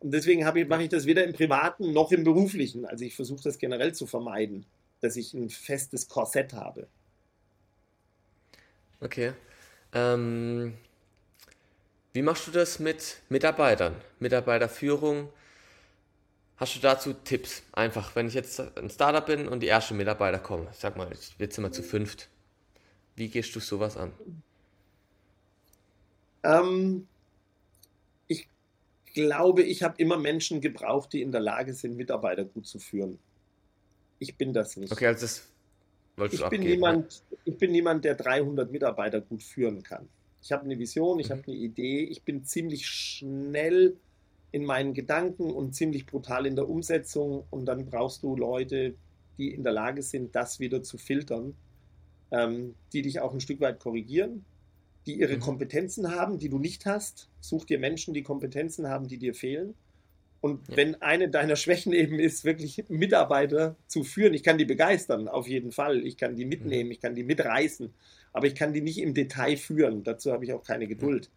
Und 0.00 0.12
deswegen 0.12 0.40
ich, 0.40 0.68
mache 0.68 0.82
ich 0.82 0.88
das 0.88 1.06
weder 1.06 1.24
im 1.24 1.32
Privaten 1.32 1.92
noch 1.92 2.12
im 2.12 2.24
Beruflichen. 2.24 2.84
Also 2.84 3.04
ich 3.04 3.16
versuche 3.16 3.42
das 3.42 3.58
generell 3.58 3.94
zu 3.94 4.06
vermeiden, 4.06 4.66
dass 5.00 5.16
ich 5.16 5.34
ein 5.34 5.48
festes 5.48 6.08
Korsett 6.08 6.52
habe. 6.52 6.86
Okay. 9.00 9.32
Ähm, 9.92 10.74
wie 12.12 12.22
machst 12.22 12.46
du 12.46 12.50
das 12.50 12.78
mit 12.78 13.18
Mitarbeitern? 13.28 13.94
Mitarbeiterführung? 14.20 15.30
Hast 16.56 16.74
du 16.76 16.80
dazu 16.80 17.12
Tipps? 17.12 17.62
Einfach, 17.72 18.16
wenn 18.16 18.28
ich 18.28 18.34
jetzt 18.34 18.60
ein 18.60 18.88
Startup 18.88 19.24
bin 19.24 19.48
und 19.48 19.60
die 19.60 19.68
ersten 19.68 19.96
Mitarbeiter 19.96 20.38
kommen, 20.38 20.66
sag 20.72 20.96
mal, 20.96 21.10
jetzt 21.38 21.54
sind 21.54 21.64
wir 21.64 21.72
zu 21.72 21.82
fünft. 21.82 22.28
Wie 23.16 23.28
gehst 23.28 23.56
du 23.56 23.60
sowas 23.60 23.96
an? 23.96 24.12
Ähm, 26.44 27.08
ich 28.28 28.46
glaube, 29.14 29.62
ich 29.62 29.82
habe 29.82 29.94
immer 29.98 30.18
Menschen 30.18 30.60
gebraucht, 30.60 31.14
die 31.14 31.22
in 31.22 31.32
der 31.32 31.40
Lage 31.40 31.72
sind, 31.72 31.96
Mitarbeiter 31.96 32.44
gut 32.44 32.66
zu 32.66 32.78
führen. 32.78 33.18
Ich 34.18 34.36
bin 34.36 34.52
das 34.52 34.76
nicht. 34.76 34.92
Okay, 34.92 35.06
also 35.06 35.22
das 35.22 35.48
wolltest 36.16 36.42
ich 36.42 36.44
du 36.44 36.50
bin 36.50 36.60
abgeben, 36.60 36.74
niemand, 36.74 37.22
ja? 37.30 37.38
Ich 37.46 37.56
bin 37.56 37.72
niemand, 37.72 38.04
der 38.04 38.14
300 38.14 38.70
Mitarbeiter 38.70 39.20
gut 39.22 39.42
führen 39.42 39.82
kann. 39.82 40.08
Ich 40.42 40.52
habe 40.52 40.64
eine 40.64 40.78
Vision, 40.78 41.18
ich 41.18 41.30
mhm. 41.30 41.32
habe 41.32 41.42
eine 41.46 41.56
Idee, 41.56 42.04
ich 42.04 42.22
bin 42.22 42.44
ziemlich 42.44 42.86
schnell 42.86 43.96
in 44.52 44.64
meinen 44.64 44.94
Gedanken 44.94 45.50
und 45.50 45.74
ziemlich 45.74 46.06
brutal 46.06 46.46
in 46.46 46.54
der 46.54 46.68
Umsetzung 46.68 47.44
und 47.50 47.64
dann 47.66 47.86
brauchst 47.86 48.22
du 48.22 48.36
Leute, 48.36 48.94
die 49.38 49.52
in 49.52 49.64
der 49.64 49.72
Lage 49.72 50.02
sind, 50.02 50.34
das 50.34 50.60
wieder 50.60 50.82
zu 50.82 50.98
filtern 50.98 51.54
ähm, 52.30 52.74
die 52.92 53.02
dich 53.02 53.20
auch 53.20 53.32
ein 53.32 53.40
Stück 53.40 53.60
weit 53.60 53.80
korrigieren, 53.80 54.44
die 55.06 55.18
ihre 55.20 55.36
mhm. 55.36 55.40
Kompetenzen 55.40 56.14
haben, 56.14 56.38
die 56.38 56.48
du 56.48 56.58
nicht 56.58 56.86
hast. 56.86 57.28
Such 57.40 57.64
dir 57.64 57.78
Menschen, 57.78 58.14
die 58.14 58.22
Kompetenzen 58.22 58.88
haben, 58.88 59.08
die 59.08 59.18
dir 59.18 59.34
fehlen. 59.34 59.74
Und 60.40 60.68
ja. 60.68 60.76
wenn 60.76 61.00
eine 61.02 61.28
deiner 61.28 61.56
Schwächen 61.56 61.92
eben 61.92 62.18
ist, 62.18 62.44
wirklich 62.44 62.84
Mitarbeiter 62.88 63.76
zu 63.86 64.04
führen, 64.04 64.34
ich 64.34 64.42
kann 64.42 64.58
die 64.58 64.64
begeistern, 64.64 65.28
auf 65.28 65.48
jeden 65.48 65.72
Fall. 65.72 66.04
Ich 66.06 66.16
kann 66.16 66.36
die 66.36 66.44
mhm. 66.44 66.50
mitnehmen, 66.50 66.90
ich 66.90 67.00
kann 67.00 67.14
die 67.14 67.24
mitreißen, 67.24 67.92
aber 68.32 68.46
ich 68.46 68.54
kann 68.54 68.72
die 68.72 68.82
nicht 68.82 68.98
im 68.98 69.14
Detail 69.14 69.56
führen. 69.56 70.02
Dazu 70.02 70.32
habe 70.32 70.44
ich 70.44 70.52
auch 70.52 70.64
keine 70.64 70.86
Geduld. 70.86 71.30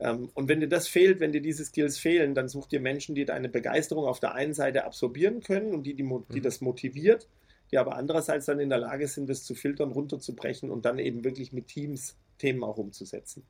Ähm, 0.00 0.30
und 0.34 0.48
wenn 0.48 0.60
dir 0.60 0.68
das 0.68 0.88
fehlt, 0.88 1.20
wenn 1.20 1.32
dir 1.32 1.42
diese 1.42 1.64
Skills 1.64 1.98
fehlen, 1.98 2.34
dann 2.34 2.48
such 2.48 2.66
dir 2.66 2.80
Menschen, 2.80 3.14
die 3.14 3.24
deine 3.24 3.48
Begeisterung 3.48 4.06
auf 4.06 4.20
der 4.20 4.34
einen 4.34 4.54
Seite 4.54 4.84
absorbieren 4.84 5.42
können 5.42 5.72
und 5.72 5.84
die, 5.84 5.94
die, 5.94 6.02
die 6.02 6.38
mhm. 6.38 6.42
das 6.42 6.60
motiviert 6.60 7.28
die 7.74 7.78
aber 7.78 7.96
andererseits 7.96 8.46
dann 8.46 8.60
in 8.60 8.68
der 8.68 8.78
Lage 8.78 9.08
sind, 9.08 9.28
das 9.28 9.42
zu 9.42 9.56
filtern, 9.56 9.90
runterzubrechen 9.90 10.70
und 10.70 10.84
dann 10.84 11.00
eben 11.00 11.24
wirklich 11.24 11.52
mit 11.52 11.66
Teams 11.66 12.16
Themen 12.38 12.62
auch 12.62 12.78
umzusetzen. 12.78 13.42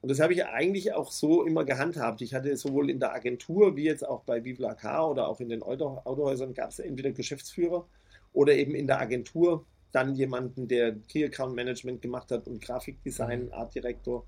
Und 0.00 0.10
das 0.10 0.18
habe 0.18 0.32
ich 0.32 0.46
eigentlich 0.46 0.94
auch 0.94 1.12
so 1.12 1.44
immer 1.44 1.66
gehandhabt. 1.66 2.22
Ich 2.22 2.32
hatte 2.32 2.56
sowohl 2.56 2.88
in 2.88 3.00
der 3.00 3.12
Agentur 3.12 3.76
wie 3.76 3.84
jetzt 3.84 4.06
auch 4.08 4.22
bei 4.22 4.44
Viva 4.44 4.72
Car 4.74 5.10
oder 5.10 5.28
auch 5.28 5.40
in 5.40 5.50
den 5.50 5.62
Autohäusern 5.62 6.54
gab 6.54 6.70
es 6.70 6.78
entweder 6.78 7.10
Geschäftsführer 7.12 7.86
oder 8.32 8.54
eben 8.54 8.74
in 8.74 8.86
der 8.86 8.98
Agentur 8.98 9.66
dann 9.92 10.14
jemanden, 10.14 10.66
der 10.66 10.94
Key 11.08 11.22
Account 11.22 11.54
Management 11.54 12.00
gemacht 12.00 12.30
hat 12.30 12.48
und 12.48 12.62
Grafikdesign, 12.62 13.46
mhm. 13.46 13.52
Art 13.52 13.74
Director. 13.74 14.24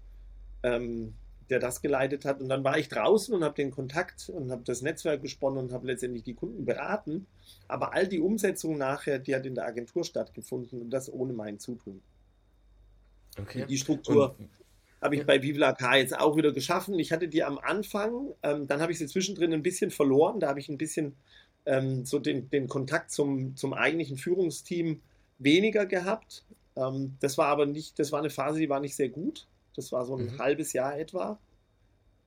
Ähm, 0.62 1.14
der 1.52 1.60
das 1.60 1.82
geleitet 1.82 2.24
hat. 2.24 2.40
Und 2.40 2.48
dann 2.48 2.64
war 2.64 2.78
ich 2.78 2.88
draußen 2.88 3.34
und 3.34 3.44
habe 3.44 3.54
den 3.54 3.70
Kontakt 3.70 4.30
und 4.30 4.50
habe 4.50 4.62
das 4.64 4.80
Netzwerk 4.80 5.20
gesponnen 5.20 5.58
und 5.58 5.72
habe 5.72 5.86
letztendlich 5.86 6.24
die 6.24 6.34
Kunden 6.34 6.64
beraten. 6.64 7.26
Aber 7.68 7.92
all 7.92 8.08
die 8.08 8.20
Umsetzung 8.20 8.78
nachher, 8.78 9.18
die 9.18 9.36
hat 9.36 9.44
in 9.44 9.54
der 9.54 9.66
Agentur 9.66 10.02
stattgefunden 10.02 10.80
und 10.80 10.90
das 10.90 11.12
ohne 11.12 11.34
mein 11.34 11.58
Zutun. 11.58 12.02
Okay. 13.38 13.66
Die 13.68 13.76
Struktur 13.76 14.34
habe 15.00 15.16
ich 15.16 15.26
bei 15.26 15.42
Viva 15.42 15.72
K 15.72 15.96
jetzt 15.96 16.18
auch 16.18 16.36
wieder 16.36 16.52
geschaffen. 16.52 16.98
Ich 16.98 17.12
hatte 17.12 17.28
die 17.28 17.44
am 17.44 17.58
Anfang, 17.58 18.34
ähm, 18.42 18.66
dann 18.66 18.80
habe 18.80 18.92
ich 18.92 18.98
sie 18.98 19.06
zwischendrin 19.06 19.52
ein 19.52 19.62
bisschen 19.62 19.90
verloren. 19.90 20.40
Da 20.40 20.48
habe 20.48 20.60
ich 20.60 20.68
ein 20.68 20.78
bisschen 20.78 21.16
ähm, 21.66 22.06
so 22.06 22.18
den, 22.18 22.48
den 22.50 22.66
Kontakt 22.66 23.10
zum, 23.10 23.56
zum 23.56 23.74
eigentlichen 23.74 24.16
Führungsteam 24.16 25.02
weniger 25.38 25.84
gehabt. 25.86 26.44
Ähm, 26.76 27.16
das 27.20 27.36
war 27.36 27.48
aber 27.48 27.66
nicht, 27.66 27.98
das 27.98 28.10
war 28.10 28.20
eine 28.20 28.30
Phase, 28.30 28.58
die 28.58 28.68
war 28.70 28.80
nicht 28.80 28.96
sehr 28.96 29.10
gut. 29.10 29.46
Das 29.74 29.92
war 29.92 30.04
so 30.04 30.16
ein 30.16 30.26
mhm. 30.26 30.38
halbes 30.38 30.72
Jahr 30.72 30.98
etwa. 30.98 31.38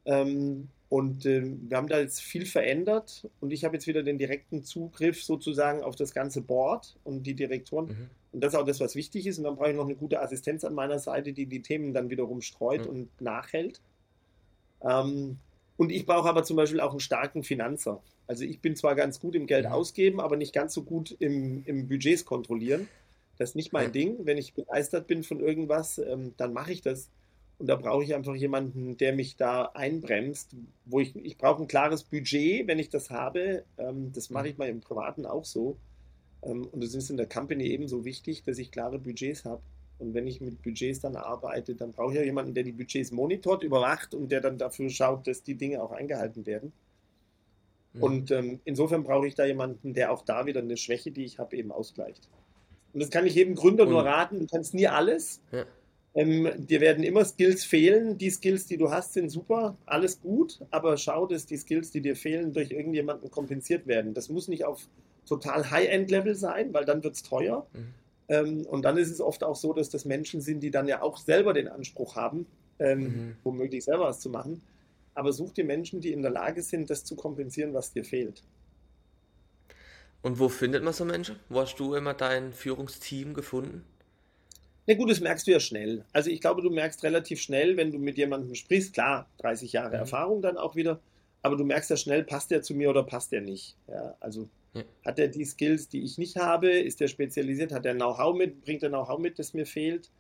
Ähm, 0.05 0.69
und 0.89 1.25
äh, 1.25 1.43
wir 1.43 1.77
haben 1.77 1.87
da 1.87 1.99
jetzt 1.99 2.21
viel 2.21 2.45
verändert 2.45 3.27
und 3.41 3.51
ich 3.51 3.65
habe 3.65 3.75
jetzt 3.75 3.87
wieder 3.87 4.03
den 4.03 4.17
direkten 4.17 4.63
Zugriff 4.63 5.23
sozusagen 5.23 5.81
auf 5.81 5.95
das 5.95 6.13
ganze 6.13 6.41
Board 6.41 6.95
und 7.03 7.23
die 7.23 7.33
Direktoren. 7.33 7.87
Mhm. 7.87 8.09
Und 8.33 8.43
das 8.43 8.53
ist 8.53 8.59
auch 8.59 8.65
das, 8.65 8.79
was 8.79 8.95
wichtig 8.95 9.25
ist. 9.27 9.37
Und 9.37 9.45
dann 9.45 9.55
brauche 9.55 9.71
ich 9.71 9.75
noch 9.75 9.85
eine 9.85 9.95
gute 9.95 10.21
Assistenz 10.21 10.63
an 10.63 10.73
meiner 10.73 10.99
Seite, 10.99 11.33
die 11.33 11.47
die 11.47 11.61
Themen 11.61 11.93
dann 11.93 12.09
wiederum 12.09 12.41
streut 12.41 12.85
mhm. 12.85 12.89
und 12.89 13.21
nachhält. 13.21 13.81
Ähm, 14.81 15.37
und 15.77 15.91
ich 15.91 16.05
brauche 16.05 16.29
aber 16.29 16.43
zum 16.43 16.55
Beispiel 16.55 16.79
auch 16.79 16.91
einen 16.91 16.99
starken 16.99 17.43
Finanzer. 17.43 18.01
Also 18.27 18.43
ich 18.43 18.59
bin 18.59 18.75
zwar 18.75 18.95
ganz 18.95 19.19
gut 19.19 19.35
im 19.35 19.47
Geld 19.47 19.65
mhm. 19.65 19.71
ausgeben, 19.71 20.19
aber 20.19 20.37
nicht 20.37 20.53
ganz 20.53 20.73
so 20.73 20.83
gut 20.83 21.15
im, 21.19 21.63
im 21.65 21.87
Budgets 21.87 22.25
kontrollieren. 22.25 22.87
Das 23.37 23.49
ist 23.49 23.55
nicht 23.55 23.73
mein 23.73 23.91
Ding. 23.91 24.17
Wenn 24.23 24.37
ich 24.37 24.53
begeistert 24.53 25.07
bin 25.07 25.23
von 25.23 25.39
irgendwas, 25.39 25.97
ähm, 25.97 26.33
dann 26.37 26.53
mache 26.53 26.71
ich 26.71 26.81
das. 26.81 27.09
Und 27.57 27.67
da 27.67 27.75
brauche 27.75 28.03
ich 28.03 28.13
einfach 28.13 28.35
jemanden, 28.35 28.97
der 28.97 29.13
mich 29.13 29.37
da 29.37 29.65
einbremst, 29.73 30.55
wo 30.85 30.99
ich, 30.99 31.15
ich 31.15 31.37
brauche 31.37 31.63
ein 31.63 31.67
klares 31.67 32.03
Budget, 32.03 32.67
wenn 32.67 32.79
ich 32.79 32.89
das 32.89 33.09
habe. 33.09 33.63
Ähm, 33.77 34.11
das 34.13 34.29
mache 34.29 34.49
ich 34.49 34.57
mal 34.57 34.67
im 34.67 34.81
Privaten 34.81 35.25
auch 35.25 35.45
so. 35.45 35.77
Ähm, 36.43 36.67
und 36.71 36.83
es 36.83 36.93
ist 36.93 37.09
in 37.09 37.17
der 37.17 37.27
Company 37.27 37.65
ebenso 37.67 38.03
wichtig, 38.03 38.43
dass 38.43 38.57
ich 38.57 38.71
klare 38.71 38.99
Budgets 38.99 39.45
habe. 39.45 39.61
Und 39.97 40.13
wenn 40.13 40.27
ich 40.27 40.41
mit 40.41 40.61
Budgets 40.61 40.99
dann 40.99 41.15
arbeite, 41.15 41.75
dann 41.75 41.91
brauche 41.91 42.11
ich 42.11 42.19
ja 42.19 42.25
jemanden, 42.25 42.53
der 42.53 42.63
die 42.63 42.73
Budgets 42.73 43.11
monitort, 43.11 43.63
überwacht 43.63 44.13
und 44.13 44.31
der 44.31 44.41
dann 44.41 44.57
dafür 44.57 44.89
schaut, 44.89 45.25
dass 45.25 45.43
die 45.43 45.55
Dinge 45.55 45.81
auch 45.81 45.91
eingehalten 45.91 46.45
werden. 46.45 46.73
Mhm. 47.93 48.03
Und 48.03 48.31
ähm, 48.31 48.59
insofern 48.65 49.03
brauche 49.03 49.27
ich 49.27 49.35
da 49.35 49.45
jemanden, 49.45 49.93
der 49.93 50.11
auch 50.11 50.23
da 50.23 50.45
wieder 50.45 50.59
eine 50.59 50.75
Schwäche, 50.75 51.11
die 51.11 51.23
ich 51.23 51.39
habe, 51.39 51.55
eben 51.55 51.71
ausgleicht. 51.71 52.27
Und 52.93 53.01
das 53.01 53.09
kann 53.09 53.25
ich 53.25 53.35
jedem 53.35 53.55
Gründer 53.55 53.83
und, 53.83 53.89
nur 53.89 54.05
raten. 54.05 54.39
Du 54.39 54.47
kannst 54.47 54.73
nie 54.73 54.87
alles. 54.87 55.41
Ja. 55.51 55.65
Ähm, 56.16 56.49
dir 56.66 56.80
werden 56.80 57.03
immer 57.03 57.26
Skills 57.26 57.66
fehlen. 57.66 58.18
Die 58.18 58.30
Skills, 58.30 58.66
die 58.66 58.78
du 58.78 58.89
hast, 58.89 59.13
sind 59.13 59.30
super, 59.30 59.78
alles 59.86 60.22
gut, 60.22 60.59
aber 60.72 60.95
schau, 60.95 61.28
dass 61.28 61.45
die 61.45 61.57
Skills, 61.57 61.91
die 61.91 61.99
dir 61.99 62.16
fehlen, 62.16 62.53
durch 62.53 62.72
irgendjemanden 62.72 63.30
kompensiert 63.30 63.86
werden. 63.86 64.13
Das 64.13 64.30
muss 64.30 64.47
nicht 64.47 64.63
auf 64.63 64.88
total 65.28 65.70
High-End-Level 65.70 66.36
sein, 66.36 66.74
weil 66.74 66.86
dann 66.86 67.03
wird 67.03 67.16
es 67.16 67.24
teuer. 67.24 67.68
Mhm. 67.74 67.93
Ähm, 68.30 68.66
und 68.66 68.84
dann 68.84 68.97
ist 68.97 69.11
es 69.11 69.20
oft 69.20 69.43
auch 69.43 69.57
so, 69.57 69.74
dass 69.74 69.89
das 69.89 70.05
Menschen 70.05 70.39
sind, 70.39 70.61
die 70.61 70.72
dann 70.72 70.88
ja 70.88 71.01
auch 71.01 71.18
selber 71.18 71.53
den 71.53 71.68
Anspruch 71.68 72.16
haben, 72.16 72.45
ähm, 72.80 72.99
mhm. 73.01 73.36
womöglich 73.43 73.84
selber 73.84 74.05
was 74.05 74.22
zu 74.22 74.30
machen. 74.30 74.61
Aber 75.16 75.34
such 75.34 75.51
dir 75.51 75.66
Menschen, 75.66 75.99
die 75.99 76.13
in 76.13 76.22
der 76.22 76.32
Lage 76.32 76.61
sind, 76.61 76.89
das 76.89 77.03
zu 77.03 77.16
kompensieren, 77.16 77.74
was 77.74 77.91
dir 77.91 78.05
fehlt. 78.05 78.41
Und 80.22 80.39
wo 80.39 80.49
findet 80.49 80.84
man 80.84 80.93
so 80.93 81.05
Menschen? 81.05 81.36
Wo 81.49 81.59
hast 81.59 81.76
du 81.76 81.93
immer 81.93 82.13
dein 82.13 82.53
Führungsteam 82.53 83.34
gefunden? 83.34 83.84
Na 84.88 84.93
gut, 84.93 85.09
das 85.09 85.19
merkst 85.19 85.47
du 85.47 85.51
ja 85.51 85.59
schnell. 85.59 86.05
Also 86.13 86.29
ich 86.29 86.41
glaube, 86.41 86.61
du 86.61 86.69
merkst 86.69 87.03
relativ 87.03 87.41
schnell, 87.41 87.75
wenn 87.75 87.91
du 87.91 87.97
mit 87.97 88.17
jemandem 88.17 88.53
sprichst, 88.53 88.93
klar, 88.93 89.27
30 89.39 89.73
Jahre 89.73 89.95
mhm. 89.95 90.01
Erfahrung 90.01 90.41
dann 90.41 90.57
auch 90.57 90.75
wieder, 90.75 90.99
aber 91.41 91.55
du 91.55 91.63
merkst 91.63 91.89
ja 91.89 91.97
schnell, 91.97 92.23
passt 92.23 92.51
der 92.51 92.61
zu 92.61 92.75
mir 92.75 92.89
oder 92.89 93.03
passt 93.03 93.31
der 93.31 93.41
nicht. 93.41 93.75
Ja, 93.88 94.15
also 94.19 94.47
ja. 94.73 94.83
hat 95.03 95.17
er 95.17 95.27
die 95.27 95.45
Skills, 95.45 95.89
die 95.89 96.03
ich 96.03 96.17
nicht 96.17 96.36
habe, 96.38 96.69
ist 96.69 96.99
der 96.99 97.07
spezialisiert, 97.07 97.71
hat 97.71 97.86
er 97.86 97.95
Know-how 97.95 98.36
mit, 98.36 98.61
bringt 98.61 98.83
er 98.83 98.89
Know-how 98.89 99.19
mit, 99.19 99.39
das 99.39 99.53
mir 99.53 99.65
fehlt. 99.65 100.11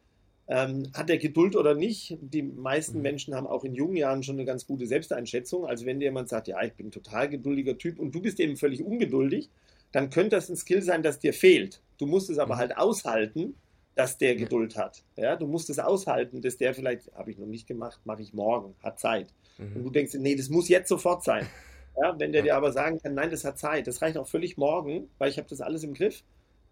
Ähm, 0.47 0.91
hat 0.93 1.09
er 1.09 1.17
Geduld 1.17 1.55
oder 1.55 1.73
nicht? 1.73 2.17
Die 2.21 2.43
meisten 2.43 2.97
mhm. 2.97 3.03
Menschen 3.03 3.35
haben 3.35 3.47
auch 3.47 3.63
in 3.63 3.73
jungen 3.73 3.97
Jahren 3.97 4.23
schon 4.23 4.35
eine 4.35 4.45
ganz 4.45 4.65
gute 4.65 4.85
Selbsteinschätzung. 4.87 5.65
Also 5.65 5.85
wenn 5.85 5.99
dir 5.99 6.05
jemand 6.05 6.29
sagt, 6.29 6.47
ja, 6.47 6.61
ich 6.63 6.73
bin 6.73 6.87
ein 6.87 6.91
total 6.91 7.29
geduldiger 7.29 7.77
Typ 7.77 7.99
und 7.99 8.13
du 8.13 8.21
bist 8.21 8.39
eben 8.39 8.55
völlig 8.55 8.83
ungeduldig, 8.83 9.49
dann 9.91 10.09
könnte 10.09 10.35
das 10.35 10.49
ein 10.49 10.55
Skill 10.55 10.81
sein, 10.81 11.03
das 11.03 11.19
dir 11.19 11.33
fehlt. 11.33 11.81
Du 11.97 12.05
musst 12.05 12.29
es 12.29 12.37
aber 12.37 12.55
mhm. 12.55 12.59
halt 12.59 12.77
aushalten 12.77 13.55
dass 13.95 14.17
der 14.17 14.35
Geduld 14.35 14.77
hat. 14.77 15.03
Ja, 15.15 15.35
du 15.37 15.47
musst 15.47 15.69
es 15.69 15.79
aushalten, 15.79 16.41
dass 16.41 16.57
der 16.57 16.73
vielleicht, 16.73 17.11
habe 17.13 17.31
ich 17.31 17.37
noch 17.37 17.47
nicht 17.47 17.65
gemacht, 17.65 18.01
mache 18.03 18.21
ich 18.21 18.33
morgen, 18.33 18.75
hat 18.83 18.99
Zeit. 18.99 19.33
Mhm. 19.57 19.77
Und 19.77 19.83
du 19.85 19.89
denkst, 19.89 20.13
nee, 20.15 20.35
das 20.35 20.49
muss 20.49 20.69
jetzt 20.69 20.89
sofort 20.89 21.23
sein. 21.23 21.47
Ja, 21.97 22.13
wenn 22.19 22.33
der 22.33 22.41
dir 22.41 22.57
aber 22.57 22.73
sagen 22.73 23.01
kann, 23.01 23.13
nein, 23.13 23.31
das 23.31 23.45
hat 23.45 23.57
Zeit, 23.57 23.87
das 23.87 24.01
reicht 24.01 24.17
auch 24.17 24.27
völlig 24.27 24.57
morgen, 24.57 25.07
weil 25.17 25.29
ich 25.29 25.37
habe 25.37 25.47
das 25.47 25.61
alles 25.61 25.81
im 25.85 25.93
Griff, 25.93 26.23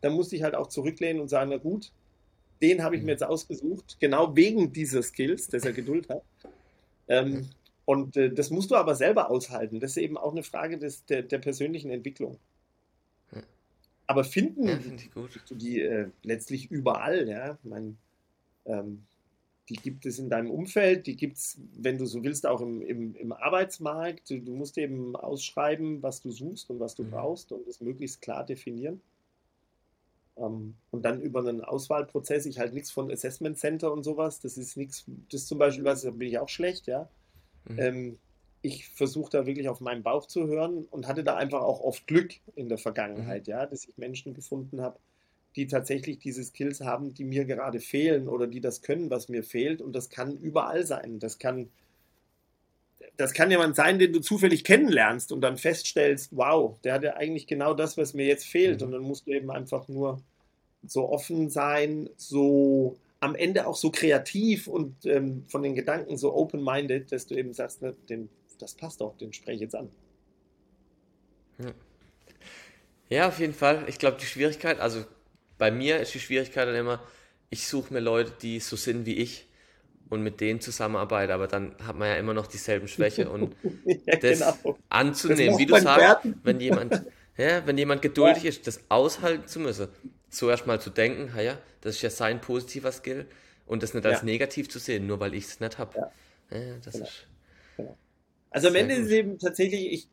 dann 0.01 0.11
musst 0.11 0.33
du 0.33 0.35
dich 0.35 0.43
halt 0.43 0.53
auch 0.53 0.67
zurücklehnen 0.67 1.21
und 1.21 1.29
sagen, 1.29 1.49
na 1.49 1.55
gut, 1.55 1.93
den 2.61 2.83
habe 2.83 2.97
ich 2.97 3.01
mhm. 3.01 3.05
mir 3.05 3.11
jetzt 3.13 3.23
ausgesucht, 3.23 3.95
genau 4.01 4.35
wegen 4.35 4.73
dieser 4.73 5.01
Skills, 5.01 5.47
dass 5.47 5.63
er 5.63 5.71
Geduld 5.71 6.09
hat. 6.09 6.23
Ähm, 7.07 7.49
und 7.85 8.17
äh, 8.17 8.33
das 8.33 8.49
musst 8.49 8.71
du 8.71 8.75
aber 8.75 8.95
selber 8.95 9.29
aushalten. 9.29 9.79
Das 9.79 9.91
ist 9.91 9.97
eben 10.03 10.17
auch 10.17 10.33
eine 10.33 10.43
Frage 10.43 10.77
des, 10.77 11.05
der, 11.05 11.23
der 11.23 11.37
persönlichen 11.37 11.89
Entwicklung. 11.89 12.37
Aber 14.07 14.23
finden 14.23 14.67
ja, 14.67 14.79
du 15.47 15.55
die 15.55 15.81
äh, 15.81 16.09
letztlich 16.23 16.69
überall, 16.69 17.27
ja. 17.27 17.57
Meine, 17.63 17.95
ähm, 18.65 19.03
die 19.69 19.75
gibt 19.75 20.05
es 20.05 20.19
in 20.19 20.29
deinem 20.29 20.51
Umfeld, 20.51 21.07
die 21.07 21.15
gibt 21.15 21.37
es, 21.37 21.57
wenn 21.75 21.97
du 21.97 22.05
so 22.05 22.23
willst, 22.23 22.45
auch 22.45 22.59
im, 22.59 22.81
im, 22.81 23.15
im 23.15 23.31
Arbeitsmarkt. 23.31 24.29
Du, 24.29 24.39
du, 24.39 24.53
musst 24.53 24.77
eben 24.77 25.15
ausschreiben, 25.15 26.03
was 26.03 26.21
du 26.21 26.31
suchst 26.31 26.69
und 26.69 26.79
was 26.79 26.95
du 26.95 27.03
mhm. 27.03 27.11
brauchst 27.11 27.51
und 27.51 27.65
das 27.65 27.79
möglichst 27.79 28.21
klar 28.21 28.45
definieren. 28.45 29.01
Ähm, 30.35 30.75
und 30.91 31.03
dann 31.05 31.21
über 31.21 31.39
einen 31.39 31.61
Auswahlprozess, 31.61 32.45
ich 32.45 32.59
halte 32.59 32.73
nichts 32.73 32.91
von 32.91 33.09
Assessment 33.09 33.57
Center 33.57 33.93
und 33.93 34.03
sowas, 34.03 34.39
das 34.41 34.57
ist 34.57 34.75
nichts, 34.75 35.05
das 35.31 35.45
zum 35.45 35.59
Beispiel, 35.59 35.85
was 35.85 36.01
da 36.01 36.11
bin 36.11 36.27
ich 36.27 36.39
auch 36.39 36.49
schlecht, 36.49 36.87
ja. 36.87 37.07
Mhm. 37.69 37.79
Ähm, 37.79 38.19
ich 38.63 38.87
versuche 38.87 39.29
da 39.29 39.45
wirklich 39.45 39.67
auf 39.67 39.81
meinen 39.81 40.03
Bauch 40.03 40.25
zu 40.25 40.47
hören 40.47 40.87
und 40.89 41.05
hatte 41.05 41.23
da 41.23 41.35
einfach 41.35 41.61
auch 41.61 41.81
oft 41.81 42.07
Glück 42.07 42.35
in 42.55 42.69
der 42.69 42.77
Vergangenheit, 42.77 43.45
mhm. 43.45 43.51
ja, 43.51 43.65
dass 43.65 43.85
ich 43.85 43.97
Menschen 43.97 44.33
gefunden 44.33 44.81
habe, 44.81 44.97
die 45.57 45.67
tatsächlich 45.67 46.17
diese 46.17 46.43
Skills 46.43 46.79
haben, 46.79 47.13
die 47.13 47.25
mir 47.25 47.43
gerade 47.43 47.81
fehlen 47.81 48.27
oder 48.29 48.47
die 48.47 48.61
das 48.61 48.81
können, 48.81 49.09
was 49.09 49.27
mir 49.27 49.43
fehlt. 49.43 49.81
Und 49.81 49.93
das 49.93 50.09
kann 50.09 50.37
überall 50.37 50.85
sein. 50.85 51.19
Das 51.19 51.37
kann, 51.37 51.69
das 53.17 53.33
kann 53.33 53.51
jemand 53.51 53.75
sein, 53.75 53.99
den 53.99 54.13
du 54.13 54.21
zufällig 54.21 54.63
kennenlernst 54.63 55.33
und 55.33 55.41
dann 55.41 55.57
feststellst, 55.57 56.29
wow, 56.31 56.79
der 56.85 56.93
hat 56.93 57.03
ja 57.03 57.15
eigentlich 57.15 57.47
genau 57.47 57.73
das, 57.73 57.97
was 57.97 58.13
mir 58.13 58.25
jetzt 58.25 58.45
fehlt. 58.45 58.79
Mhm. 58.79 58.85
Und 58.87 58.91
dann 58.93 59.03
musst 59.03 59.27
du 59.27 59.31
eben 59.31 59.51
einfach 59.51 59.89
nur 59.89 60.21
so 60.87 61.09
offen 61.09 61.49
sein, 61.49 62.09
so 62.15 62.97
am 63.19 63.35
Ende 63.35 63.67
auch 63.67 63.75
so 63.75 63.91
kreativ 63.91 64.67
und 64.67 65.05
ähm, 65.05 65.43
von 65.47 65.63
den 65.63 65.75
Gedanken 65.75 66.17
so 66.17 66.33
open-minded, 66.33 67.11
dass 67.11 67.27
du 67.27 67.35
eben 67.35 67.53
sagst, 67.53 67.81
ne, 67.81 67.93
den 68.09 68.29
das 68.63 68.75
passt 68.75 69.01
doch, 69.01 69.17
den 69.17 69.33
spreche 69.33 69.55
ich 69.55 69.61
jetzt 69.61 69.75
an. 69.75 69.89
Ja, 73.09 73.27
auf 73.27 73.39
jeden 73.39 73.53
Fall. 73.53 73.83
Ich 73.87 73.99
glaube, 73.99 74.17
die 74.19 74.25
Schwierigkeit, 74.25 74.79
also 74.79 75.03
bei 75.57 75.69
mir 75.69 75.99
ist 75.99 76.13
die 76.13 76.19
Schwierigkeit 76.19 76.67
dann 76.67 76.75
immer, 76.75 77.03
ich 77.49 77.67
suche 77.67 77.93
mir 77.93 77.99
Leute, 77.99 78.33
die 78.41 78.59
so 78.59 78.75
sind 78.75 79.05
wie 79.05 79.15
ich 79.15 79.47
und 80.09 80.23
mit 80.23 80.39
denen 80.39 80.61
zusammenarbeite, 80.61 81.33
aber 81.33 81.47
dann 81.47 81.75
hat 81.85 81.97
man 81.97 82.07
ja 82.07 82.15
immer 82.15 82.33
noch 82.33 82.47
dieselben 82.47 82.87
Schwäche 82.87 83.29
und 83.29 83.55
ja, 84.05 84.15
das 84.15 84.39
genau. 84.39 84.77
anzunehmen, 84.89 85.51
das 85.51 85.59
wie 85.59 85.65
du 85.65 85.79
sagst, 85.79 86.27
wenn 86.43 86.59
jemand, 86.59 87.03
ja, 87.37 87.65
wenn 87.67 87.77
jemand 87.77 88.01
geduldig 88.01 88.43
ja. 88.43 88.49
ist, 88.49 88.65
das 88.65 88.79
aushalten 88.89 89.47
zu 89.47 89.59
müssen, 89.59 89.89
zuerst 90.29 90.65
mal 90.65 90.79
zu 90.79 90.89
denken, 90.89 91.31
ja, 91.39 91.57
das 91.81 91.97
ist 91.97 92.01
ja 92.01 92.09
sein 92.09 92.41
positiver 92.41 92.91
Skill 92.91 93.25
und 93.65 93.83
das 93.83 93.93
nicht 93.93 94.05
als 94.05 94.23
negativ 94.23 94.69
zu 94.69 94.79
sehen, 94.79 95.05
nur 95.05 95.19
weil 95.19 95.33
ich 95.33 95.45
es 95.45 95.59
nicht 95.59 95.77
habe. 95.77 95.97
Ja. 96.49 96.59
das 96.83 96.93
genau. 96.93 97.05
ist. 97.05 97.27
Also 98.53 98.67
am 98.67 98.73
Sehr 98.73 98.83
Ende 98.83 98.95
gut. 98.95 99.03
ist 99.03 99.09
es 99.09 99.17
eben 99.17 99.39
tatsächlich, 99.39 99.91
ich, 99.91 100.07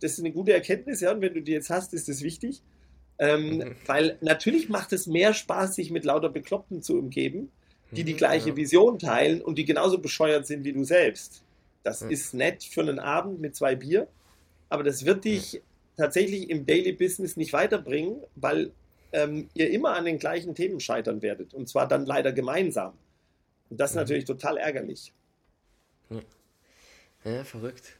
das 0.00 0.12
ist 0.12 0.20
eine 0.20 0.30
gute 0.30 0.52
Erkenntnis, 0.52 1.00
ja, 1.00 1.12
und 1.12 1.22
wenn 1.22 1.34
du 1.34 1.40
die 1.40 1.52
jetzt 1.52 1.70
hast, 1.70 1.94
ist 1.94 2.08
das 2.08 2.22
wichtig. 2.22 2.62
Ähm, 3.18 3.58
mhm. 3.58 3.76
Weil 3.86 4.18
natürlich 4.20 4.68
macht 4.68 4.92
es 4.92 5.06
mehr 5.06 5.32
Spaß, 5.32 5.74
sich 5.74 5.90
mit 5.90 6.04
lauter 6.04 6.28
Bekloppten 6.28 6.82
zu 6.82 6.98
umgeben, 6.98 7.50
die 7.90 8.04
die 8.04 8.12
mhm, 8.12 8.18
gleiche 8.18 8.50
ja. 8.50 8.56
Vision 8.56 8.98
teilen 8.98 9.40
und 9.40 9.56
die 9.56 9.64
genauso 9.64 9.98
bescheuert 9.98 10.46
sind 10.46 10.64
wie 10.64 10.74
du 10.74 10.84
selbst. 10.84 11.42
Das 11.82 12.02
ja. 12.02 12.08
ist 12.08 12.34
nett 12.34 12.62
für 12.62 12.82
einen 12.82 12.98
Abend 12.98 13.40
mit 13.40 13.56
zwei 13.56 13.74
Bier, 13.74 14.08
aber 14.68 14.82
das 14.82 15.06
wird 15.06 15.24
dich 15.24 15.54
ja. 15.54 15.60
tatsächlich 15.96 16.50
im 16.50 16.66
Daily 16.66 16.92
Business 16.92 17.38
nicht 17.38 17.54
weiterbringen, 17.54 18.18
weil 18.34 18.72
ähm, 19.12 19.48
ihr 19.54 19.70
immer 19.70 19.96
an 19.96 20.04
den 20.04 20.18
gleichen 20.18 20.54
Themen 20.54 20.80
scheitern 20.80 21.22
werdet 21.22 21.54
und 21.54 21.70
zwar 21.70 21.88
dann 21.88 22.04
leider 22.04 22.32
gemeinsam. 22.32 22.92
Und 23.70 23.80
das 23.80 23.92
ist 23.92 23.94
mhm. 23.94 24.00
natürlich 24.00 24.26
total 24.26 24.58
ärgerlich. 24.58 25.14
Ja, 27.26 27.42
verrückt. 27.42 27.96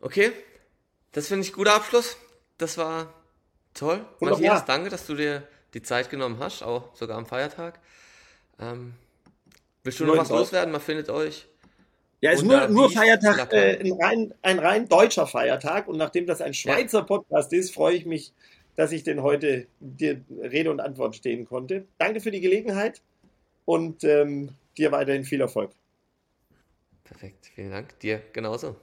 Okay, 0.00 0.30
das 1.12 1.28
finde 1.28 1.46
ich 1.46 1.52
guter 1.54 1.74
Abschluss. 1.74 2.18
Das 2.58 2.76
war 2.76 3.14
toll. 3.72 4.04
Wunderbar. 4.18 4.40
Matthias, 4.40 4.64
danke, 4.66 4.90
dass 4.90 5.06
du 5.06 5.14
dir 5.14 5.42
die 5.72 5.82
Zeit 5.82 6.10
genommen 6.10 6.38
hast, 6.38 6.62
auch 6.62 6.94
sogar 6.94 7.16
am 7.16 7.24
Feiertag. 7.24 7.80
Ähm, 8.60 8.94
willst 9.82 10.00
du 10.00 10.04
noch 10.04 10.18
was 10.18 10.28
loswerden? 10.28 10.70
Man 10.70 10.82
findet 10.82 11.08
euch. 11.08 11.46
Ja, 12.20 12.32
ist 12.32 12.42
nur, 12.42 12.68
nur 12.68 12.90
Feiertag, 12.90 13.52
äh, 13.52 13.78
ein, 13.78 13.92
rein, 13.92 14.34
ein 14.42 14.58
rein 14.58 14.88
deutscher 14.88 15.26
Feiertag. 15.26 15.88
Und 15.88 15.96
nachdem 15.96 16.26
das 16.26 16.40
ein 16.42 16.54
Schweizer 16.54 16.98
ja. 16.98 17.04
Podcast 17.04 17.52
ist, 17.54 17.72
freue 17.72 17.94
ich 17.94 18.04
mich, 18.04 18.32
dass 18.74 18.92
ich 18.92 19.02
den 19.02 19.22
heute 19.22 19.66
dir 19.80 20.20
Rede 20.42 20.70
und 20.70 20.80
Antwort 20.80 21.16
stehen 21.16 21.46
konnte. 21.46 21.86
Danke 21.98 22.20
für 22.20 22.30
die 22.30 22.40
Gelegenheit 22.40 23.00
und 23.64 24.04
ähm, 24.04 24.50
dir 24.76 24.92
weiterhin 24.92 25.24
viel 25.24 25.40
Erfolg. 25.40 25.70
Perfekt, 27.06 27.46
vielen 27.54 27.70
Dank. 27.70 27.98
Dir 28.00 28.22
genauso. 28.32 28.76